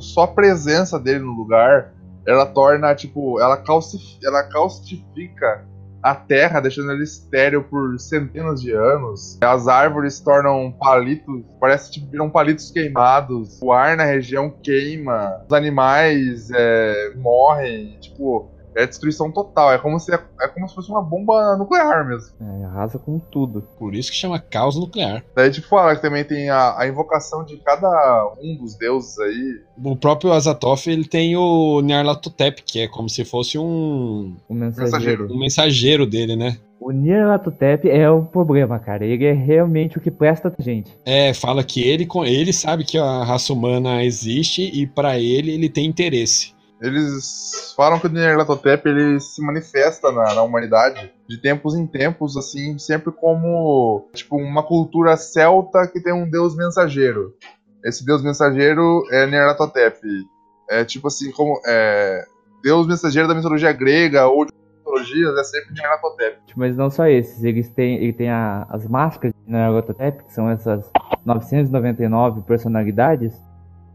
só 0.00 0.22
a 0.22 0.28
presença 0.28 0.98
dele 0.98 1.20
no 1.20 1.32
lugar, 1.32 1.92
ela 2.26 2.46
torna, 2.46 2.94
tipo, 2.94 3.40
ela, 3.40 3.56
calcif 3.56 4.18
ela 4.22 4.42
calcifica 4.42 5.64
a 6.02 6.14
terra, 6.14 6.60
deixando 6.60 6.90
ela 6.90 7.02
estéril 7.02 7.62
por 7.64 7.98
centenas 7.98 8.60
de 8.60 8.72
anos. 8.72 9.38
As 9.40 9.68
árvores 9.68 10.20
tornam 10.20 10.72
palitos, 10.72 11.42
parece 11.60 11.92
tipo 11.92 12.10
viram 12.10 12.28
palitos 12.28 12.70
queimados. 12.70 13.60
O 13.62 13.72
ar 13.72 13.96
na 13.96 14.04
região 14.04 14.50
queima, 14.50 15.42
os 15.48 15.52
animais 15.54 16.50
é, 16.52 17.12
morrem, 17.16 17.96
tipo, 18.00 18.50
é 18.76 18.86
destruição 18.86 19.30
total. 19.30 19.72
É 19.72 19.78
como 19.78 19.98
se 19.98 20.12
é 20.14 20.48
como 20.48 20.68
se 20.68 20.74
fosse 20.74 20.90
uma 20.90 21.02
bomba 21.02 21.56
nuclear 21.56 22.06
mesmo. 22.06 22.34
É, 22.40 22.64
arrasa 22.64 22.98
com 22.98 23.18
tudo. 23.18 23.62
Por 23.78 23.94
isso 23.94 24.10
que 24.10 24.16
chama 24.16 24.38
caos 24.38 24.76
nuclear. 24.76 25.24
Daí, 25.34 25.50
tipo, 25.50 25.68
fala 25.68 25.94
que 25.96 26.02
também 26.02 26.24
tem 26.24 26.48
a, 26.50 26.78
a 26.78 26.86
invocação 26.88 27.44
de 27.44 27.56
cada 27.58 27.88
um 28.42 28.56
dos 28.56 28.76
deuses 28.76 29.18
aí. 29.18 29.60
O 29.84 29.96
próprio 29.96 30.32
Azatoth, 30.32 30.86
ele 30.86 31.04
tem 31.06 31.36
o 31.36 31.80
Nyarlathotep, 31.80 32.62
que 32.62 32.80
é 32.80 32.88
como 32.88 33.08
se 33.08 33.24
fosse 33.24 33.58
um, 33.58 34.36
O 34.48 34.54
mensageiro. 34.54 35.32
Um 35.32 35.38
mensageiro 35.38 36.06
dele, 36.06 36.36
né? 36.36 36.56
O 36.80 36.90
Nyarlathotep 36.90 37.88
é 37.88 38.10
o 38.10 38.24
problema, 38.24 38.78
cara. 38.78 39.04
Ele 39.06 39.24
é 39.24 39.32
realmente 39.32 39.98
o 39.98 40.00
que 40.00 40.10
presta 40.10 40.50
pra 40.50 40.64
gente. 40.64 40.90
É, 41.04 41.32
fala 41.32 41.62
que 41.62 41.80
ele, 41.80 42.04
com- 42.06 42.24
ele 42.24 42.52
sabe 42.52 42.84
que 42.84 42.98
a 42.98 43.22
raça 43.22 43.52
humana 43.52 44.02
existe 44.04 44.62
e 44.62 44.84
pra 44.86 45.18
ele 45.18 45.52
ele 45.52 45.68
tem 45.68 45.86
interesse. 45.86 46.52
Eles 46.82 47.72
falam 47.76 47.98
que 48.00 48.06
o 48.08 48.10
Nyarlathotep 48.10 48.88
ele 48.88 49.20
se 49.20 49.40
manifesta 49.40 50.10
na, 50.10 50.34
na 50.34 50.42
humanidade 50.42 51.12
de 51.28 51.40
tempos 51.40 51.74
em 51.76 51.86
tempos, 51.86 52.36
assim, 52.36 52.76
sempre 52.78 53.12
como 53.12 54.08
tipo 54.12 54.36
uma 54.36 54.62
cultura 54.64 55.16
celta 55.16 55.86
que 55.86 56.02
tem 56.02 56.12
um 56.12 56.28
deus 56.28 56.56
mensageiro. 56.56 57.34
Esse 57.84 58.04
deus 58.04 58.22
mensageiro 58.22 59.04
é 59.12 59.26
Nyarlathotep. 59.26 59.98
É 60.70 60.84
tipo 60.84 61.06
assim, 61.08 61.30
como 61.30 61.60
é, 61.66 62.24
deus 62.62 62.86
mensageiro 62.86 63.28
da 63.28 63.34
mitologia 63.34 63.72
grega 63.72 64.26
ou 64.26 64.44
de 64.44 64.52
mitologias 64.78 65.36
é 65.38 65.44
sempre 65.44 65.74
Nyarlathotep. 65.74 66.38
Tipo, 66.46 66.58
Mas 66.60 66.76
não 66.76 66.90
só 66.90 67.06
esses. 67.06 67.42
Eles 67.44 67.68
têm, 67.68 67.96
ele 67.96 68.12
tem 68.12 68.28
a- 68.28 68.66
as 68.70 68.86
máscaras 68.88 69.32
de 69.46 69.52
Nyarlathotep, 69.52 70.24
que 70.24 70.32
são 70.32 70.50
essas 70.50 70.90
999 71.24 72.42
personalidades. 72.42 73.32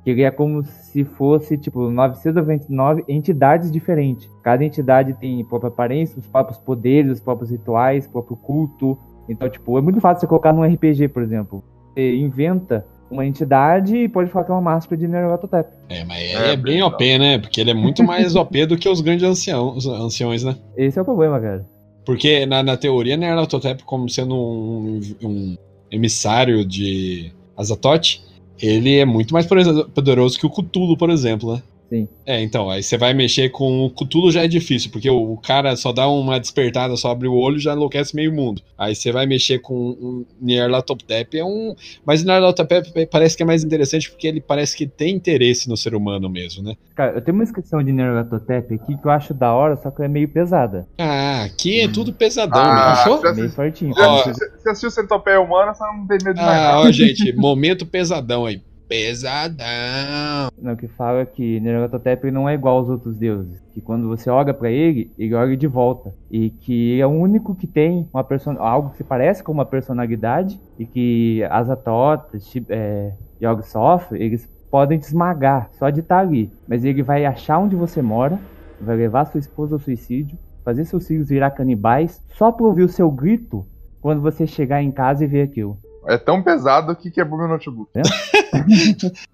Que 0.08 0.12
ele 0.12 0.24
é 0.24 0.32
como 0.32 0.64
se 0.64 1.04
fosse, 1.04 1.58
tipo, 1.58 1.92
999 1.92 3.04
entidades 3.10 3.70
diferentes. 3.70 4.30
Cada 4.42 4.64
entidade 4.64 5.14
tem 5.16 5.44
própria 5.44 5.68
aparência, 5.68 6.18
os 6.18 6.26
próprios 6.26 6.58
poderes, 6.58 7.12
os 7.12 7.20
próprios 7.20 7.52
rituais, 7.52 8.06
o 8.06 8.12
próprio 8.12 8.38
culto. 8.38 8.98
Então, 9.28 9.50
tipo, 9.50 9.78
é 9.78 9.82
muito 9.82 10.00
fácil 10.00 10.22
você 10.22 10.28
colocar 10.28 10.54
num 10.54 10.64
RPG, 10.64 11.10
por 11.10 11.22
exemplo. 11.22 11.62
Você 11.94 12.16
inventa 12.16 12.86
uma 13.12 13.26
entidade 13.26 13.98
e 13.98 14.08
pode 14.08 14.32
falar 14.32 14.46
que 14.46 14.52
é 14.52 14.54
uma 14.54 14.62
máscara 14.62 14.96
de 14.96 15.10
Nyarlathotep. 15.10 15.74
É, 15.90 16.06
mas 16.06 16.20
É, 16.20 16.24
ele 16.24 16.36
é, 16.36 16.56
bem 16.56 16.64
bem 16.76 16.84
OP, 16.84 17.18
né? 17.18 17.38
Porque 17.40 17.60
ele 17.60 17.72
é 17.72 17.74
muito 17.74 18.02
mais 18.02 18.34
OP 18.34 18.66
do 18.66 18.78
que 18.78 18.88
os 18.88 19.02
grandes 19.02 19.28
anciãos, 19.28 19.86
anciões, 19.86 20.42
né? 20.42 20.56
Esse 20.78 20.98
é 20.98 21.02
o 21.02 21.06
problema, 21.06 21.38
cara. 21.38 21.68
Porque 22.06 22.46
na, 22.46 22.64
na 22.64 22.78
teoria, 22.78 23.18
Nyarlathotep, 23.18 23.84
como 23.84 24.08
sendo 24.08 24.34
um, 24.34 25.02
um 25.22 25.58
emissário 25.92 26.64
de 26.64 27.34
Azatoth, 27.58 28.26
ele 28.62 28.98
é 28.98 29.06
muito 29.06 29.34
mais 29.34 29.46
poder- 29.46 29.86
poderoso 29.86 30.40
que 30.40 30.46
o 30.46 30.50
Cthulhu, 30.50 30.98
por 30.98 31.10
exemplo, 31.10 31.54
né? 31.56 31.64
Sim. 31.90 32.08
É, 32.26 32.42
então, 32.42 32.70
aí 32.70 32.84
você 32.84 32.98
vai 32.98 33.14
mexer 33.14 33.50
com 33.50 33.86
o 33.86 33.90
Cthulhu 33.90 34.30
já 34.32 34.44
é 34.44 34.48
difícil, 34.48 34.92
porque 34.92 35.10
o, 35.10 35.34
o 35.34 35.38
cara 35.38 35.76
só 35.78 35.94
dá 35.94 36.08
uma 36.10 36.38
despertada, 36.40 36.96
só 36.98 37.12
abre 37.12 37.28
o 37.30 37.34
olho 37.34 37.56
e 37.58 37.62
já 37.62 37.74
enlouquece 37.74 38.14
meio 38.16 38.34
mundo. 38.34 38.62
Aí 38.78 38.94
você 38.94 39.12
vai 39.12 39.26
mexer 39.26 39.60
com 39.60 39.74
um 39.92 40.26
Nyarlathotep, 40.42 41.38
é 41.38 41.46
um... 41.46 41.74
Mas 42.06 42.22
o 42.24 42.26
Nyarlathotep 42.26 43.06
parece 43.10 43.38
que 43.38 43.44
é 43.44 43.46
mais 43.46 43.64
interessante 43.64 44.10
porque 44.12 44.28
ele 44.28 44.42
parece 44.42 44.76
que 44.76 44.86
tem 44.86 45.16
interesse 45.16 45.70
no 45.70 45.78
ser 45.78 45.96
humano 45.96 46.30
mesmo, 46.30 46.62
né? 46.64 46.76
Cara, 46.96 47.14
eu 47.14 47.22
tenho 47.22 47.36
uma 47.36 47.44
inscrição 47.44 47.82
de 47.82 47.92
Nyarlathotep 47.94 48.74
aqui 48.74 48.98
que 48.98 49.06
eu 49.08 49.12
acho 49.12 49.34
da 49.34 49.54
hora, 49.54 49.76
só 49.78 49.90
que 49.90 50.04
é 50.04 50.08
meio 50.10 50.28
pesada. 50.28 50.86
Ah, 50.98 51.44
aqui 51.44 51.80
é 51.82 51.88
tudo 51.88 52.12
pesadão, 52.12 52.60
Ah, 52.62 52.74
né? 52.76 52.82
Achou? 53.02 53.26
É 53.26 53.34
meio 53.34 53.50
fortinho. 53.52 53.94
Ó, 53.98 54.24
Se 54.24 54.34
você 54.34 54.70
assistiu 54.70 54.92
Centopeia 54.92 55.40
Humana, 55.40 55.74
você 55.74 55.84
não 55.86 56.06
tem 56.08 56.18
medo 56.24 56.34
de 56.36 56.42
mais 56.42 56.58
Ah, 56.60 56.62
nada. 56.64 56.80
ó, 56.80 56.92
gente, 56.92 57.34
momento 57.34 57.86
pesadão 57.86 58.46
aí. 58.46 58.62
Pesadão. 58.88 60.50
Não, 60.62 60.76
que 60.76 60.88
fala 60.88 61.26
que 61.26 61.60
Nyarlathotep 61.60 62.32
não 62.32 62.48
é 62.48 62.54
igual 62.54 62.78
aos 62.78 62.90
outros 62.90 63.18
deuses. 63.18 63.62
Que 63.74 63.82
quando 63.82 64.08
você 64.08 64.30
olha 64.30 64.54
pra 64.54 64.70
ele, 64.72 65.12
ele 65.18 65.34
olha 65.34 65.56
de 65.58 65.68
volta. 65.68 66.14
E 66.32 66.50
que 66.50 66.92
ele 66.92 67.02
é 67.02 67.08
o 67.08 67.12
único 67.12 67.54
que 67.56 67.68
tem 67.68 68.08
uma 68.14 68.24
person... 68.24 68.56
algo 68.60 68.92
que 68.92 68.98
se 68.98 69.04
parece 69.04 69.44
com 69.44 69.52
uma 69.52 69.66
personalidade. 69.66 70.60
E 70.80 70.86
que 70.86 71.44
Azatoth, 71.50 72.40
Shi- 72.40 72.66
é, 72.70 73.12
Yogg-Sothoth, 73.42 74.14
eles 74.14 74.48
podem 74.72 75.00
te 75.00 75.04
esmagar 75.04 75.70
só 75.74 75.90
de 75.90 76.00
estar 76.02 76.20
ali. 76.20 76.52
Mas 76.68 76.84
ele 76.84 77.04
vai 77.04 77.26
achar 77.26 77.60
onde 77.60 77.76
você 77.76 78.02
mora, 78.02 78.40
vai 78.82 78.96
levar 78.96 79.26
sua 79.26 79.40
esposa 79.40 79.76
ao 79.76 79.80
suicídio, 79.80 80.38
fazer 80.64 80.86
seus 80.86 81.08
filhos 81.08 81.30
virar 81.30 81.52
canibais, 81.52 82.22
só 82.36 82.52
pra 82.52 82.66
ouvir 82.66 82.84
o 82.84 82.90
seu 82.90 83.10
grito 83.10 83.66
quando 84.02 84.22
você 84.22 84.46
chegar 84.46 84.82
em 84.82 84.92
casa 84.92 85.24
e 85.24 85.28
ver 85.28 85.44
aquilo. 85.44 85.78
É 86.08 86.18
tão 86.18 86.42
pesado 86.42 86.96
que 86.96 87.12
quebrou 87.12 87.40
meu 87.40 87.50
notebook. 87.50 87.90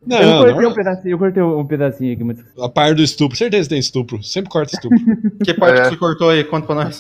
Não, 0.06 0.18
eu 0.22 0.38
cortei 0.40 0.62
não, 0.64 0.72
um 0.72 0.74
pedacinho, 0.74 1.12
eu 1.14 1.18
cortei 1.20 1.44
um 1.44 1.66
pedacinho 1.66 2.14
aqui, 2.14 2.24
mas 2.24 2.38
a 2.60 2.70
par 2.70 2.94
do 2.96 3.02
estupro, 3.04 3.38
certeza 3.38 3.64
que 3.64 3.70
tem 3.70 3.80
estupro. 3.80 4.22
Sempre 4.24 4.50
corta 4.50 4.76
estupro. 4.76 4.98
Que 5.44 5.54
parte 5.54 5.80
É. 5.80 5.84
que 5.84 5.90
você 5.90 5.98
cortou 5.98 6.30
aí? 6.30 6.44
Conta 6.44 6.66
pra 6.68 6.76
nós. 6.76 7.00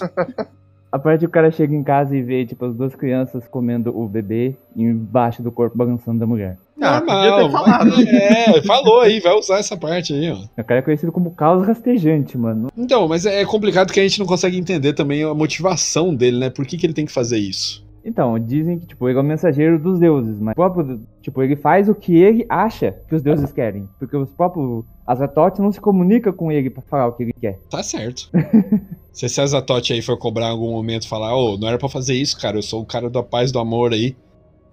A 0.91 0.99
parte 0.99 1.21
que 1.21 1.25
o 1.25 1.29
cara 1.29 1.49
chega 1.49 1.73
em 1.75 1.83
casa 1.83 2.15
e 2.15 2.21
vê, 2.21 2.45
tipo, 2.45 2.63
as 2.65 2.75
duas 2.75 2.93
crianças 2.95 3.47
comendo 3.47 3.89
o 3.97 4.07
bebê 4.07 4.55
embaixo 4.75 5.41
do 5.41 5.51
corpo 5.51 5.75
balançando 5.75 6.19
da 6.19 6.27
mulher. 6.27 6.57
Ah, 6.79 7.01
falado. 7.03 7.49
mas- 7.49 8.07
É, 8.07 8.61
falou 8.61 8.99
aí, 9.01 9.19
vai 9.19 9.33
usar 9.33 9.57
essa 9.57 9.75
parte 9.75 10.13
aí, 10.13 10.29
ó. 10.29 10.37
O 10.61 10.63
cara 10.63 10.79
é 10.81 10.83
conhecido 10.83 11.11
como 11.11 11.31
caos 11.31 11.65
rastejante, 11.65 12.37
mano. 12.37 12.67
Então, 12.77 13.07
mas 13.07 13.25
é 13.25 13.43
complicado 13.43 13.91
que 13.91 13.99
a 13.99 14.03
gente 14.03 14.19
não 14.19 14.25
consegue 14.27 14.57
entender 14.57 14.93
também 14.93 15.23
a 15.23 15.33
motivação 15.33 16.13
dele, 16.13 16.37
né? 16.37 16.49
Por 16.51 16.63
que, 16.65 16.77
que 16.77 16.85
ele 16.85 16.93
tem 16.93 17.05
que 17.07 17.11
fazer 17.11 17.37
isso? 17.37 17.83
Então, 18.05 18.37
dizem 18.37 18.79
que, 18.79 18.85
tipo, 18.85 19.07
ele 19.07 19.17
é 19.17 19.21
o 19.21 19.23
mensageiro 19.23 19.79
dos 19.79 19.99
deuses, 19.99 20.39
mas 20.39 20.51
o 20.51 20.55
próprio, 20.55 21.01
tipo, 21.21 21.41
ele 21.41 21.55
faz 21.55 21.87
o 21.87 21.95
que 21.95 22.15
ele 22.15 22.45
acha 22.49 22.91
que 23.07 23.15
os 23.15 23.21
deuses 23.21 23.51
querem. 23.51 23.87
Porque 23.97 24.15
os 24.17 24.31
próprios 24.31 24.83
Azatoth 25.07 25.59
não 25.59 25.71
se 25.71 25.79
comunicam 25.79 26.33
com 26.33 26.51
ele 26.51 26.69
pra 26.69 26.81
falar 26.81 27.07
o 27.07 27.13
que 27.13 27.23
ele 27.23 27.33
quer. 27.33 27.59
Tá 27.69 27.81
certo. 27.81 28.29
Se 29.13 29.27
esse 29.27 29.39
Azatote 29.39 29.93
aí 29.93 30.01
for 30.01 30.17
cobrar 30.17 30.47
em 30.47 30.51
algum 30.51 30.71
momento 30.71 31.03
e 31.03 31.07
falar, 31.07 31.35
ô, 31.35 31.55
não 31.55 31.67
era 31.67 31.77
pra 31.77 31.87
fazer 31.87 32.15
isso, 32.15 32.39
cara, 32.39 32.57
eu 32.57 32.63
sou 32.63 32.81
o 32.81 32.85
cara 32.85 33.11
da 33.11 33.21
paz 33.21 33.51
do 33.51 33.59
amor 33.59 33.93
aí, 33.93 34.15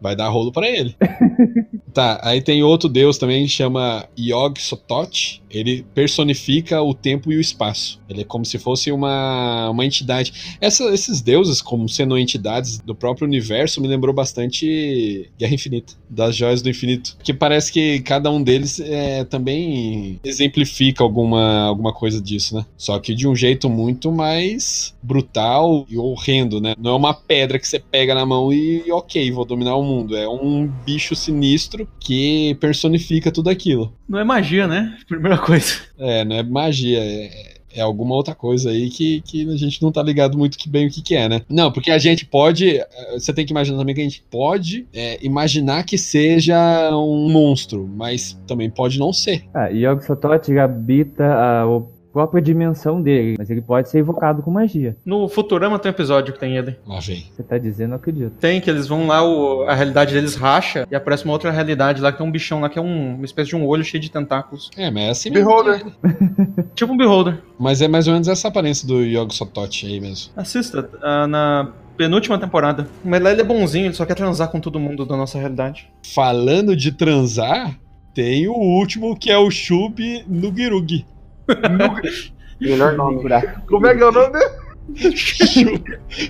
vai 0.00 0.16
dar 0.16 0.28
rolo 0.28 0.52
pra 0.52 0.68
ele. 0.68 0.94
tá, 1.92 2.20
aí 2.22 2.40
tem 2.40 2.62
outro 2.62 2.88
deus 2.88 3.18
também 3.18 3.46
chama 3.48 4.08
Yog 4.18 4.60
Sothoth. 4.60 5.40
Ele 5.50 5.84
personifica 5.94 6.80
o 6.80 6.94
tempo 6.94 7.32
e 7.32 7.36
o 7.36 7.40
espaço. 7.40 8.00
Ele 8.08 8.20
é 8.20 8.24
como 8.24 8.44
se 8.44 8.56
fosse 8.58 8.92
uma, 8.92 9.68
uma 9.70 9.84
entidade. 9.84 10.56
Essa- 10.60 10.92
esses 10.94 11.20
deuses, 11.20 11.60
como 11.60 11.88
sendo 11.88 12.16
entidades 12.16 12.78
do 12.78 12.94
próprio 12.94 13.26
universo, 13.26 13.80
me 13.80 13.88
lembrou 13.88 14.14
bastante 14.14 15.28
Guerra 15.38 15.54
Infinita, 15.54 15.94
das 16.08 16.36
Joias 16.36 16.62
do 16.62 16.70
Infinito. 16.70 17.16
Que 17.22 17.34
parece 17.34 17.72
que 17.72 18.00
cada 18.00 18.30
um 18.30 18.40
deles 18.42 18.78
é, 18.80 19.24
também 19.24 20.20
exemplifica 20.22 21.02
alguma, 21.02 21.62
alguma 21.64 21.92
coisa 21.92 22.20
disso, 22.20 22.54
né? 22.56 22.64
Só 22.76 22.98
que 23.00 23.12
de 23.14 23.26
um 23.26 23.34
jeito 23.34 23.68
muito 23.68 24.12
mais 24.12 24.94
brutal 25.02 25.84
e 25.88 25.98
horrendo, 25.98 26.60
né? 26.60 26.74
Não 26.78 26.92
é 26.92 26.94
uma 26.96 27.14
pedra 27.14 27.58
que 27.58 27.66
você 27.66 27.78
pega 27.80 28.14
na 28.14 28.24
mão 28.24 28.52
e 28.52 28.90
ok, 28.92 29.30
vou 29.32 29.44
dominar 29.44 29.74
o 29.76 29.82
mundo. 29.90 30.16
É 30.16 30.28
um 30.28 30.66
bicho 30.86 31.14
sinistro 31.14 31.88
que 31.98 32.56
personifica 32.60 33.30
tudo 33.30 33.50
aquilo. 33.50 33.92
Não 34.08 34.18
é 34.18 34.24
magia, 34.24 34.66
né? 34.66 34.96
Primeira 35.08 35.38
coisa. 35.38 35.74
É, 35.98 36.24
não 36.24 36.36
é 36.36 36.42
magia, 36.42 36.98
é, 36.98 37.54
é 37.72 37.80
alguma 37.80 38.14
outra 38.14 38.34
coisa 38.34 38.70
aí 38.70 38.90
que, 38.90 39.20
que 39.20 39.48
a 39.48 39.56
gente 39.56 39.80
não 39.82 39.92
tá 39.92 40.02
ligado 40.02 40.36
muito 40.36 40.58
que 40.58 40.68
bem 40.68 40.86
o 40.86 40.90
que, 40.90 41.02
que 41.02 41.14
é, 41.14 41.28
né? 41.28 41.42
Não, 41.48 41.70
porque 41.70 41.90
a 41.90 41.98
gente 41.98 42.24
pode. 42.26 42.78
eh, 42.78 42.86
Você 43.14 43.32
tem 43.32 43.46
que 43.46 43.52
imaginar 43.52 43.78
também 43.78 43.94
que 43.94 44.00
a 44.00 44.04
gente 44.04 44.24
pode 44.30 44.86
é, 44.92 45.18
imaginar 45.24 45.84
que 45.84 45.96
seja 45.96 46.56
um 46.96 47.30
monstro, 47.30 47.88
mas 47.94 48.38
também 48.46 48.68
pode 48.70 48.98
não 48.98 49.12
ser. 49.12 49.44
Ah, 49.54 49.70
e 49.70 49.84
Yog 49.84 50.04
Sothoth 50.04 50.48
ele 50.48 50.58
habita 50.60 51.24
a 51.24 51.50
a 51.62 51.82
própria 52.12 52.42
dimensão 52.42 53.00
dele, 53.00 53.36
mas 53.38 53.48
ele 53.50 53.60
pode 53.60 53.88
ser 53.88 54.00
invocado 54.00 54.42
com 54.42 54.50
magia. 54.50 54.96
No 55.04 55.28
Futurama 55.28 55.78
tem 55.78 55.90
um 55.90 55.94
episódio 55.94 56.32
que 56.34 56.40
tem 56.40 56.56
ele. 56.56 56.76
Lá 56.86 56.98
vem. 57.00 57.24
Você 57.34 57.42
tá 57.42 57.56
dizendo, 57.58 57.92
eu 57.92 57.96
acredito. 57.96 58.32
Tem, 58.40 58.60
que 58.60 58.68
eles 58.68 58.86
vão 58.86 59.06
lá, 59.06 59.22
o- 59.26 59.62
a 59.68 59.74
realidade 59.74 60.12
deles 60.14 60.34
racha 60.34 60.86
e 60.90 60.94
aparece 60.94 61.24
uma 61.24 61.32
outra 61.32 61.50
realidade 61.50 62.00
lá 62.00 62.10
que 62.12 62.18
tem 62.18 62.26
um 62.26 62.30
bichão 62.30 62.60
lá 62.60 62.68
que 62.68 62.78
é 62.78 62.82
um- 62.82 63.14
uma 63.16 63.24
espécie 63.24 63.50
de 63.50 63.56
um 63.56 63.66
olho 63.66 63.84
cheio 63.84 64.00
de 64.02 64.10
tentáculos. 64.10 64.70
É, 64.76 64.90
mas 64.90 65.02
é 65.04 65.10
assim. 65.10 65.30
Beholder. 65.32 65.84
Tipo 66.74 66.92
um 66.92 66.96
beholder. 66.96 67.38
Mas 67.58 67.80
é 67.82 67.88
mais 67.88 68.06
ou 68.06 68.12
menos 68.12 68.28
essa 68.28 68.48
aparência 68.48 68.86
do 68.86 69.02
Yog 69.02 69.34
Sothoth 69.34 69.84
aí 69.84 70.00
mesmo. 70.00 70.32
Assista, 70.36 70.88
ah, 71.02 71.26
na 71.26 71.72
penúltima 71.96 72.38
temporada. 72.38 72.88
Mas 73.04 73.22
lá 73.22 73.30
ele 73.32 73.42
é 73.42 73.44
bonzinho, 73.44 73.86
ele 73.86 73.94
só 73.94 74.04
quer 74.06 74.14
transar 74.14 74.48
com 74.50 74.58
todo 74.60 74.80
mundo 74.80 75.04
da 75.04 75.16
nossa 75.16 75.38
realidade. 75.38 75.88
Falando 76.14 76.74
de 76.74 76.92
transar, 76.92 77.78
tem 78.14 78.48
o 78.48 78.54
último 78.54 79.16
que 79.16 79.30
é 79.30 79.36
o 79.38 79.50
Shub 79.50 80.24
Nugirug. 80.26 81.04
Melhor 82.60 82.94
nome. 82.94 83.22
Como 83.68 83.86
é 83.86 83.94
que 83.96 84.02
é 84.02 84.06
o 84.06 84.12
nome 84.12 84.32
dele? 84.32 84.50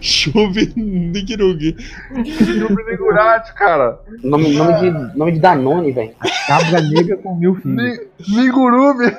Shub 0.00 0.72
Nugirug. 0.76 1.76
Nigurati, 2.12 3.54
cara. 3.54 3.98
Nome, 4.22 4.52
nome, 4.54 4.74
de, 4.80 4.90
nome 5.18 5.32
de 5.32 5.38
Danone, 5.40 5.92
velho. 5.92 6.12
Cabra 6.46 6.80
negra 6.82 7.16
com 7.16 7.34
mil 7.36 7.54
filhos. 7.56 7.76
Ni- 7.76 8.36
Nigurubi. 8.42 9.16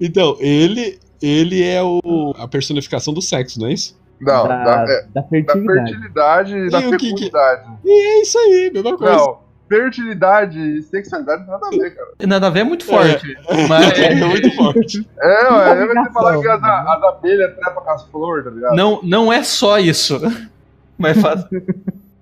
Então, 0.00 0.36
ele, 0.40 0.98
ele 1.22 1.62
é 1.62 1.82
o, 1.82 2.34
a 2.38 2.46
personificação 2.48 3.14
do 3.14 3.22
sexo, 3.22 3.60
não 3.60 3.68
é 3.68 3.72
isso? 3.72 3.98
Não, 4.20 4.48
da, 4.48 4.64
da, 4.64 4.92
é, 4.92 5.02
da 5.14 5.20
da 5.20 5.28
fertilidade. 5.28 5.90
fertilidade 5.92 6.56
e 6.56 6.70
da 6.70 6.80
E 6.80 6.86
o 6.86 6.90
que 6.90 6.96
que- 6.98 7.04
fecundidade. 7.06 7.62
E 7.84 7.90
é 7.90 8.22
isso 8.22 8.38
aí, 8.38 8.70
mesma 8.74 8.96
coisa. 8.96 9.16
Não, 9.16 9.38
fertilidade 9.68 10.58
e 10.58 10.82
sexualidade 10.82 11.46
nada 11.46 11.66
a 11.66 11.70
ver, 11.70 11.90
cara. 11.94 12.08
Nada 12.26 12.46
a 12.46 12.50
ver 12.50 12.60
é 12.60 12.64
muito 12.64 12.84
forte. 12.84 13.36
Mas 13.68 13.92
É 13.98 14.14
muito 14.14 14.54
forte. 14.56 15.08
É, 15.20 15.52
ué, 15.52 15.74
você 15.74 15.80
Combinação, 15.82 16.12
falar 16.12 16.40
que 16.40 16.48
as, 16.48 16.62
as 16.62 17.02
abelhas 17.02 17.54
trepam 17.54 17.82
com 17.82 17.90
as 17.90 18.02
flores, 18.04 18.44
tá 18.44 18.50
ligado? 18.50 18.74
não, 18.74 19.00
não 19.02 19.32
é 19.32 19.42
só 19.42 19.78
isso. 19.78 20.20
Mas 20.98 21.20
faz... 21.20 21.44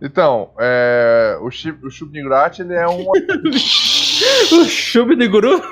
Então, 0.02 0.50
é, 0.58 1.38
o, 1.40 1.50
Shib, 1.50 1.82
o 1.82 1.90
Shub 1.90 2.12
Nigurati, 2.12 2.60
ele 2.60 2.74
é 2.74 2.86
um 2.86 3.06
o 3.10 4.64
Shub 4.66 5.16
de 5.16 5.26
Guru. 5.26 5.62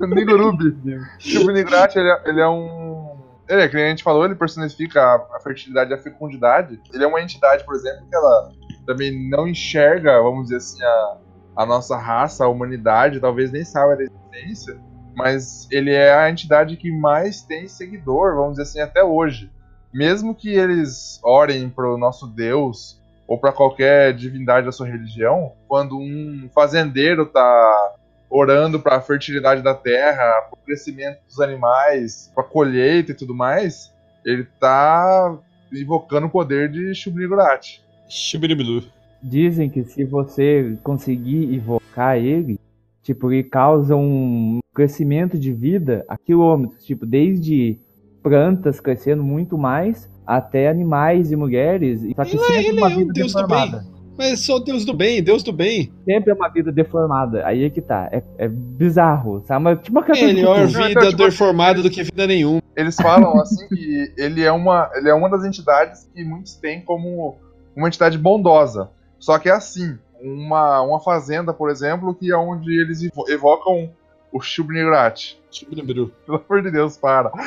Nigurubi. 0.00 0.74
Shub 1.18 1.52
Nigurati, 1.52 1.98
ele, 1.98 2.08
é- 2.08 2.22
ele 2.26 2.40
é 2.40 2.48
um... 2.48 3.14
Ele 3.46 3.60
é, 3.60 3.68
que 3.68 3.76
a 3.76 3.88
gente 3.90 4.02
falou, 4.02 4.24
ele 4.24 4.34
personifica 4.34 5.02
a, 5.02 5.36
a 5.36 5.40
fertilidade 5.40 5.90
e 5.90 5.94
a 5.94 5.98
fecundidade. 5.98 6.80
Ele 6.94 7.04
é 7.04 7.06
uma 7.06 7.20
entidade, 7.20 7.62
por 7.64 7.74
exemplo, 7.74 8.06
que 8.08 8.16
ela 8.16 8.50
também 8.86 9.28
não 9.28 9.48
enxerga, 9.48 10.22
vamos 10.22 10.44
dizer 10.44 10.56
assim, 10.56 10.82
a, 10.82 11.16
a 11.56 11.66
nossa 11.66 11.96
raça, 11.96 12.44
a 12.44 12.48
humanidade, 12.48 13.20
talvez 13.20 13.50
nem 13.50 13.64
saiba 13.64 13.96
da 13.96 14.04
existência, 14.04 14.78
mas 15.14 15.68
ele 15.70 15.92
é 15.92 16.12
a 16.12 16.30
entidade 16.30 16.76
que 16.76 16.90
mais 16.90 17.42
tem 17.42 17.68
seguidor, 17.68 18.34
vamos 18.34 18.52
dizer 18.52 18.62
assim, 18.62 18.80
até 18.80 19.02
hoje. 19.02 19.50
Mesmo 19.92 20.34
que 20.34 20.48
eles 20.48 21.20
orem 21.22 21.68
pro 21.68 21.96
nosso 21.96 22.26
Deus 22.26 23.00
ou 23.26 23.38
para 23.38 23.52
qualquer 23.52 24.12
divindade 24.12 24.66
da 24.66 24.72
sua 24.72 24.86
religião, 24.86 25.52
quando 25.68 25.96
um 25.96 26.50
fazendeiro 26.52 27.26
tá 27.26 27.94
orando 28.28 28.80
para 28.80 28.96
a 28.96 29.00
fertilidade 29.00 29.62
da 29.62 29.74
terra, 29.74 30.42
para 30.42 30.54
o 30.54 30.64
crescimento 30.64 31.20
dos 31.24 31.40
animais, 31.40 32.32
para 32.34 32.42
colheita 32.42 33.12
e 33.12 33.14
tudo 33.14 33.34
mais, 33.34 33.94
ele 34.24 34.44
tá 34.58 35.38
invocando 35.72 36.26
o 36.26 36.30
poder 36.30 36.68
de 36.68 36.94
Shubnigurati. 36.94 37.83
Shubiribilu. 38.08 38.82
Dizem 39.22 39.70
que 39.70 39.84
se 39.84 40.04
você 40.04 40.76
conseguir 40.82 41.54
invocar 41.54 42.18
ele, 42.18 42.58
tipo, 43.02 43.32
ele 43.32 43.42
causa 43.44 43.96
um 43.96 44.58
crescimento 44.74 45.38
de 45.38 45.52
vida 45.52 46.04
a 46.08 46.16
quilômetros, 46.18 46.84
tipo, 46.84 47.06
desde 47.06 47.78
plantas 48.22 48.80
crescendo 48.80 49.22
muito 49.22 49.56
mais 49.56 50.10
até 50.26 50.68
animais 50.68 51.30
e 51.30 51.36
mulheres, 51.36 52.02
e 52.02 52.12
só 52.14 52.24
que 52.24 52.36
Ele 52.36 52.42
é- 52.42 52.46
sempre 52.46 52.66
ele 52.68 52.78
uma 52.80 52.90
é 52.90 52.94
um 52.94 52.98
vida 52.98 53.12
deus 53.12 53.32
do 53.32 53.36
deformada. 53.42 53.94
Mas 54.16 54.40
sou 54.40 54.62
Deus 54.62 54.84
do 54.84 54.94
bem, 54.94 55.20
Deus 55.22 55.42
do 55.42 55.52
bem. 55.52 55.92
Sempre 56.04 56.30
é 56.30 56.34
uma 56.34 56.48
vida 56.48 56.70
deformada. 56.70 57.44
Aí 57.44 57.64
é 57.64 57.70
que 57.70 57.80
tá. 57.80 58.08
É, 58.12 58.22
é 58.38 58.48
bizarro, 58.48 59.42
sabe? 59.44 59.64
Mas, 59.64 59.80
tipo 59.82 59.98
uma 59.98 60.06
Melhor 60.06 60.68
Cthulhu. 60.68 60.68
vida 60.84 60.90
Então, 60.90 61.10
tipo, 61.10 61.16
deformada 61.24 61.82
do 61.82 61.90
que 61.90 62.04
vida 62.04 62.26
nenhuma. 62.26 62.62
Eles 62.76 62.94
falam 62.94 63.40
assim 63.40 63.66
que 63.68 64.12
ele 64.16 64.42
é 64.44 64.52
uma, 64.52 64.88
ele 64.94 65.08
é 65.08 65.14
uma 65.14 65.28
das 65.28 65.44
entidades 65.44 66.08
que 66.14 66.22
muitos 66.24 66.54
têm 66.56 66.80
como 66.84 67.38
uma 67.76 67.88
entidade 67.88 68.16
bondosa. 68.18 68.90
Só 69.18 69.38
que 69.38 69.48
é 69.48 69.52
assim, 69.52 69.98
uma, 70.20 70.80
uma 70.82 71.00
fazenda, 71.00 71.52
por 71.52 71.70
exemplo, 71.70 72.14
que 72.14 72.30
é 72.32 72.36
onde 72.36 72.72
eles 72.78 73.02
evo- 73.02 73.24
evocam 73.28 73.90
o 74.32 74.40
Shubnigurati. 74.40 75.40
Shubiribilu. 75.50 76.10
Pelo 76.26 76.42
amor 76.48 76.62
de 76.62 76.70
Deus, 76.70 76.96
para. 76.96 77.30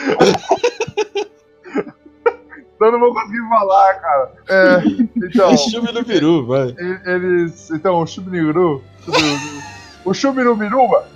Eu 2.80 2.92
não 2.92 3.00
vou 3.00 3.12
conseguir 3.14 3.40
falar, 3.50 3.94
cara. 3.96 4.32
É, 4.48 4.84
então, 5.18 5.58
Shubiribilu, 5.58 6.46
vai. 6.46 6.76
eles. 7.06 7.72
Então, 7.72 8.02
o 8.02 8.06
Shubniru. 8.08 8.84
O 10.06 10.14
Shubnirubiruba. 10.14 11.08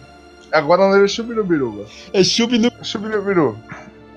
Agora 0.52 0.90
não 0.90 1.04
é 1.04 1.08
Shubnirubiruba. 1.08 1.86
É 2.14 2.24
Shubinu. 2.24 2.72
Shubnirubiru. 2.82 3.58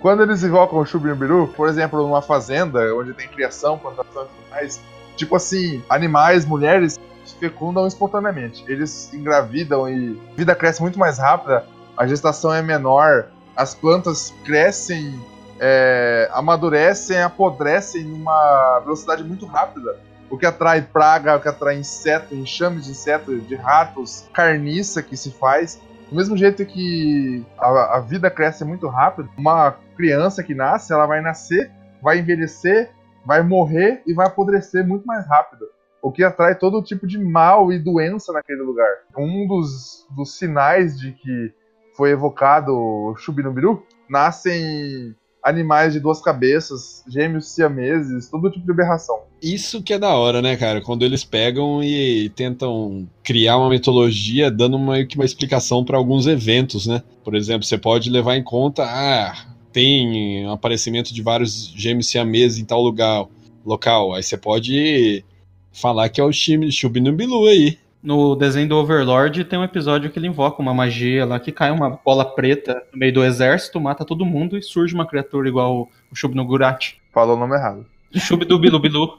Quando 0.05 0.23
eles 0.23 0.43
invocam 0.43 0.81
o 0.81 0.85
Shubnirubiru, 0.85 1.49
por 1.57 1.67
exemplo, 1.67 2.03
numa 2.03 2.21
fazenda 2.21 2.95
onde 2.95 3.15
tem 3.15 3.27
criação, 3.27 3.79
plantação 3.79 4.25
e 4.25 4.27
tudo 4.27 4.51
mais, 4.51 4.79
tipo 5.17 5.35
assim, 5.35 5.83
animais, 5.89 6.45
mulheres 6.45 7.01
fecundam 7.41 7.87
espontaneamente. 7.87 8.63
Eles 8.69 9.11
engravidam 9.15 9.89
e 9.89 10.21
a 10.31 10.37
vida 10.37 10.55
cresce 10.55 10.83
muito 10.83 10.99
mais 10.99 11.17
rápida, 11.17 11.65
a 11.97 12.07
gestação 12.07 12.53
é 12.53 12.61
menor, 12.61 13.29
as 13.57 13.75
plantas 13.75 14.35
crescem, 14.45 15.19
é, 15.59 16.29
amadurecem, 16.35 17.23
apodrecem 17.23 18.05
numa 18.05 18.81
velocidade 18.81 19.25
muito 19.25 19.47
rápida. 19.47 19.97
O 20.29 20.37
que 20.37 20.45
atrai 20.45 20.83
praga, 20.83 21.35
o 21.35 21.41
que 21.41 21.49
atrai 21.49 21.79
inseto, 21.79 22.35
enxame 22.35 22.83
de 22.83 22.91
inseto, 22.91 23.41
de 23.41 23.55
ratos, 23.55 24.29
carniça 24.35 25.03
que 25.03 25.17
se 25.17 25.31
faz. 25.31 25.81
Do 26.11 26.17
mesmo 26.17 26.37
jeito 26.37 26.63
que 26.67 27.43
a, 27.59 27.97
a 27.97 28.01
vida 28.01 28.31
cresce 28.31 28.67
muito 28.67 28.87
rápido, 28.87 29.31
uma 29.39 29.77
criança 29.95 30.43
que 30.43 30.55
nasce, 30.55 30.93
ela 30.93 31.07
vai 31.07 31.21
nascer, 31.21 31.71
vai 32.03 32.19
envelhecer, 32.19 32.91
vai 33.25 33.43
morrer 33.43 34.03
e 34.07 34.13
vai 34.13 34.27
apodrecer 34.27 34.87
muito 34.87 35.07
mais 35.07 35.27
rápido. 35.27 35.67
O 36.03 36.13
que 36.13 36.23
atrai 36.23 36.55
todo 36.55 36.83
tipo 36.83 37.07
de 37.07 37.19
mal 37.19 37.73
e 37.73 37.79
doença 37.79 38.33
naquele 38.33 38.63
lugar. 38.63 38.91
Um 39.17 39.47
dos, 39.47 40.07
dos 40.15 40.37
sinais 40.37 40.99
de 40.99 41.13
que 41.13 41.53
foi 41.97 42.11
evocado 42.11 42.73
o 42.73 43.17
Chubinubiru 43.17 43.87
nascem 44.09 45.15
animais 45.45 45.93
de 45.93 46.01
duas 46.01 46.23
cabeças, 46.23 47.05
gêmeos 47.07 47.49
siameses, 47.49 48.31
todo 48.31 48.51
tipo 48.51 48.65
de 48.65 48.73
aberração. 48.73 49.25
Isso 49.43 49.83
que 49.83 49.93
é 49.93 49.99
da 49.99 50.15
hora, 50.15 50.41
né, 50.41 50.57
cara? 50.57 50.81
Quando 50.81 51.05
eles 51.05 51.23
pegam 51.23 51.83
e 51.83 52.31
tentam 52.31 53.07
criar 53.23 53.59
uma 53.59 53.69
mitologia 53.69 54.51
dando 54.51 54.79
meio 54.79 55.07
que 55.07 55.17
uma 55.17 55.25
explicação 55.25 55.85
para 55.85 55.99
alguns 55.99 56.27
eventos, 56.27 56.87
né? 56.87 57.03
Por 57.23 57.35
exemplo, 57.35 57.65
você 57.65 57.77
pode 57.77 58.09
levar 58.09 58.37
em 58.37 58.43
conta, 58.43 58.85
ah, 58.85 59.54
tem 59.75 60.47
aparecimento 60.47 61.13
de 61.13 61.21
vários 61.21 61.75
gêmeos 61.77 62.09
siameses 62.09 62.59
em 62.61 62.65
tal 62.65 62.81
lugar, 62.81 63.27
local. 63.67 64.15
Aí 64.15 64.23
você 64.23 64.39
pode 64.39 65.25
falar 65.73 66.09
que 66.09 66.21
é 66.21 66.25
o 66.25 66.31
Shubnubilu 66.33 67.49
aí. 67.49 67.77
No 68.01 68.37
desenho 68.37 68.69
do 68.69 68.77
Overlord 68.77 69.45
tem 69.45 69.59
um 69.59 69.65
episódio 69.65 70.11
que 70.11 70.19
ele 70.19 70.29
invoca 70.29 70.63
uma 70.63 70.73
magia 70.73 71.25
lá 71.25 71.41
que 71.41 71.51
cai 71.51 71.73
uma 71.73 71.91
bola 71.91 72.25
preta 72.25 72.83
no 72.93 72.99
meio 72.99 73.13
do 73.13 73.25
exército, 73.25 73.81
mata 73.81 74.05
todo 74.05 74.25
mundo 74.25 74.57
e 74.57 74.63
surge 74.63 74.95
uma 74.95 75.07
criatura 75.07 75.49
igual 75.49 75.89
o 76.11 76.15
Shub 76.15 76.37
no 76.37 76.45
Gurati. 76.45 77.01
Falou 77.13 77.37
o 77.37 77.41
nome 77.41 77.57
errado. 77.57 77.85
Shub 78.15 78.45
do 78.45 78.59
Bilu 78.61 78.79
Bilu. 78.79 79.19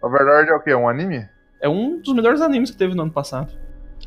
Overlord 0.00 0.50
é 0.50 0.54
o 0.54 0.60
quê? 0.60 0.74
Um 0.74 0.88
anime? 0.88 1.26
É 1.60 1.68
um 1.68 2.00
dos 2.00 2.14
melhores 2.14 2.40
animes 2.40 2.70
que 2.70 2.76
teve 2.76 2.94
no 2.94 3.02
ano 3.02 3.10
passado. 3.10 3.52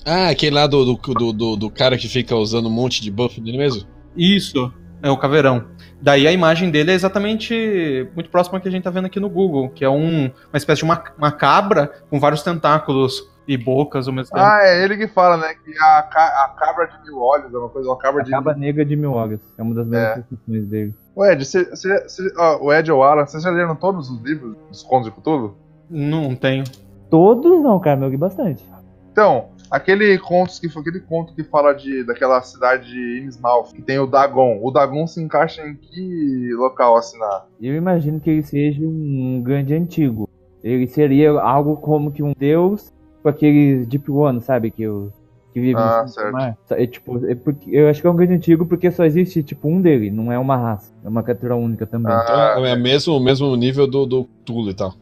Ah, 0.03 0.29
aquele 0.29 0.55
lá 0.55 0.67
do, 0.67 0.83
do, 0.85 0.95
do, 1.13 1.33
do, 1.33 1.55
do 1.55 1.69
cara 1.69 1.97
que 1.97 2.07
fica 2.07 2.35
usando 2.35 2.67
um 2.67 2.71
monte 2.71 3.01
de 3.01 3.09
buff 3.11 3.39
dele 3.39 3.57
mesmo? 3.57 3.87
Isso, 4.15 4.71
é 5.01 5.09
o 5.09 5.17
caveirão. 5.17 5.65
Daí 6.01 6.27
a 6.27 6.31
imagem 6.31 6.69
dele 6.69 6.91
é 6.91 6.93
exatamente 6.93 8.07
muito 8.13 8.29
próxima 8.29 8.59
que 8.59 8.67
a 8.67 8.71
gente 8.71 8.83
tá 8.83 8.89
vendo 8.89 9.05
aqui 9.05 9.19
no 9.19 9.29
Google, 9.29 9.69
que 9.69 9.83
é 9.83 9.89
um, 9.89 10.25
uma 10.25 10.57
espécie 10.57 10.79
de 10.79 10.85
uma, 10.85 11.03
uma 11.17 11.31
cabra 11.31 11.91
com 12.09 12.19
vários 12.19 12.43
tentáculos 12.43 13.23
e 13.47 13.57
bocas 13.57 14.07
ao 14.07 14.13
mesmo 14.13 14.33
tempo. 14.33 14.45
Ah, 14.45 14.59
é 14.63 14.83
ele 14.83 14.97
que 14.97 15.07
fala, 15.07 15.37
né? 15.37 15.53
Que 15.53 15.71
a, 15.77 16.01
ca- 16.03 16.45
a 16.45 16.49
cabra 16.59 16.87
de 16.87 17.03
mil 17.03 17.19
olhos 17.19 17.53
é 17.53 17.57
uma 17.57 17.69
coisa, 17.69 17.91
a 17.91 17.95
cabra 17.97 18.21
A 18.21 18.25
de. 18.25 18.31
Caba 18.31 18.53
Negra 18.55 18.83
de 18.85 18.95
Mil 18.95 19.11
Olhos. 19.13 19.39
É 19.57 19.61
uma 19.61 19.73
das 19.75 19.87
melhores 19.87 20.17
É. 20.17 20.19
descrições 20.21 20.67
dele. 20.67 20.93
O 21.15 21.25
Ed, 21.25 21.45
você, 21.45 21.63
você- 21.63 22.03
você- 22.07 22.33
ó, 22.37 22.57
o 22.63 22.73
Ed 22.73 22.91
ou 22.91 22.99
o 22.99 23.03
Alan, 23.03 23.25
vocês 23.25 23.41
já 23.43 23.49
leram 23.51 23.75
todos 23.75 24.09
os 24.09 24.21
livros 24.21 24.55
dos 24.69 24.83
Contos 24.83 25.05
de 25.05 25.11
Cthulhu? 25.19 25.55
Não 25.89 26.35
tenho. 26.35 26.63
Todos 27.09 27.61
não, 27.63 27.79
cara, 27.79 28.01
eu 28.01 28.09
li 28.09 28.17
bastante. 28.17 28.63
Então, 29.11 29.49
aquele 29.71 30.17
conto 30.17 30.59
que, 30.59 30.67
aquele 30.67 30.99
conto 30.99 31.33
que 31.33 31.43
fala 31.43 31.73
de, 31.73 32.03
daquela 32.03 32.41
cidade 32.41 32.89
de 32.91 33.23
Innsmouth, 33.25 33.73
que 33.73 33.81
tem 33.81 33.99
o 33.99 34.05
Dagon. 34.07 34.59
O 34.61 34.71
Dagon 34.71 35.05
se 35.07 35.21
encaixa 35.21 35.61
em 35.67 35.75
que 35.75 36.49
local 36.53 36.95
assim 36.97 37.17
na. 37.17 37.43
Eu 37.61 37.75
imagino 37.75 38.19
que 38.19 38.29
ele 38.29 38.43
seja 38.43 38.81
um 38.85 39.41
grande 39.43 39.73
antigo. 39.73 40.29
Ele 40.63 40.87
seria 40.87 41.31
algo 41.31 41.77
como 41.77 42.11
que 42.11 42.23
um 42.23 42.33
deus 42.37 42.91
com 43.21 43.29
aqueles 43.29 43.87
Deep 43.87 44.09
One, 44.11 44.41
sabe? 44.41 44.71
Que, 44.71 44.87
o, 44.87 45.11
que 45.53 45.59
vive 45.59 45.79
Ah, 45.79 45.83
no 45.85 45.91
fundo 45.99 46.05
do 46.05 46.11
certo. 46.13 46.31
mar. 46.33 46.57
É, 46.71 46.87
tipo, 46.87 47.25
é 47.27 47.35
porque, 47.35 47.69
eu 47.71 47.87
acho 47.87 48.01
que 48.01 48.07
é 48.07 48.09
um 48.09 48.15
grande 48.15 48.33
antigo 48.33 48.65
porque 48.65 48.89
só 48.91 49.05
existe 49.05 49.43
tipo 49.43 49.67
um 49.67 49.79
dele, 49.81 50.09
não 50.11 50.31
é 50.31 50.37
uma 50.39 50.57
raça. 50.57 50.91
É 51.03 51.07
uma 51.09 51.21
criatura 51.23 51.55
única 51.55 51.85
também. 51.85 52.11
Ah, 52.11 52.55
Então, 52.55 52.65
é 52.65 52.73
o 52.73 52.79
mesmo, 52.79 53.15
o 53.15 53.19
mesmo 53.19 53.55
nível 53.55 53.87
do, 53.87 54.05
do 54.05 54.23
Tula 54.43 54.71
e 54.71 54.73
tal. 54.75 54.93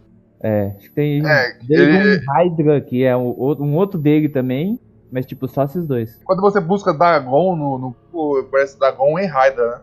É, 0.44 0.74
acho 0.78 0.90
que 0.90 0.94
tem 0.96 1.26
É, 1.26 1.58
ele- 1.70 2.18
um 2.18 2.32
Hydra, 2.34 2.82
que 2.82 3.04
é 3.04 3.16
um, 3.16 3.34
outro- 3.40 3.64
um 3.64 3.76
outro 3.76 3.98
dele 4.00 4.28
também, 4.28 4.78
mas 5.10 5.26
tipo, 5.26 5.48
só 5.48 5.64
esses 5.64 5.88
dois. 5.88 6.20
Quando 6.26 6.42
você 6.42 6.60
busca 6.60 6.94
Dagon 6.94 7.56
no. 7.56 7.78
no 7.80 7.96
Google, 8.12 8.44
parece 8.52 8.78
Dagon 8.78 9.18
em 9.20 9.26
Hydra, 9.26 9.70
né? 9.70 9.82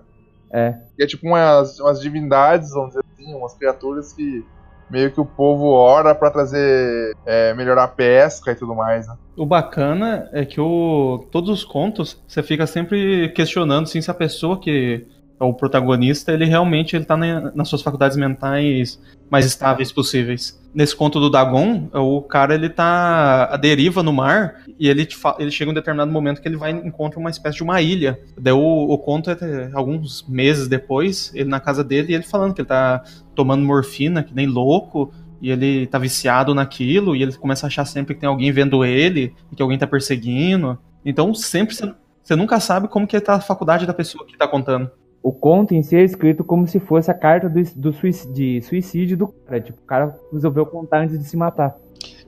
É. 0.53 0.75
E 0.99 1.05
é 1.05 1.07
tipo 1.07 1.27
umas, 1.27 1.79
umas 1.81 2.01
divindades, 2.01 2.71
vamos 2.73 2.89
dizer 2.91 3.05
assim, 3.15 3.35
umas 3.35 3.55
criaturas 3.55 4.13
que 4.13 4.45
meio 4.91 5.11
que 5.13 5.21
o 5.21 5.25
povo 5.25 5.67
ora 5.71 6.15
pra 6.15 6.31
trazer. 6.31 7.15
É, 7.25 7.55
melhorar 7.55 7.85
a 7.85 7.89
pesca 7.89 8.51
e 8.51 8.55
tudo 8.57 8.75
mais, 8.75 9.07
né? 9.07 9.15
O 9.37 9.47
bacana 9.47 10.29
é 10.33 10.45
que 10.45 10.61
o, 10.61 11.27
todos 11.31 11.49
os 11.49 11.65
contos 11.65 12.21
você 12.27 12.43
fica 12.43 12.67
sempre 12.67 13.29
questionando 13.31 13.85
assim, 13.85 14.03
se 14.03 14.11
a 14.11 14.15
pessoa 14.15 14.59
que 14.61 15.07
o 15.47 15.55
protagonista, 15.55 16.33
ele 16.33 16.45
realmente 16.45 16.95
ele 16.95 17.05
tá 17.05 17.17
na- 17.17 17.51
nas 17.55 17.69
suas 17.69 17.83
faculdades 17.83 18.17
mentais 18.17 19.01
mais 19.31 19.47
estáveis 19.47 19.91
possíveis. 19.91 20.61
Nesse 20.75 20.95
conto 20.95 21.19
do 21.19 21.31
Dagon, 21.31 21.89
o 21.93 22.21
cara 22.23 22.55
ele 22.55 22.69
tá 22.69 23.45
à 23.47 23.57
deriva 23.57 24.03
no 24.03 24.13
mar 24.13 24.63
e 24.79 24.89
ele, 24.89 25.09
ele 25.39 25.51
chega 25.51 25.71
em 25.71 25.73
um 25.73 25.75
determinado 25.75 26.13
momento 26.13 26.41
que 26.41 26.47
ele 26.47 26.57
vai 26.57 26.71
encontra 26.73 27.19
uma 27.19 27.31
espécie 27.31 27.57
de 27.57 27.63
uma 27.63 27.81
ilha. 27.81 28.21
Daí 28.39 28.53
o, 28.53 28.59
o 28.59 28.99
conto 28.99 29.31
é 29.31 29.71
alguns 29.73 30.25
meses 30.29 30.69
depois, 30.69 31.33
ele 31.35 31.49
na 31.49 31.59
casa 31.59 31.83
dele 31.83 32.13
e 32.13 32.15
ele 32.15 32.23
falando 32.23 32.55
que 32.55 32.61
ele 32.61 32.69
tá 32.69 33.03
tomando 33.35 33.65
morfina, 33.65 34.23
que 34.23 34.35
nem 34.35 34.47
louco, 34.47 35.13
e 35.41 35.51
ele 35.51 35.87
tá 35.87 35.99
viciado 35.99 36.55
naquilo, 36.55 37.17
e 37.17 37.23
ele 37.23 37.33
começa 37.33 37.67
a 37.67 37.69
achar 37.69 37.87
sempre 37.87 38.15
que 38.15 38.21
tem 38.21 38.29
alguém 38.29 38.53
vendo 38.53 38.85
ele, 38.85 39.35
e 39.51 39.57
que 39.57 39.63
alguém 39.63 39.79
tá 39.79 39.87
perseguindo. 39.87 40.79
Então 41.05 41.33
sempre 41.35 41.75
você, 41.75 41.93
você 42.23 42.37
nunca 42.37 42.61
sabe 42.61 42.89
como 42.89 43.07
que 43.07 43.19
tá 43.21 43.35
a 43.35 43.41
faculdade 43.41 43.87
da 43.87 43.95
pessoa 43.95 44.27
que 44.27 44.37
tá 44.37 44.47
contando. 44.47 44.91
O 45.23 45.33
conto 45.33 45.75
em 45.75 45.83
si 45.83 45.97
é 45.97 46.03
escrito 46.03 46.43
como 46.43 46.67
se 46.67 46.81
fosse 46.81 47.11
a 47.11 47.15
carta 47.15 47.49
do, 47.49 47.63
do 47.77 47.93
suicídio, 47.93 48.33
de 48.33 48.63
suicídio 48.63 49.17
do 49.17 49.29
cara. 49.29 49.61
Tipo, 49.61 49.79
o 49.81 49.87
cara 49.87 50.19
resolveu 50.33 50.65
contar 50.65 51.03
antes 51.03 51.19
de 51.19 51.25
se 51.25 51.37
matar. 51.37 51.77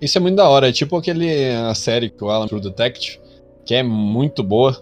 Isso 0.01 0.19
é 0.19 0.21
muito 0.21 0.37
da 0.37 0.49
hora. 0.49 0.69
É 0.69 0.73
tipo 0.73 0.97
aquele 0.97 1.51
a 1.51 1.75
série 1.75 2.11
que 2.11 2.23
o 2.23 2.29
Alan 2.29 2.47
True 2.47 2.61
Detective, 2.61 3.19
que 3.65 3.75
é 3.75 3.83
muito 3.83 4.43
boa. 4.43 4.77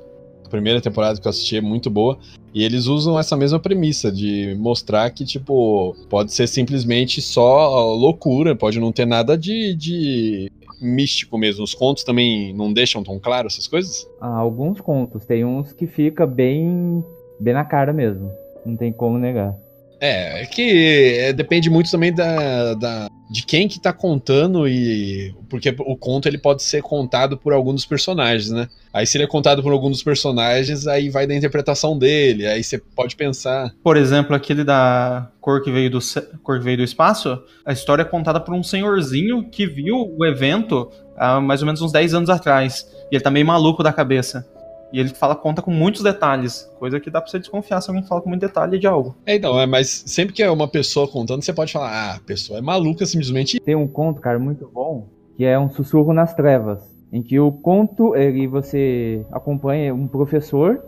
A 0.44 0.48
primeira 0.48 0.80
temporada 0.80 1.20
que 1.20 1.26
eu 1.26 1.30
assisti 1.30 1.56
é 1.56 1.60
muito 1.60 1.88
boa. 1.88 2.18
E 2.52 2.64
eles 2.64 2.86
usam 2.86 3.16
essa 3.16 3.36
mesma 3.36 3.60
premissa 3.60 4.10
de 4.10 4.56
mostrar 4.58 5.08
que, 5.10 5.24
tipo, 5.24 5.94
pode 6.08 6.32
ser 6.32 6.48
simplesmente 6.48 7.22
só 7.22 7.94
loucura, 7.94 8.56
pode 8.56 8.80
não 8.80 8.90
ter 8.90 9.06
nada 9.06 9.38
de, 9.38 9.72
de 9.74 10.50
místico 10.80 11.38
mesmo. 11.38 11.62
Os 11.62 11.74
contos 11.74 12.02
também 12.02 12.52
não 12.52 12.72
deixam 12.72 13.04
tão 13.04 13.20
claro 13.20 13.46
essas 13.46 13.68
coisas? 13.68 14.08
Ah, 14.20 14.38
alguns 14.38 14.80
contos. 14.80 15.24
Tem 15.24 15.44
uns 15.44 15.72
que 15.72 15.86
fica 15.86 16.26
bem, 16.26 17.04
bem 17.40 17.54
na 17.54 17.64
cara 17.64 17.92
mesmo. 17.92 18.30
Não 18.64 18.76
tem 18.76 18.92
como 18.92 19.18
negar. 19.18 19.54
É, 20.02 20.42
é 20.42 20.46
que 20.46 21.18
é, 21.18 21.32
depende 21.32 21.68
muito 21.68 21.90
também 21.90 22.12
da, 22.14 22.72
da- 22.74 23.08
de 23.30 23.44
quem 23.44 23.68
que 23.68 23.78
tá 23.78 23.92
contando 23.92 24.66
e 24.66 25.34
porque 25.48 25.74
o 25.80 25.94
conto 25.94 26.26
ele 26.26 26.38
pode 26.38 26.62
ser 26.62 26.80
contado 26.82 27.36
por 27.36 27.52
algum 27.52 27.74
dos 27.74 27.84
personagens, 27.84 28.50
né? 28.50 28.66
Aí 28.94 29.06
se 29.06 29.18
ele 29.18 29.24
é 29.24 29.26
contado 29.26 29.62
por 29.62 29.72
algum 29.72 29.90
dos 29.90 30.02
personagens, 30.02 30.86
aí 30.86 31.10
vai 31.10 31.26
da 31.26 31.34
interpretação 31.34 31.98
dele, 31.98 32.46
aí 32.46 32.64
você 32.64 32.78
pode 32.78 33.14
pensar, 33.14 33.70
Por 33.84 33.96
exemplo, 33.96 34.34
aquele 34.34 34.64
da 34.64 35.28
cor 35.40 35.62
que 35.62 35.70
veio 35.70 35.90
do, 35.90 35.98
cor 36.42 36.58
que 36.58 36.64
veio 36.64 36.78
do 36.78 36.82
espaço, 36.82 37.38
a 37.64 37.72
história 37.72 38.02
é 38.02 38.06
contada 38.06 38.40
por 38.40 38.54
um 38.54 38.62
senhorzinho 38.62 39.48
que 39.50 39.66
viu 39.66 40.14
o 40.18 40.24
evento 40.24 40.90
há 41.16 41.40
mais 41.40 41.60
ou 41.60 41.66
menos 41.66 41.82
uns 41.82 41.92
10 41.92 42.14
anos 42.14 42.30
atrás. 42.30 42.86
E 43.12 43.16
ele 43.16 43.22
tá 43.22 43.30
meio 43.30 43.44
maluco 43.46 43.82
da 43.82 43.92
cabeça. 43.92 44.46
E 44.92 44.98
ele 44.98 45.10
fala, 45.10 45.36
conta 45.36 45.62
com 45.62 45.70
muitos 45.70 46.02
detalhes, 46.02 46.68
coisa 46.78 46.98
que 46.98 47.10
dá 47.10 47.20
pra 47.20 47.30
você 47.30 47.38
desconfiar 47.38 47.80
se 47.80 47.90
alguém 47.90 48.04
fala 48.04 48.20
com 48.20 48.28
muito 48.28 48.40
detalhe 48.40 48.78
de 48.78 48.86
algo. 48.86 49.14
é 49.24 49.36
então, 49.36 49.60
é, 49.60 49.66
mas 49.66 50.02
sempre 50.06 50.34
que 50.34 50.42
é 50.42 50.50
uma 50.50 50.66
pessoa 50.66 51.06
contando, 51.06 51.42
você 51.42 51.52
pode 51.52 51.72
falar, 51.72 51.90
ah, 51.90 52.16
a 52.16 52.20
pessoa 52.20 52.58
é 52.58 52.62
maluca 52.62 53.06
simplesmente. 53.06 53.60
Tem 53.60 53.76
um 53.76 53.86
conto, 53.86 54.20
cara, 54.20 54.38
muito 54.38 54.68
bom, 54.72 55.06
que 55.36 55.44
é 55.44 55.58
um 55.58 55.70
sussurro 55.70 56.12
nas 56.12 56.34
trevas, 56.34 56.82
em 57.12 57.22
que 57.22 57.38
o 57.38 57.52
conto, 57.52 58.16
ele 58.16 58.46
você 58.46 59.24
acompanha 59.30 59.94
um 59.94 60.08
professor 60.08 60.82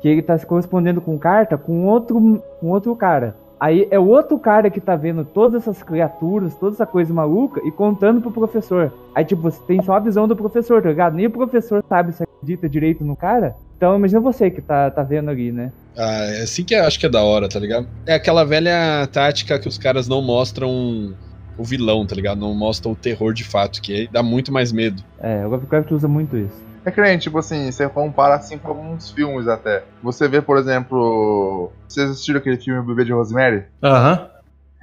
que 0.00 0.08
ele 0.08 0.22
tá 0.22 0.36
se 0.38 0.46
correspondendo 0.46 1.00
com 1.00 1.18
carta 1.18 1.58
com 1.58 1.86
outro, 1.86 2.42
com 2.60 2.68
outro 2.68 2.94
cara. 2.94 3.36
Aí 3.60 3.88
é 3.90 3.98
o 3.98 4.06
outro 4.06 4.38
cara 4.38 4.70
que 4.70 4.80
tá 4.80 4.94
vendo 4.94 5.24
todas 5.24 5.62
essas 5.62 5.82
criaturas, 5.82 6.54
toda 6.54 6.74
essa 6.74 6.86
coisa 6.86 7.12
maluca 7.12 7.60
e 7.64 7.72
contando 7.72 8.20
pro 8.20 8.30
professor. 8.30 8.92
Aí, 9.14 9.24
tipo, 9.24 9.42
você 9.42 9.60
tem 9.66 9.82
só 9.82 9.94
a 9.94 10.00
visão 10.00 10.28
do 10.28 10.36
professor, 10.36 10.80
tá 10.80 10.88
ligado? 10.88 11.14
Nem 11.14 11.26
o 11.26 11.30
professor 11.30 11.84
sabe 11.88 12.12
se 12.12 12.22
acredita 12.22 12.68
direito 12.68 13.04
no 13.04 13.16
cara. 13.16 13.56
Então, 13.76 13.96
imagina 13.96 14.20
você 14.20 14.50
que 14.50 14.60
tá, 14.60 14.90
tá 14.90 15.02
vendo 15.02 15.30
ali, 15.30 15.50
né? 15.52 15.72
Ah, 15.96 16.24
é 16.26 16.42
assim 16.42 16.64
que 16.64 16.74
eu 16.74 16.84
acho 16.84 16.98
que 16.98 17.06
é 17.06 17.08
da 17.08 17.22
hora, 17.22 17.48
tá 17.48 17.58
ligado? 17.58 17.88
É 18.06 18.14
aquela 18.14 18.44
velha 18.44 19.06
tática 19.12 19.58
que 19.58 19.68
os 19.68 19.78
caras 19.78 20.06
não 20.06 20.22
mostram 20.22 21.14
o 21.56 21.64
vilão, 21.64 22.06
tá 22.06 22.14
ligado? 22.14 22.38
Não 22.38 22.54
mostram 22.54 22.92
o 22.92 22.96
terror 22.96 23.32
de 23.32 23.44
fato, 23.44 23.82
que 23.82 24.08
dá 24.12 24.22
muito 24.22 24.52
mais 24.52 24.70
medo. 24.70 25.02
É, 25.20 25.44
o 25.44 25.50
Lovecraft 25.50 25.90
usa 25.90 26.06
muito 26.06 26.36
isso. 26.36 26.67
É 26.84 26.90
que 26.90 27.00
nem, 27.00 27.18
tipo 27.18 27.38
assim, 27.38 27.70
você 27.70 27.88
compara 27.88 28.36
assim 28.36 28.58
com 28.58 28.68
alguns 28.68 29.10
filmes 29.10 29.46
até. 29.48 29.84
Você 30.02 30.28
vê, 30.28 30.40
por 30.40 30.56
exemplo. 30.56 31.72
Vocês 31.88 32.10
assistiram 32.10 32.38
aquele 32.40 32.56
filme 32.58 32.80
O 32.80 32.84
Bebê 32.84 33.04
de 33.04 33.12
Rosemary? 33.12 33.64
Aham. 33.82 34.28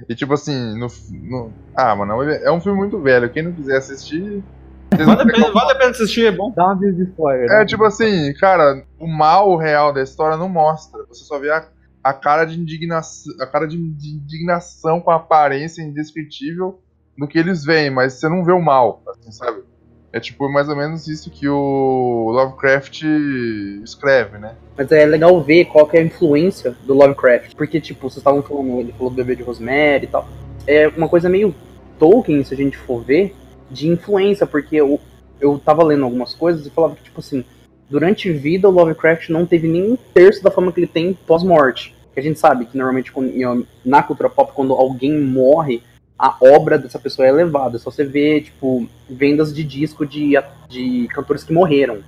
E 0.08 0.14
tipo 0.14 0.34
assim, 0.34 0.78
no, 0.78 0.86
no- 1.22 1.54
Ah, 1.76 1.96
mano, 1.96 2.22
é 2.22 2.50
um 2.52 2.60
filme 2.60 2.78
muito 2.78 3.00
velho. 3.02 3.30
Quem 3.32 3.42
não 3.42 3.52
quiser 3.54 3.78
assistir. 3.78 4.44
Vale, 4.94 5.22
a 5.22 5.26
pena- 5.26 5.50
vale 5.52 5.72
a 5.72 5.74
pena 5.74 5.90
assistir, 5.90 6.26
é 6.26 6.30
bom. 6.30 6.52
Dá 6.54 6.68
um 6.68 6.70
aviso 6.70 6.96
de 6.96 7.10
spoiler. 7.10 7.50
É 7.50 7.58
né? 7.60 7.66
tipo 7.66 7.84
assim, 7.84 8.32
cara, 8.34 8.84
o 8.98 9.06
mal 9.06 9.56
real 9.56 9.92
da 9.92 10.02
história 10.02 10.36
não 10.36 10.48
mostra. 10.48 11.02
Você 11.08 11.24
só 11.24 11.38
vê 11.38 11.50
a, 11.50 11.66
a 12.04 12.12
cara 12.14 12.44
de 12.44 12.58
indignação, 12.58 13.32
a 13.40 13.46
cara 13.46 13.66
de, 13.66 13.76
de 13.76 14.16
indignação 14.16 15.00
com 15.00 15.10
a 15.10 15.16
aparência 15.16 15.82
indescritível 15.82 16.78
do 17.18 17.26
que 17.26 17.38
eles 17.38 17.64
veem, 17.64 17.90
mas 17.90 18.14
você 18.14 18.28
não 18.28 18.44
vê 18.44 18.52
o 18.52 18.60
mal, 18.62 19.02
assim, 19.08 19.32
sabe? 19.32 19.62
É 20.16 20.20
tipo 20.20 20.50
mais 20.50 20.66
ou 20.66 20.74
menos 20.74 21.06
isso 21.08 21.30
que 21.30 21.46
o 21.46 22.30
Lovecraft 22.30 23.02
escreve, 23.84 24.38
né? 24.38 24.54
Mas 24.74 24.90
é 24.90 25.04
legal 25.04 25.38
ver 25.42 25.66
qual 25.66 25.86
que 25.86 25.98
é 25.98 26.00
a 26.00 26.04
influência 26.04 26.74
do 26.86 26.94
Lovecraft. 26.94 27.54
Porque, 27.54 27.78
tipo, 27.82 28.08
vocês 28.08 28.16
estavam 28.16 28.42
falando, 28.42 28.80
ele 28.80 28.92
falou 28.92 29.10
do 29.10 29.16
bebê 29.16 29.36
de 29.36 29.42
Rosemary 29.42 30.04
e 30.04 30.06
tal. 30.06 30.26
É 30.66 30.88
uma 30.88 31.06
coisa 31.06 31.28
meio 31.28 31.54
Tolkien, 31.98 32.42
se 32.44 32.54
a 32.54 32.56
gente 32.56 32.78
for 32.78 33.04
ver, 33.04 33.36
de 33.70 33.88
influência, 33.88 34.46
porque 34.46 34.76
eu, 34.76 34.98
eu 35.38 35.58
tava 35.58 35.84
lendo 35.84 36.04
algumas 36.04 36.34
coisas 36.34 36.64
e 36.64 36.70
falava 36.70 36.96
que, 36.96 37.04
tipo 37.04 37.20
assim, 37.20 37.44
durante 37.90 38.32
vida 38.32 38.70
o 38.70 38.72
Lovecraft 38.72 39.28
não 39.28 39.44
teve 39.44 39.68
nem 39.68 39.92
um 39.92 39.98
terço 40.14 40.42
da 40.42 40.50
fama 40.50 40.72
que 40.72 40.80
ele 40.80 40.86
tem 40.86 41.12
pós-morte. 41.12 41.94
Que 42.14 42.20
a 42.20 42.22
gente 42.22 42.38
sabe 42.38 42.64
que 42.64 42.78
normalmente 42.78 43.12
na 43.84 44.02
cultura 44.02 44.30
pop, 44.30 44.50
quando 44.54 44.72
alguém 44.72 45.20
morre, 45.20 45.82
a 46.18 46.34
obra 46.40 46.78
dessa 46.78 46.98
pessoa 46.98 47.26
é 47.26 47.30
elevada. 47.30 47.78
Só 47.78 47.90
você 47.90 48.04
vê, 48.04 48.40
tipo, 48.40 48.88
vendas 49.08 49.54
de 49.54 49.62
disco 49.62 50.06
de, 50.06 50.32
de 50.68 51.06
cantores 51.08 51.44
que 51.44 51.52
morreram. 51.52 51.98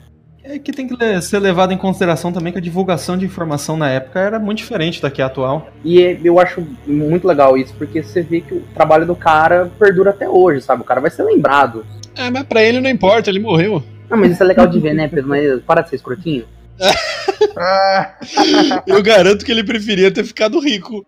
É 0.43 0.59
que 0.59 0.73
tem 0.73 0.89
que 0.89 1.21
ser 1.21 1.39
levado 1.41 1.73
em 1.73 1.77
consideração 1.77 2.33
também 2.33 2.53
que 2.53 2.59
a 2.59 2.63
divulgação 2.63 3.19
de 3.19 3.27
informação 3.27 3.77
na 3.77 3.91
época 3.91 4.19
era 4.19 4.39
muito 4.39 4.59
diferente 4.59 5.03
da 5.03 5.11
que 5.11 5.21
é 5.21 5.25
atual. 5.25 5.69
E 5.85 6.01
é- 6.01 6.19
eu 6.25 6.41
acho 6.41 6.67
muito 6.87 7.29
legal 7.29 7.59
isso, 7.59 7.75
porque 7.77 8.03
você 8.03 8.23
vê 8.23 8.41
que 8.41 8.55
o 8.55 8.63
trabalho 8.75 9.05
do 9.05 9.15
cara 9.15 9.71
perdura 9.79 10.11
até 10.11 10.27
hoje, 10.29 10.63
sabe? 10.63 10.81
O 10.81 10.85
cara 10.87 11.03
vai 11.03 11.11
ser 11.11 11.25
lembrado. 11.25 11.85
É, 12.17 12.31
mas 12.31 12.45
pra 12.45 12.63
ele 12.63 12.81
não 12.81 12.89
importa, 12.89 13.29
ele 13.29 13.41
morreu. 13.41 13.83
Não, 14.09 14.17
mas 14.17 14.33
isso 14.33 14.43
é 14.43 14.47
legal 14.47 14.67
de 14.67 14.81
ver, 14.81 14.95
né, 14.95 15.07
Pedro? 15.09 15.29
Mas 15.29 15.61
para 15.63 15.83
de 15.83 15.91
ser 15.91 15.97
escrotinho. 15.97 16.45
Eu 18.87 19.03
garanto 19.03 19.45
que 19.45 19.53
ele 19.53 19.65
preferia 19.65 20.11
ter 20.11 20.25
ficado 20.25 20.59
rico. 20.61 21.05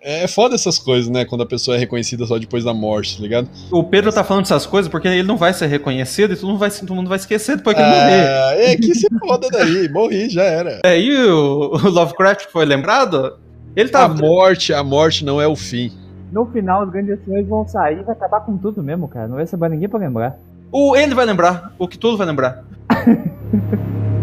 É 0.00 0.28
foda 0.28 0.54
essas 0.54 0.78
coisas, 0.78 1.10
né? 1.10 1.24
Quando 1.24 1.42
a 1.42 1.46
pessoa 1.46 1.76
é 1.76 1.80
reconhecida 1.80 2.24
só 2.24 2.38
depois 2.38 2.64
da 2.64 2.72
morte, 2.72 3.16
tá 3.16 3.22
ligado? 3.22 3.48
O 3.70 3.82
Pedro 3.82 4.12
tá 4.12 4.22
falando 4.22 4.44
essas 4.44 4.64
coisas 4.64 4.90
porque 4.90 5.08
ele 5.08 5.22
não 5.22 5.36
vai 5.36 5.52
ser 5.52 5.66
reconhecido 5.66 6.32
e 6.32 6.36
todo 6.36 6.48
mundo 6.48 6.58
vai, 6.58 6.70
todo 6.70 6.94
mundo 6.94 7.08
vai 7.08 7.18
esquecer 7.18 7.56
depois 7.56 7.76
que 7.76 7.82
ele 7.82 7.90
morrer. 7.90 8.28
Ah, 8.28 8.52
é 8.54 8.76
que 8.76 8.94
se 8.94 9.08
foda 9.18 9.48
daí, 9.50 9.88
morri, 9.92 10.28
já 10.30 10.44
era. 10.44 10.80
É, 10.84 10.98
e 10.98 11.14
o, 11.26 11.72
o 11.72 11.88
Lovecraft 11.90 12.46
foi 12.46 12.64
lembrado? 12.64 13.38
Ele 13.74 13.88
tá. 13.88 14.04
A 14.04 14.08
morte, 14.08 14.72
a 14.72 14.82
morte 14.84 15.24
não 15.24 15.40
é 15.40 15.46
o 15.46 15.56
fim. 15.56 15.92
No 16.32 16.46
final, 16.46 16.84
os 16.84 16.90
grandes 16.90 17.18
senhores 17.24 17.48
vão 17.48 17.66
sair 17.66 17.98
e 18.00 18.02
vai 18.02 18.14
acabar 18.14 18.40
com 18.40 18.56
tudo 18.56 18.82
mesmo, 18.82 19.08
cara. 19.08 19.26
Não 19.28 19.36
vai 19.36 19.46
sobrar 19.46 19.70
ninguém 19.70 19.88
pra 19.88 19.98
lembrar. 19.98 20.38
O 20.70 20.94
ele 20.94 21.14
vai 21.14 21.24
lembrar, 21.24 21.72
o 21.78 21.88
que 21.88 21.98
tudo 21.98 22.16
vai 22.16 22.26
lembrar. 22.26 22.64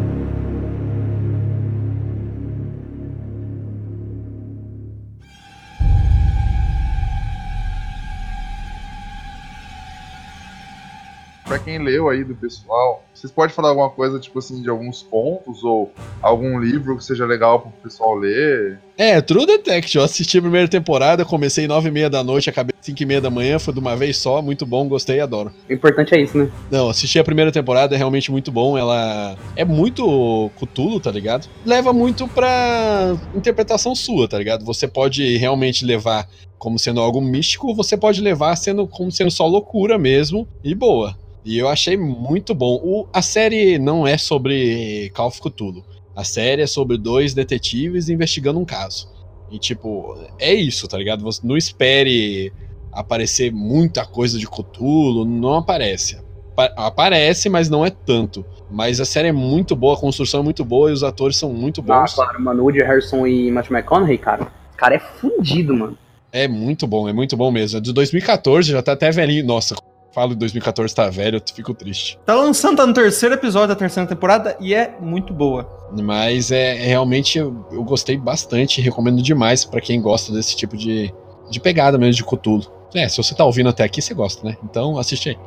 pra 11.45 11.59
quem 11.59 11.77
leu 11.77 12.09
aí 12.09 12.23
do 12.23 12.35
pessoal, 12.35 13.03
vocês 13.15 13.31
podem 13.31 13.55
falar 13.55 13.69
alguma 13.69 13.89
coisa, 13.89 14.19
tipo 14.19 14.37
assim, 14.39 14.61
de 14.61 14.69
alguns 14.69 15.01
contos 15.01 15.63
ou 15.63 15.91
algum 16.21 16.59
livro 16.59 16.97
que 16.97 17.03
seja 17.03 17.25
legal 17.25 17.61
pro 17.61 17.71
pessoal 17.81 18.15
ler? 18.15 18.77
É, 18.97 19.21
True 19.21 19.45
Detective. 19.45 19.97
Eu 19.97 20.03
assisti 20.03 20.37
a 20.37 20.41
primeira 20.41 20.67
temporada, 20.67 21.23
comecei 21.23 21.67
nove 21.67 21.87
e 21.87 21.91
meia 21.91 22.09
da 22.09 22.23
noite, 22.23 22.49
acabei 22.49 22.75
cinco 22.81 23.01
e 23.01 23.05
meia 23.05 23.21
da 23.21 23.29
manhã, 23.29 23.57
foi 23.57 23.73
de 23.73 23.79
uma 23.79 23.95
vez 23.95 24.17
só, 24.17 24.41
muito 24.41 24.65
bom, 24.65 24.87
gostei, 24.87 25.19
adoro. 25.21 25.51
O 25.69 25.73
importante 25.73 26.13
é 26.13 26.21
isso, 26.21 26.37
né? 26.37 26.51
Não, 26.69 26.89
assisti 26.89 27.17
a 27.17 27.23
primeira 27.23 27.51
temporada, 27.51 27.95
é 27.95 27.97
realmente 27.97 28.29
muito 28.31 28.51
bom. 28.51 28.77
Ela 28.77 29.37
é 29.55 29.63
muito 29.63 30.51
Cthulhu, 30.59 30.99
tá 30.99 31.11
ligado? 31.11 31.47
Leva 31.65 31.93
muito 31.93 32.27
pra 32.27 33.15
interpretação 33.33 33.95
sua, 33.95 34.27
tá 34.27 34.37
ligado? 34.37 34.65
Você 34.65 34.87
pode 34.87 35.37
realmente 35.37 35.85
levar 35.85 36.27
como 36.57 36.77
sendo 36.77 36.99
algo 36.99 37.21
místico, 37.21 37.67
ou 37.67 37.75
você 37.75 37.95
pode 37.95 38.21
levar 38.21 38.55
sendo 38.55 38.87
como 38.87 39.11
sendo 39.11 39.31
só 39.31 39.47
loucura 39.47 39.97
mesmo 39.97 40.47
e 40.63 40.75
boa. 40.75 41.15
E 41.45 41.59
eu 41.59 41.69
achei 41.69 41.95
muito 41.95 42.55
bom. 42.55 42.81
O, 42.83 43.04
a 43.13 43.21
série 43.21 43.77
não 43.79 44.05
é 44.05 44.17
sobre 44.17 45.09
Call 45.15 45.27
of 45.27 45.41
Cthulhu. 45.41 45.83
A 46.15 46.23
série 46.23 46.61
é 46.61 46.67
sobre 46.67 46.97
dois 46.97 47.33
detetives 47.33 48.09
investigando 48.09 48.59
um 48.59 48.65
caso. 48.65 49.09
E 49.51 49.59
tipo, 49.59 50.17
é 50.39 50.53
isso, 50.53 50.87
tá 50.87 50.97
ligado? 50.97 51.23
Você 51.23 51.41
não 51.45 51.55
espere 51.57 52.51
aparecer 52.91 53.51
muita 53.51 54.05
coisa 54.05 54.39
de 54.39 54.47
Cthulhu, 54.47 55.25
não 55.25 55.55
aparece. 55.55 56.17
Pa- 56.55 56.71
Aparece, 56.77 57.49
mas 57.49 57.69
não 57.69 57.85
é 57.85 57.89
tanto. 57.89 58.45
Mas 58.71 58.99
a 59.01 59.05
série 59.05 59.27
é 59.27 59.31
muito 59.33 59.75
boa, 59.75 59.95
a 59.95 59.99
construção 59.99 60.39
é 60.39 60.43
muito 60.43 60.63
boa 60.63 60.89
e 60.89 60.93
os 60.93 61.03
atores 61.03 61.35
são 61.37 61.51
muito 61.53 61.81
Ah, 61.81 62.01
bons. 62.01 62.13
claro, 62.13 62.41
mano. 62.41 62.63
Woody 62.63 62.79
Harrison 62.79 63.27
e 63.27 63.51
Matt 63.51 63.69
McConaughey, 63.69 64.17
cara. 64.17 64.43
O 64.73 64.77
cara 64.77 64.95
é 64.95 64.99
fudido, 64.99 65.75
mano. 65.75 65.97
É 66.31 66.47
muito 66.47 66.87
bom, 66.87 67.07
é 67.07 67.13
muito 67.13 67.35
bom 67.37 67.51
mesmo. 67.51 67.77
É 67.77 67.81
de 67.81 67.93
2014, 67.93 68.71
já 68.71 68.81
tá 68.81 68.93
até 68.93 69.11
velhinho. 69.11 69.45
Nossa, 69.45 69.75
falo 70.15 70.29
de 70.29 70.37
2014 70.37 70.95
tá 70.95 71.09
velho, 71.09 71.37
eu 71.37 71.41
fico 71.53 71.73
triste. 71.73 72.17
Tá 72.25 72.33
lançando, 72.33 72.77
tá 72.77 72.87
no 72.87 72.93
terceiro 72.93 73.35
episódio 73.35 73.67
da 73.67 73.75
terceira 73.75 74.07
temporada 74.07 74.55
e 74.61 74.73
é 74.73 74.95
muito 75.01 75.33
boa. 75.33 75.69
Mas 75.91 76.51
é, 76.51 76.77
é 76.77 76.87
realmente 76.87 77.37
eu, 77.37 77.65
eu 77.69 77.83
gostei 77.83 78.17
bastante, 78.17 78.79
recomendo 78.79 79.21
demais 79.21 79.65
pra 79.65 79.81
quem 79.81 80.01
gosta 80.01 80.31
desse 80.31 80.55
tipo 80.55 80.77
de, 80.77 81.13
de 81.51 81.59
pegada 81.59 81.97
mesmo 81.97 82.13
de 82.13 82.23
Cthulhu. 82.23 82.63
É, 82.95 83.09
se 83.09 83.17
você 83.17 83.35
tá 83.35 83.43
ouvindo 83.43 83.67
até 83.67 83.83
aqui, 83.83 84.01
você 84.01 84.13
gosta, 84.13 84.47
né? 84.47 84.55
Então 84.63 84.97
assiste 84.97 85.29
aí. 85.29 85.37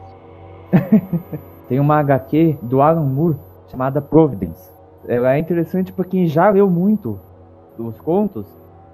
Tem 1.67 1.81
uma 1.81 1.99
HQ 2.01 2.59
do 2.61 2.83
Alan 2.83 3.07
Moore 3.07 3.39
chamada 3.71 4.03
Providence. 4.03 4.71
Ela 5.09 5.35
é 5.35 5.39
interessante 5.39 5.91
pra 5.93 6.05
quem 6.05 6.27
já 6.27 6.51
leu 6.51 6.69
muito 6.69 7.19
dos 7.79 7.99
contos, 8.01 8.47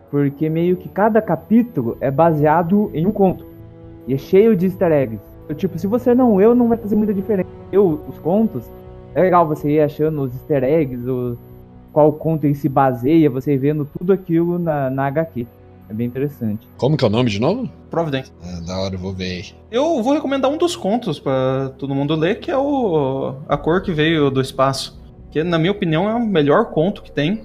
porque 0.08 0.48
meio 0.48 0.76
que 0.76 0.88
cada 0.88 1.20
capítulo 1.20 1.96
é 2.00 2.12
baseado 2.12 2.92
em 2.94 3.04
um 3.06 3.10
conto. 3.10 3.44
E 4.06 4.14
é 4.14 4.18
cheio 4.18 4.54
de 4.54 4.66
easter 4.66 4.92
eggs. 4.92 5.33
Eu, 5.48 5.54
tipo, 5.54 5.78
se 5.78 5.86
você 5.86 6.14
não 6.14 6.36
leu, 6.36 6.54
não 6.54 6.68
vai 6.68 6.78
fazer 6.78 6.96
muita 6.96 7.12
diferença. 7.12 7.48
Eu, 7.70 8.00
os 8.08 8.18
contos, 8.18 8.64
é 9.14 9.22
legal 9.22 9.46
você 9.46 9.70
ir 9.70 9.80
achando 9.80 10.22
os 10.22 10.32
easter 10.34 10.64
eggs, 10.64 11.08
o, 11.08 11.36
qual 11.92 12.12
conto 12.12 12.44
ele 12.44 12.54
se 12.54 12.68
baseia, 12.68 13.30
você 13.30 13.56
vendo 13.56 13.88
tudo 13.98 14.12
aquilo 14.12 14.58
na, 14.58 14.90
na 14.90 15.06
HQ. 15.06 15.46
É 15.88 15.92
bem 15.92 16.06
interessante. 16.06 16.66
Como 16.78 16.96
que 16.96 17.04
é 17.04 17.08
o 17.08 17.10
nome 17.10 17.30
de 17.30 17.38
novo? 17.38 17.70
Providence. 17.90 18.32
Ah, 18.42 18.60
da 18.66 18.78
hora, 18.78 18.94
eu 18.94 18.98
vou 18.98 19.12
ver 19.12 19.24
aí. 19.24 19.44
Eu 19.70 20.02
vou 20.02 20.14
recomendar 20.14 20.50
um 20.50 20.56
dos 20.56 20.74
contos 20.74 21.20
pra 21.20 21.72
todo 21.78 21.94
mundo 21.94 22.14
ler, 22.14 22.40
que 22.40 22.50
é 22.50 22.56
o 22.56 23.34
A 23.48 23.56
Cor 23.56 23.82
que 23.82 23.92
Veio 23.92 24.30
do 24.30 24.40
Espaço. 24.40 24.98
Que, 25.30 25.44
na 25.44 25.58
minha 25.58 25.72
opinião, 25.72 26.08
é 26.08 26.14
o 26.14 26.24
melhor 26.24 26.70
conto 26.70 27.02
que 27.02 27.12
tem. 27.12 27.44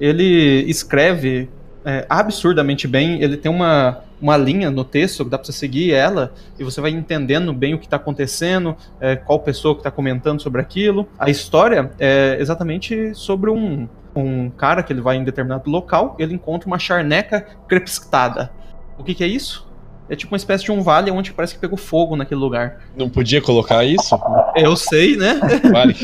Ele 0.00 0.64
escreve 0.68 1.50
é, 1.84 2.06
absurdamente 2.08 2.86
bem. 2.86 3.20
Ele 3.20 3.36
tem 3.36 3.50
uma, 3.50 4.04
uma 4.20 4.36
linha 4.36 4.70
no 4.70 4.84
texto 4.84 5.24
que 5.24 5.30
dá 5.30 5.38
pra 5.38 5.46
você 5.46 5.52
seguir 5.52 5.92
ela 5.92 6.32
e 6.58 6.64
você 6.64 6.80
vai 6.80 6.90
entendendo 6.90 7.52
bem 7.52 7.74
o 7.74 7.78
que 7.78 7.88
tá 7.88 7.96
acontecendo, 7.96 8.76
é, 9.00 9.16
qual 9.16 9.40
pessoa 9.40 9.76
que 9.76 9.82
tá 9.82 9.90
comentando 9.90 10.40
sobre 10.40 10.60
aquilo. 10.60 11.08
A 11.18 11.30
história 11.30 11.92
é 11.98 12.36
exatamente 12.38 13.14
sobre 13.14 13.50
um, 13.50 13.88
um 14.14 14.50
cara 14.50 14.82
que 14.82 14.92
ele 14.92 15.00
vai 15.00 15.16
em 15.16 15.24
determinado 15.24 15.70
local 15.70 16.16
ele 16.18 16.34
encontra 16.34 16.66
uma 16.66 16.78
charneca 16.78 17.46
crepsctada. 17.66 18.52
O 18.98 19.04
que, 19.04 19.14
que 19.14 19.24
é 19.24 19.26
isso? 19.26 19.69
É 20.10 20.16
tipo 20.16 20.34
uma 20.34 20.36
espécie 20.36 20.64
de 20.64 20.72
um 20.72 20.82
vale 20.82 21.08
onde 21.08 21.32
parece 21.32 21.54
que 21.54 21.60
pegou 21.60 21.78
fogo 21.78 22.16
naquele 22.16 22.40
lugar. 22.40 22.80
Não 22.96 23.08
podia 23.08 23.40
colocar 23.40 23.84
isso? 23.84 24.18
Eu 24.56 24.74
sei, 24.74 25.16
né? 25.16 25.38
Vale. 25.70 25.94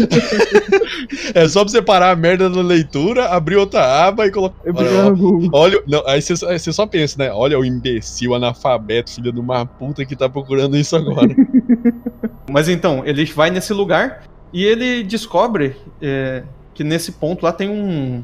é 1.34 1.48
só 1.48 1.64
pra 1.64 1.72
você 1.72 1.82
parar 1.82 2.12
a 2.12 2.16
merda 2.16 2.48
na 2.48 2.62
leitura, 2.62 3.26
abrir 3.26 3.56
outra 3.56 4.06
aba 4.06 4.24
e 4.24 4.30
colocar. 4.30 4.56
Olha. 4.72 5.48
Olha, 5.52 5.82
não, 5.88 6.06
aí 6.06 6.22
você, 6.22 6.34
aí 6.46 6.56
você 6.56 6.72
só 6.72 6.86
pensa, 6.86 7.18
né? 7.18 7.32
Olha 7.32 7.58
o 7.58 7.64
imbecil, 7.64 8.32
analfabeto, 8.32 9.10
filho 9.10 9.32
de 9.32 9.40
uma 9.40 9.66
puta 9.66 10.04
que 10.04 10.14
tá 10.14 10.28
procurando 10.28 10.76
isso 10.76 10.94
agora. 10.94 11.34
Mas 12.48 12.68
então, 12.68 13.02
ele 13.04 13.24
vai 13.24 13.50
nesse 13.50 13.72
lugar 13.72 14.22
e 14.52 14.64
ele 14.64 15.02
descobre 15.02 15.74
é, 16.00 16.44
que 16.72 16.84
nesse 16.84 17.10
ponto 17.10 17.44
lá 17.44 17.50
tem 17.50 17.68
um, 17.68 18.22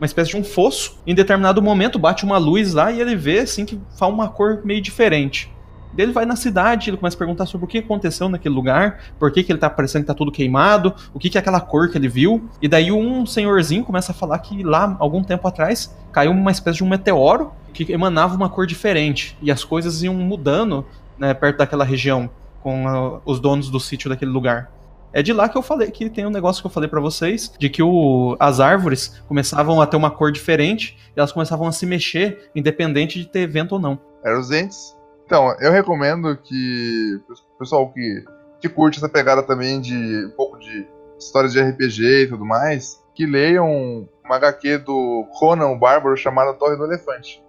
uma 0.00 0.06
espécie 0.06 0.30
de 0.30 0.36
um 0.36 0.42
fosso. 0.42 0.98
Em 1.06 1.14
determinado 1.14 1.60
momento 1.60 1.98
bate 1.98 2.24
uma 2.24 2.38
luz 2.38 2.72
lá 2.72 2.90
e 2.90 3.00
ele 3.00 3.14
vê 3.14 3.40
assim 3.40 3.66
que 3.66 3.78
faz 3.98 4.12
uma 4.12 4.28
cor 4.28 4.62
meio 4.64 4.80
diferente. 4.80 5.52
Daí 5.92 6.06
Ele 6.06 6.12
vai 6.12 6.24
na 6.24 6.36
cidade, 6.36 6.88
ele 6.88 6.96
começa 6.96 7.16
a 7.16 7.18
perguntar 7.18 7.46
sobre 7.46 7.64
o 7.64 7.68
que 7.68 7.78
aconteceu 7.78 8.28
naquele 8.28 8.54
lugar, 8.54 9.00
por 9.18 9.32
que, 9.32 9.42
que 9.42 9.50
ele 9.50 9.58
tá 9.58 9.68
parecendo 9.68 10.04
que 10.04 10.06
tá 10.06 10.14
tudo 10.14 10.30
queimado, 10.30 10.94
o 11.12 11.18
que, 11.18 11.28
que 11.28 11.36
é 11.36 11.40
aquela 11.40 11.60
cor 11.60 11.90
que 11.90 11.98
ele 11.98 12.08
viu. 12.08 12.48
E 12.62 12.68
daí 12.68 12.92
um 12.92 13.26
senhorzinho 13.26 13.84
começa 13.84 14.12
a 14.12 14.14
falar 14.14 14.38
que 14.38 14.62
lá, 14.62 14.96
algum 15.00 15.22
tempo 15.22 15.46
atrás, 15.48 15.94
caiu 16.12 16.30
uma 16.30 16.52
espécie 16.52 16.78
de 16.78 16.84
um 16.84 16.88
meteoro 16.88 17.52
que 17.72 17.92
emanava 17.92 18.36
uma 18.36 18.48
cor 18.48 18.66
diferente. 18.66 19.36
E 19.42 19.50
as 19.50 19.64
coisas 19.64 20.02
iam 20.02 20.14
mudando 20.14 20.86
né, 21.18 21.34
perto 21.34 21.58
daquela 21.58 21.84
região, 21.84 22.30
com 22.62 22.86
ah, 22.88 23.20
os 23.24 23.40
donos 23.40 23.68
do 23.68 23.80
sítio 23.80 24.08
daquele 24.08 24.30
lugar. 24.30 24.70
É 25.12 25.22
de 25.22 25.32
lá 25.32 25.48
que 25.48 25.58
eu 25.58 25.62
falei 25.62 25.90
que 25.90 26.08
tem 26.08 26.24
um 26.24 26.30
negócio 26.30 26.62
que 26.62 26.66
eu 26.66 26.70
falei 26.70 26.88
pra 26.88 27.00
vocês, 27.00 27.52
de 27.58 27.68
que 27.68 27.82
o, 27.82 28.36
as 28.38 28.60
árvores 28.60 29.20
começavam 29.26 29.80
a 29.80 29.86
ter 29.86 29.96
uma 29.96 30.10
cor 30.10 30.30
diferente 30.30 30.96
e 31.16 31.18
elas 31.18 31.32
começavam 31.32 31.66
a 31.66 31.72
se 31.72 31.84
mexer, 31.84 32.50
independente 32.54 33.18
de 33.18 33.26
ter 33.26 33.46
vento 33.46 33.72
ou 33.72 33.80
não. 33.80 33.98
Eram 34.24 34.40
os 34.40 34.48
dentes. 34.48 34.96
Então, 35.26 35.54
eu 35.60 35.72
recomendo 35.72 36.36
que 36.36 37.20
o 37.28 37.58
pessoal 37.58 37.92
que, 37.92 38.24
que 38.60 38.68
curte 38.68 38.98
essa 38.98 39.08
pegada 39.08 39.42
também 39.42 39.80
de 39.80 40.26
um 40.26 40.30
pouco 40.36 40.58
de 40.58 40.86
histórias 41.18 41.52
de 41.52 41.60
RPG 41.60 42.02
e 42.02 42.26
tudo 42.28 42.44
mais, 42.44 43.02
que 43.14 43.26
leiam 43.26 44.08
uma 44.24 44.36
HQ 44.36 44.78
do 44.78 45.26
Conan 45.38 45.68
o 45.68 45.78
Bárbaro 45.78 46.16
chamada 46.16 46.54
Torre 46.54 46.76
do 46.76 46.84
Elefante. 46.84 47.42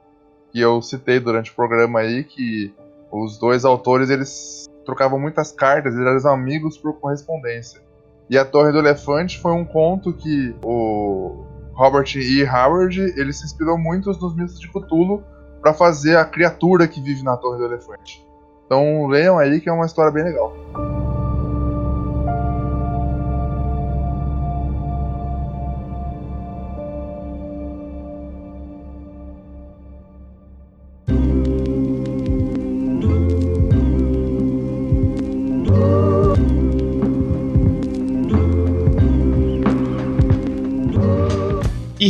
Que 0.52 0.60
eu 0.60 0.82
citei 0.82 1.20
durante 1.20 1.52
o 1.52 1.56
programa 1.56 2.00
aí 2.00 2.24
que 2.24 2.74
os 3.12 3.38
dois 3.38 3.66
autores 3.66 4.10
eles 4.10 4.70
trocavam 4.86 5.20
muitas 5.20 5.52
cartas, 5.52 5.96
eles 5.96 6.26
eram 6.26 6.34
amigos 6.34 6.78
por 6.78 6.94
correspondência. 7.00 7.82
E 8.30 8.38
a 8.38 8.46
Torre 8.46 8.72
do 8.72 8.80
Elefante 8.80 9.40
foi 9.40 9.52
um 9.52 9.66
conto 9.66 10.14
que 10.14 10.56
o 10.64 11.46
Robert 11.74 12.16
E. 12.16 12.46
Howard 12.46 13.00
ele 13.18 13.34
se 13.34 13.46
inspirou 13.46 13.78
muito 13.78 14.10
nos 14.10 14.36
mitos 14.36 14.60
de 14.60 14.68
Cthulhu 14.70 15.24
para 15.62 15.74
fazer 15.74 16.16
a 16.18 16.26
criatura 16.26 16.88
que 16.88 17.02
vive 17.02 17.24
na 17.24 17.38
Torre 17.38 17.58
do 17.58 17.66
Elefante. 17.66 18.26
Então 18.66 19.08
leiam 19.08 19.38
aí 19.38 19.60
que 19.60 19.70
é 19.70 19.74
uma 19.74 19.86
história 19.86 20.12
bem 20.12 20.24
legal. 20.24 20.54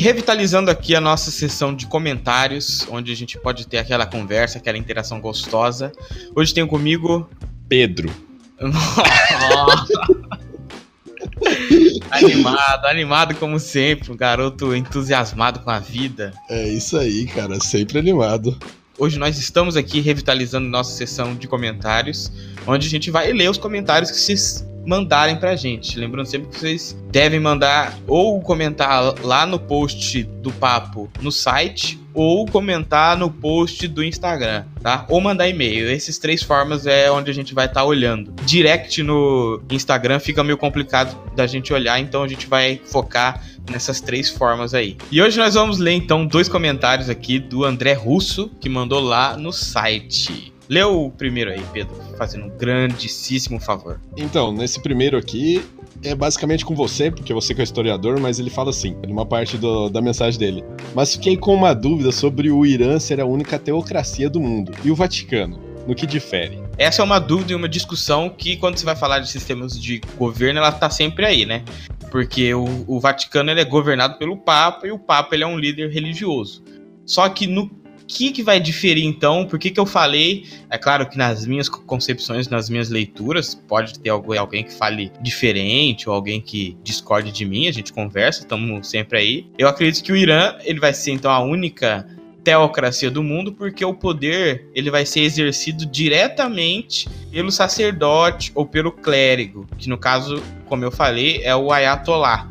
Revitalizando 0.02 0.72
aqui 0.72 0.95
a 0.95 1.02
nossa 1.02 1.30
sessão 1.30 1.76
de 1.76 1.86
comentários, 1.86 2.88
onde 2.89 3.12
a 3.12 3.16
gente 3.16 3.38
pode 3.38 3.68
ter 3.68 3.78
aquela 3.78 4.06
conversa, 4.06 4.58
aquela 4.58 4.78
interação 4.78 5.22
gostosa. 5.22 5.91
Hoje 6.36 6.54
tenho 6.54 6.68
comigo 6.68 7.30
Pedro. 7.70 8.12
animado, 12.12 12.86
animado 12.86 13.36
como 13.36 13.60
sempre, 13.60 14.12
um 14.12 14.18
garoto 14.18 14.76
entusiasmado 14.76 15.60
com 15.60 15.70
a 15.70 15.80
vida. 15.80 16.34
É 16.49 16.68
isso 16.68 16.97
aí, 16.97 17.28
cara, 17.28 17.60
sempre 17.60 17.99
animado. 17.99 18.58
Hoje 18.97 19.20
nós 19.20 19.38
estamos 19.38 19.78
aqui 19.78 20.02
revitalizando 20.02 20.68
nossa 20.68 20.95
sessão 20.95 21.36
de 21.36 21.47
comentários, 21.47 22.32
onde 22.68 22.88
a 22.88 22.89
gente 22.89 23.12
vai 23.12 23.32
ler 23.32 23.49
os 23.49 23.58
comentários 23.58 24.12
que 24.12 24.20
vocês 24.20 24.66
mandarem 24.86 25.36
pra 25.36 25.56
gente. 25.56 25.98
Lembrando 26.00 26.26
sempre 26.26 26.50
que 26.50 26.60
vocês 26.60 26.98
devem 27.12 27.40
mandar 27.40 27.98
ou 28.08 28.42
comentar 28.42 29.14
lá 29.24 29.46
no 29.46 29.60
post 29.60 30.24
do 30.24 30.52
papo 30.52 31.10
no 31.22 31.32
site 31.32 32.00
ou 32.14 32.46
comentar 32.46 33.18
no 33.18 33.30
post 33.30 33.88
do 33.88 34.04
Instagram, 34.04 34.66
tá? 34.82 35.06
Ou 35.10 35.22
mandar 35.22 35.48
e-mail. 35.48 35.90
Essas 35.90 36.18
três 36.18 36.44
formas 36.44 36.86
é 36.86 37.10
onde 37.10 37.32
a 37.32 37.34
gente 37.34 37.54
vai 37.54 37.66
estar 37.66 37.82
tá 37.82 37.86
olhando. 37.86 38.34
Direct 38.44 39.02
no 39.04 39.62
Instagram 39.72 40.20
fica 40.20 40.44
meio 40.44 40.58
complicado 40.58 41.18
da 41.36 41.48
gente 41.48 41.72
olhar, 41.74 42.00
então 42.00 42.24
a 42.24 42.28
gente 42.28 42.48
vai 42.48 42.82
focar 42.86 43.42
nessas 43.70 44.02
três 44.02 44.30
formas 44.30 44.74
aí. 44.74 44.98
E 45.12 45.22
hoje 45.22 45.38
nós 45.38 45.54
vamos 45.54 45.78
ler 45.78 45.94
então 45.94 46.26
dois 46.26 46.50
comentários 46.50 47.10
aqui 47.10 47.40
do 47.40 47.64
André 47.64 47.94
Russo, 47.94 48.50
que 48.60 48.68
mandou 48.68 49.00
lá 49.00 49.38
no 49.38 49.52
site. 49.52 50.51
Lê 50.72 50.82
o 50.86 51.10
primeiro 51.10 51.52
aí, 51.52 51.62
Pedro, 51.74 51.94
fazendo 52.18 52.46
um 52.46 52.50
grandíssimo 52.50 53.60
favor. 53.60 54.00
Então, 54.16 54.54
nesse 54.54 54.80
primeiro 54.80 55.18
aqui, 55.18 55.62
é 56.02 56.16
basicamente 56.16 56.64
com 56.64 56.74
você, 56.74 57.12
porque 57.12 57.34
você 57.34 57.54
que 57.54 57.60
é 57.60 57.64
historiador, 57.66 58.18
mas 58.22 58.40
ele 58.40 58.50
fala 58.50 58.70
assim, 58.70 58.96
numa 59.06 59.26
parte 59.26 59.58
do, 59.58 59.90
da 59.90 60.02
mensagem 60.02 60.40
dele. 60.40 60.64
Mas 60.96 61.12
fiquei 61.12 61.36
com 61.36 61.54
uma 61.54 61.74
dúvida 61.74 62.14
sobre 62.14 62.50
o 62.50 62.66
Irã 62.66 62.98
ser 63.00 63.20
a 63.20 63.26
única 63.26 63.60
teocracia 63.60 64.30
do 64.30 64.40
mundo. 64.40 64.72
E 64.82 64.90
o 64.90 64.96
Vaticano? 64.96 65.60
No 65.86 65.94
que 65.94 66.08
difere? 66.08 66.58
Essa 66.78 67.02
é 67.02 67.04
uma 67.04 67.20
dúvida 67.20 67.52
e 67.52 67.56
uma 67.56 67.68
discussão 67.68 68.30
que, 68.30 68.56
quando 68.56 68.78
você 68.78 68.86
vai 68.86 68.96
falar 68.96 69.20
de 69.20 69.30
sistemas 69.30 69.78
de 69.78 70.00
governo, 70.18 70.60
ela 70.60 70.72
tá 70.72 70.90
sempre 70.90 71.26
aí, 71.26 71.46
né? 71.46 71.66
Porque 72.10 72.54
o, 72.54 72.86
o 72.88 72.98
Vaticano 72.98 73.52
ele 73.52 73.60
é 73.60 73.66
governado 73.66 74.18
pelo 74.18 74.38
Papa 74.38 74.88
e 74.88 74.92
o 74.94 74.98
Papa 74.98 75.36
ele 75.36 75.44
é 75.44 75.48
um 75.48 75.60
líder 75.60 75.90
religioso. 75.92 76.64
Só 77.06 77.28
que 77.28 77.46
no 77.46 77.81
que, 78.12 78.32
que 78.32 78.43
vai 78.43 78.59
diferir 78.59 79.05
então? 79.05 79.45
Por 79.45 79.57
que, 79.57 79.72
que 79.72 79.80
eu 79.80 79.86
falei? 79.86 80.45
É 80.70 80.78
claro 80.78 81.07
que 81.07 81.18
nas 81.18 81.45
minhas 81.45 81.70
concepções, 81.70 82.49
nas 82.49 82.70
minhas 82.70 82.89
leituras, 82.89 83.55
pode 83.55 83.97
ter 83.99 84.09
alguém 84.09 84.66
que 84.66 84.74
fale 84.74 85.12
diferente 85.22 86.09
ou 86.09 86.16
alguém 86.16 86.41
que 86.41 86.78
discorde 86.84 87.32
de 87.32 87.45
mim, 87.45 87.68
a 87.68 87.72
gente 87.72 87.93
conversa, 87.93 88.41
estamos 88.41 88.89
sempre 88.89 89.18
aí. 89.18 89.47
Eu 89.57 89.68
acredito 89.68 90.03
que 90.03 90.12
o 90.12 90.16
Irã 90.16 90.55
ele 90.64 90.80
vai 90.80 90.93
ser 90.93 91.12
então 91.12 91.32
a 91.32 91.39
única 91.39 92.05
teocracia 92.43 93.09
do 93.09 93.24
mundo, 93.24 93.53
porque 93.53 93.86
o 93.86 93.93
poder 93.93 94.68
ele 94.76 94.91
vai 94.91 95.05
ser 95.05 95.22
exercido 95.22 95.86
diretamente 95.86 97.07
pelo 97.32 97.51
sacerdote 97.51 98.51
ou 98.53 98.66
pelo 98.66 98.91
clérigo, 98.91 99.68
que 99.78 99.88
no 99.88 99.97
caso, 99.97 100.41
como 100.66 100.84
eu 100.84 100.91
falei, 100.91 101.41
é 101.43 101.55
o 101.55 101.72
ayatollah. 101.72 102.51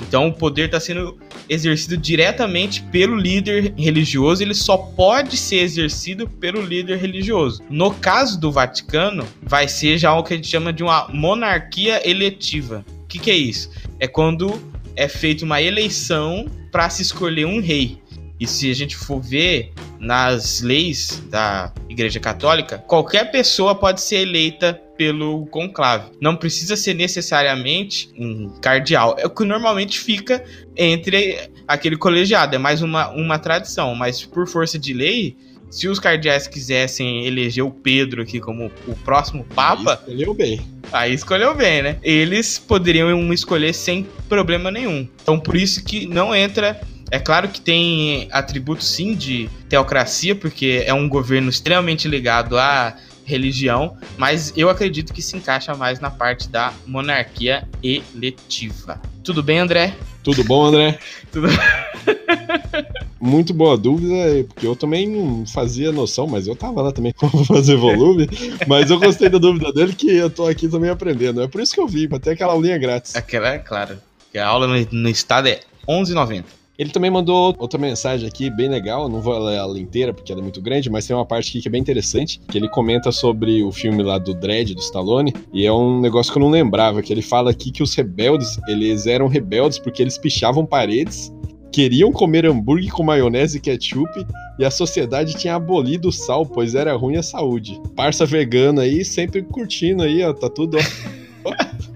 Então 0.00 0.28
o 0.28 0.32
poder 0.32 0.66
está 0.66 0.80
sendo 0.80 1.18
exercido 1.48 1.96
diretamente 1.96 2.82
pelo 2.84 3.16
líder 3.16 3.74
religioso, 3.76 4.42
ele 4.42 4.54
só 4.54 4.76
pode 4.76 5.36
ser 5.36 5.58
exercido 5.58 6.28
pelo 6.28 6.62
líder 6.62 6.98
religioso. 6.98 7.62
No 7.68 7.92
caso 7.92 8.40
do 8.40 8.50
Vaticano, 8.50 9.26
vai 9.42 9.68
ser 9.68 9.98
já 9.98 10.14
o 10.14 10.22
que 10.22 10.34
a 10.34 10.36
gente 10.36 10.48
chama 10.48 10.72
de 10.72 10.82
uma 10.82 11.08
monarquia 11.08 12.08
eletiva. 12.08 12.84
O 13.02 13.06
que, 13.06 13.18
que 13.18 13.30
é 13.30 13.36
isso? 13.36 13.70
É 13.98 14.06
quando 14.06 14.60
é 14.96 15.08
feita 15.08 15.44
uma 15.44 15.60
eleição 15.60 16.46
para 16.70 16.88
se 16.88 17.02
escolher 17.02 17.46
um 17.46 17.60
rei. 17.60 17.98
E 18.38 18.46
se 18.46 18.70
a 18.70 18.74
gente 18.74 18.96
for 18.96 19.20
ver 19.20 19.72
nas 19.98 20.62
leis 20.62 21.22
da 21.28 21.72
Igreja 21.88 22.18
Católica, 22.18 22.78
qualquer 22.78 23.30
pessoa 23.30 23.74
pode 23.74 24.00
ser 24.00 24.16
eleita 24.16 24.80
pelo 25.00 25.46
conclave. 25.46 26.10
Não 26.20 26.36
precisa 26.36 26.76
ser 26.76 26.92
necessariamente 26.92 28.10
um 28.18 28.50
cardeal. 28.60 29.16
É 29.18 29.26
o 29.26 29.30
que 29.30 29.46
normalmente 29.46 29.98
fica 29.98 30.44
entre 30.76 31.38
aquele 31.66 31.96
colegiado. 31.96 32.54
É 32.54 32.58
mais 32.58 32.82
uma, 32.82 33.08
uma 33.08 33.38
tradição. 33.38 33.94
Mas 33.94 34.22
por 34.26 34.46
força 34.46 34.78
de 34.78 34.92
lei, 34.92 35.38
se 35.70 35.88
os 35.88 35.98
cardeais 35.98 36.46
quisessem 36.46 37.24
eleger 37.24 37.64
o 37.64 37.70
Pedro 37.70 38.20
aqui 38.20 38.40
como 38.40 38.70
o 38.86 38.94
próximo 38.96 39.42
Papa. 39.54 40.02
Aí 40.06 40.12
escolheu 40.12 40.34
bem. 40.34 40.60
Aí 40.92 41.14
escolheu 41.14 41.54
bem, 41.54 41.82
né? 41.82 41.96
Eles 42.02 42.58
poderiam 42.58 43.32
escolher 43.32 43.72
sem 43.72 44.06
problema 44.28 44.70
nenhum. 44.70 45.08
Então 45.22 45.40
por 45.40 45.56
isso 45.56 45.82
que 45.82 46.04
não 46.04 46.34
entra. 46.34 46.78
É 47.10 47.18
claro 47.18 47.48
que 47.48 47.60
tem 47.60 48.28
atributos 48.30 48.86
sim 48.86 49.14
de 49.14 49.48
teocracia, 49.66 50.36
porque 50.36 50.84
é 50.84 50.92
um 50.92 51.08
governo 51.08 51.48
extremamente 51.48 52.06
ligado 52.06 52.58
a 52.58 52.94
religião, 53.30 53.96
mas 54.18 54.52
eu 54.56 54.68
acredito 54.68 55.12
que 55.12 55.22
se 55.22 55.36
encaixa 55.36 55.74
mais 55.74 56.00
na 56.00 56.10
parte 56.10 56.48
da 56.48 56.72
monarquia 56.86 57.66
eletiva. 57.82 59.00
Tudo 59.22 59.42
bem, 59.42 59.58
André? 59.58 59.94
Tudo 60.22 60.44
bom, 60.44 60.64
André? 60.64 60.98
Tudo 61.30 61.48
Muito 63.20 63.52
boa 63.52 63.76
dúvida, 63.76 64.14
porque 64.48 64.66
eu 64.66 64.74
também 64.74 65.08
não 65.08 65.46
fazia 65.46 65.92
noção, 65.92 66.26
mas 66.26 66.46
eu 66.46 66.56
tava 66.56 66.82
lá 66.82 66.90
também 66.90 67.12
como 67.16 67.44
fazer 67.44 67.76
volume. 67.76 68.28
mas 68.66 68.90
eu 68.90 68.98
gostei 68.98 69.28
da 69.28 69.38
dúvida 69.38 69.72
dele, 69.72 69.94
que 69.94 70.10
eu 70.10 70.30
tô 70.30 70.46
aqui 70.46 70.68
também 70.68 70.90
aprendendo. 70.90 71.42
É 71.42 71.48
por 71.48 71.60
isso 71.60 71.74
que 71.74 71.80
eu 71.80 71.86
vi, 71.86 72.08
pra 72.08 72.18
ter 72.18 72.30
aquela 72.30 72.52
aulinha 72.52 72.78
grátis. 72.78 73.14
Aquela, 73.14 73.48
é 73.54 73.58
claro. 73.58 73.98
A 74.34 74.46
aula 74.46 74.66
no, 74.66 74.88
no 74.90 75.08
estado 75.08 75.48
é 75.48 75.60
11,90. 75.88 76.44
Ele 76.80 76.88
também 76.88 77.10
mandou 77.10 77.54
outra 77.58 77.78
mensagem 77.78 78.26
aqui, 78.26 78.48
bem 78.48 78.70
legal. 78.70 79.06
Não 79.06 79.20
vou 79.20 79.38
ler 79.38 79.56
ela 79.56 79.78
inteira 79.78 80.14
porque 80.14 80.32
ela 80.32 80.40
é 80.40 80.42
muito 80.42 80.62
grande, 80.62 80.88
mas 80.88 81.06
tem 81.06 81.14
uma 81.14 81.26
parte 81.26 81.50
aqui 81.50 81.60
que 81.60 81.68
é 81.68 81.70
bem 81.70 81.78
interessante. 81.78 82.40
Que 82.48 82.56
ele 82.56 82.70
comenta 82.70 83.12
sobre 83.12 83.62
o 83.62 83.70
filme 83.70 84.02
lá 84.02 84.16
do 84.16 84.32
Dredd, 84.32 84.74
do 84.74 84.80
Stallone. 84.80 85.34
E 85.52 85.66
é 85.66 85.70
um 85.70 86.00
negócio 86.00 86.32
que 86.32 86.38
eu 86.38 86.42
não 86.42 86.48
lembrava. 86.48 87.02
Que 87.02 87.12
ele 87.12 87.20
fala 87.20 87.50
aqui 87.50 87.70
que 87.70 87.82
os 87.82 87.94
rebeldes, 87.94 88.58
eles 88.66 89.06
eram 89.06 89.28
rebeldes 89.28 89.78
porque 89.78 90.00
eles 90.00 90.16
pichavam 90.16 90.64
paredes 90.64 91.30
queriam 91.70 92.10
comer 92.10 92.46
hambúrguer 92.46 92.90
com 92.90 93.04
maionese 93.04 93.58
e 93.58 93.60
ketchup 93.60 94.10
e 94.58 94.64
a 94.64 94.70
sociedade 94.72 95.34
tinha 95.34 95.54
abolido 95.54 96.08
o 96.08 96.12
sal, 96.12 96.44
pois 96.44 96.74
era 96.74 96.96
ruim 96.96 97.14
à 97.14 97.22
saúde. 97.22 97.80
Parça 97.94 98.26
vegano 98.26 98.80
aí, 98.80 99.04
sempre 99.04 99.40
curtindo 99.40 100.02
aí, 100.02 100.20
ó, 100.24 100.32
tá 100.32 100.50
tudo. 100.50 100.78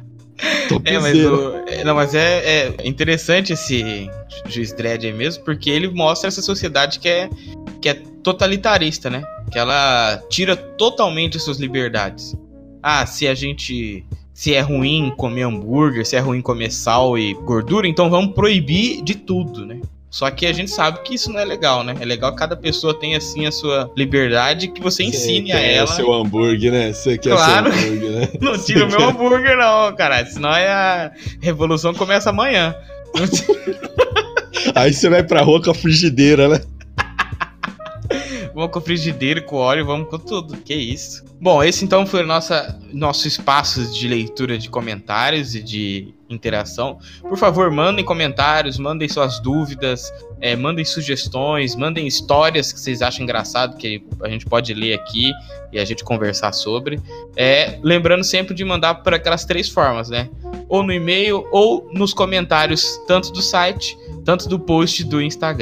é, 0.84 0.98
mas, 0.98 1.18
o, 1.24 1.56
é, 1.66 1.84
não, 1.84 1.94
mas 1.94 2.14
é, 2.14 2.44
é, 2.44 2.74
interessante 2.84 3.52
esse 3.52 4.08
juiz 4.46 4.72
Dredd 4.72 5.06
aí 5.06 5.12
mesmo, 5.12 5.44
porque 5.44 5.70
ele 5.70 5.88
mostra 5.88 6.28
essa 6.28 6.42
sociedade 6.42 6.98
que 6.98 7.08
é, 7.08 7.28
que 7.80 7.88
é 7.88 7.94
totalitarista, 8.22 9.10
né? 9.10 9.22
Que 9.50 9.58
ela 9.58 10.22
tira 10.30 10.56
totalmente 10.56 11.38
suas 11.38 11.58
liberdades. 11.58 12.34
Ah, 12.82 13.06
se 13.06 13.26
a 13.26 13.34
gente. 13.34 14.04
Se 14.32 14.52
é 14.52 14.60
ruim 14.60 15.12
comer 15.16 15.42
hambúrguer, 15.42 16.04
se 16.04 16.16
é 16.16 16.18
ruim 16.18 16.40
comer 16.40 16.72
sal 16.72 17.16
e 17.16 17.34
gordura, 17.34 17.86
então 17.86 18.10
vamos 18.10 18.34
proibir 18.34 19.00
de 19.02 19.14
tudo, 19.14 19.64
né? 19.64 19.80
Só 20.14 20.30
que 20.30 20.46
a 20.46 20.52
gente 20.52 20.70
sabe 20.70 21.00
que 21.02 21.16
isso 21.16 21.28
não 21.28 21.40
é 21.40 21.44
legal, 21.44 21.82
né? 21.82 21.96
É 21.98 22.04
legal 22.04 22.30
que 22.30 22.38
cada 22.38 22.54
pessoa 22.54 22.96
tenha 22.96 23.18
assim 23.18 23.46
a 23.46 23.50
sua 23.50 23.90
liberdade 23.96 24.68
que 24.68 24.80
você 24.80 25.02
ensine 25.02 25.50
a 25.50 25.58
ela. 25.58 25.88
seu 25.88 26.12
hambúrguer, 26.12 26.70
né? 26.70 26.92
Você 26.92 27.18
quer 27.18 27.30
claro. 27.30 27.72
seu 27.72 27.82
hambúrguer, 27.82 28.10
né? 28.12 28.28
não 28.40 28.56
tira 28.56 28.84
o 28.84 28.88
meu 28.88 29.08
hambúrguer, 29.08 29.56
não, 29.56 29.92
cara. 29.96 30.24
Senão 30.24 30.54
é 30.54 30.68
a 30.68 31.10
revolução 31.40 31.92
começa 31.92 32.30
amanhã. 32.30 32.76
Aí 34.76 34.94
você 34.94 35.08
vai 35.08 35.24
pra 35.24 35.42
rua 35.42 35.60
com 35.60 35.72
a 35.72 35.74
frigideira, 35.74 36.48
né? 36.48 36.60
Vamos 38.54 38.70
com 38.70 38.80
frigideira, 38.80 39.40
com 39.42 39.56
óleo, 39.56 39.84
vamos 39.84 40.08
com 40.08 40.18
tudo. 40.18 40.56
Que 40.58 40.74
isso. 40.74 41.24
Bom, 41.40 41.62
esse 41.62 41.84
então 41.84 42.06
foi 42.06 42.22
o 42.22 42.26
nosso 42.26 43.28
espaço 43.28 43.92
de 43.92 44.08
leitura 44.08 44.56
de 44.56 44.70
comentários 44.70 45.54
e 45.54 45.62
de 45.62 46.14
interação. 46.28 46.98
Por 47.20 47.36
favor, 47.36 47.70
mandem 47.70 48.04
comentários, 48.04 48.78
mandem 48.78 49.08
suas 49.08 49.40
dúvidas, 49.40 50.12
é, 50.40 50.56
mandem 50.56 50.84
sugestões, 50.84 51.74
mandem 51.74 52.06
histórias 52.06 52.72
que 52.72 52.80
vocês 52.80 53.02
acham 53.02 53.22
engraçado, 53.22 53.76
que 53.76 54.04
a 54.22 54.28
gente 54.28 54.46
pode 54.46 54.72
ler 54.72 54.94
aqui 54.94 55.32
e 55.72 55.78
a 55.78 55.84
gente 55.84 56.04
conversar 56.04 56.52
sobre. 56.52 57.00
É, 57.36 57.78
lembrando 57.82 58.24
sempre 58.24 58.54
de 58.54 58.64
mandar 58.64 58.96
por 58.96 59.14
aquelas 59.14 59.44
três 59.44 59.68
formas, 59.68 60.08
né? 60.08 60.30
Ou 60.68 60.82
no 60.82 60.92
e-mail 60.92 61.46
ou 61.50 61.88
nos 61.92 62.14
comentários, 62.14 62.98
tanto 63.06 63.32
do 63.32 63.42
site, 63.42 63.96
tanto 64.24 64.48
do 64.48 64.58
post 64.58 65.04
do 65.04 65.20
Instagram. 65.20 65.54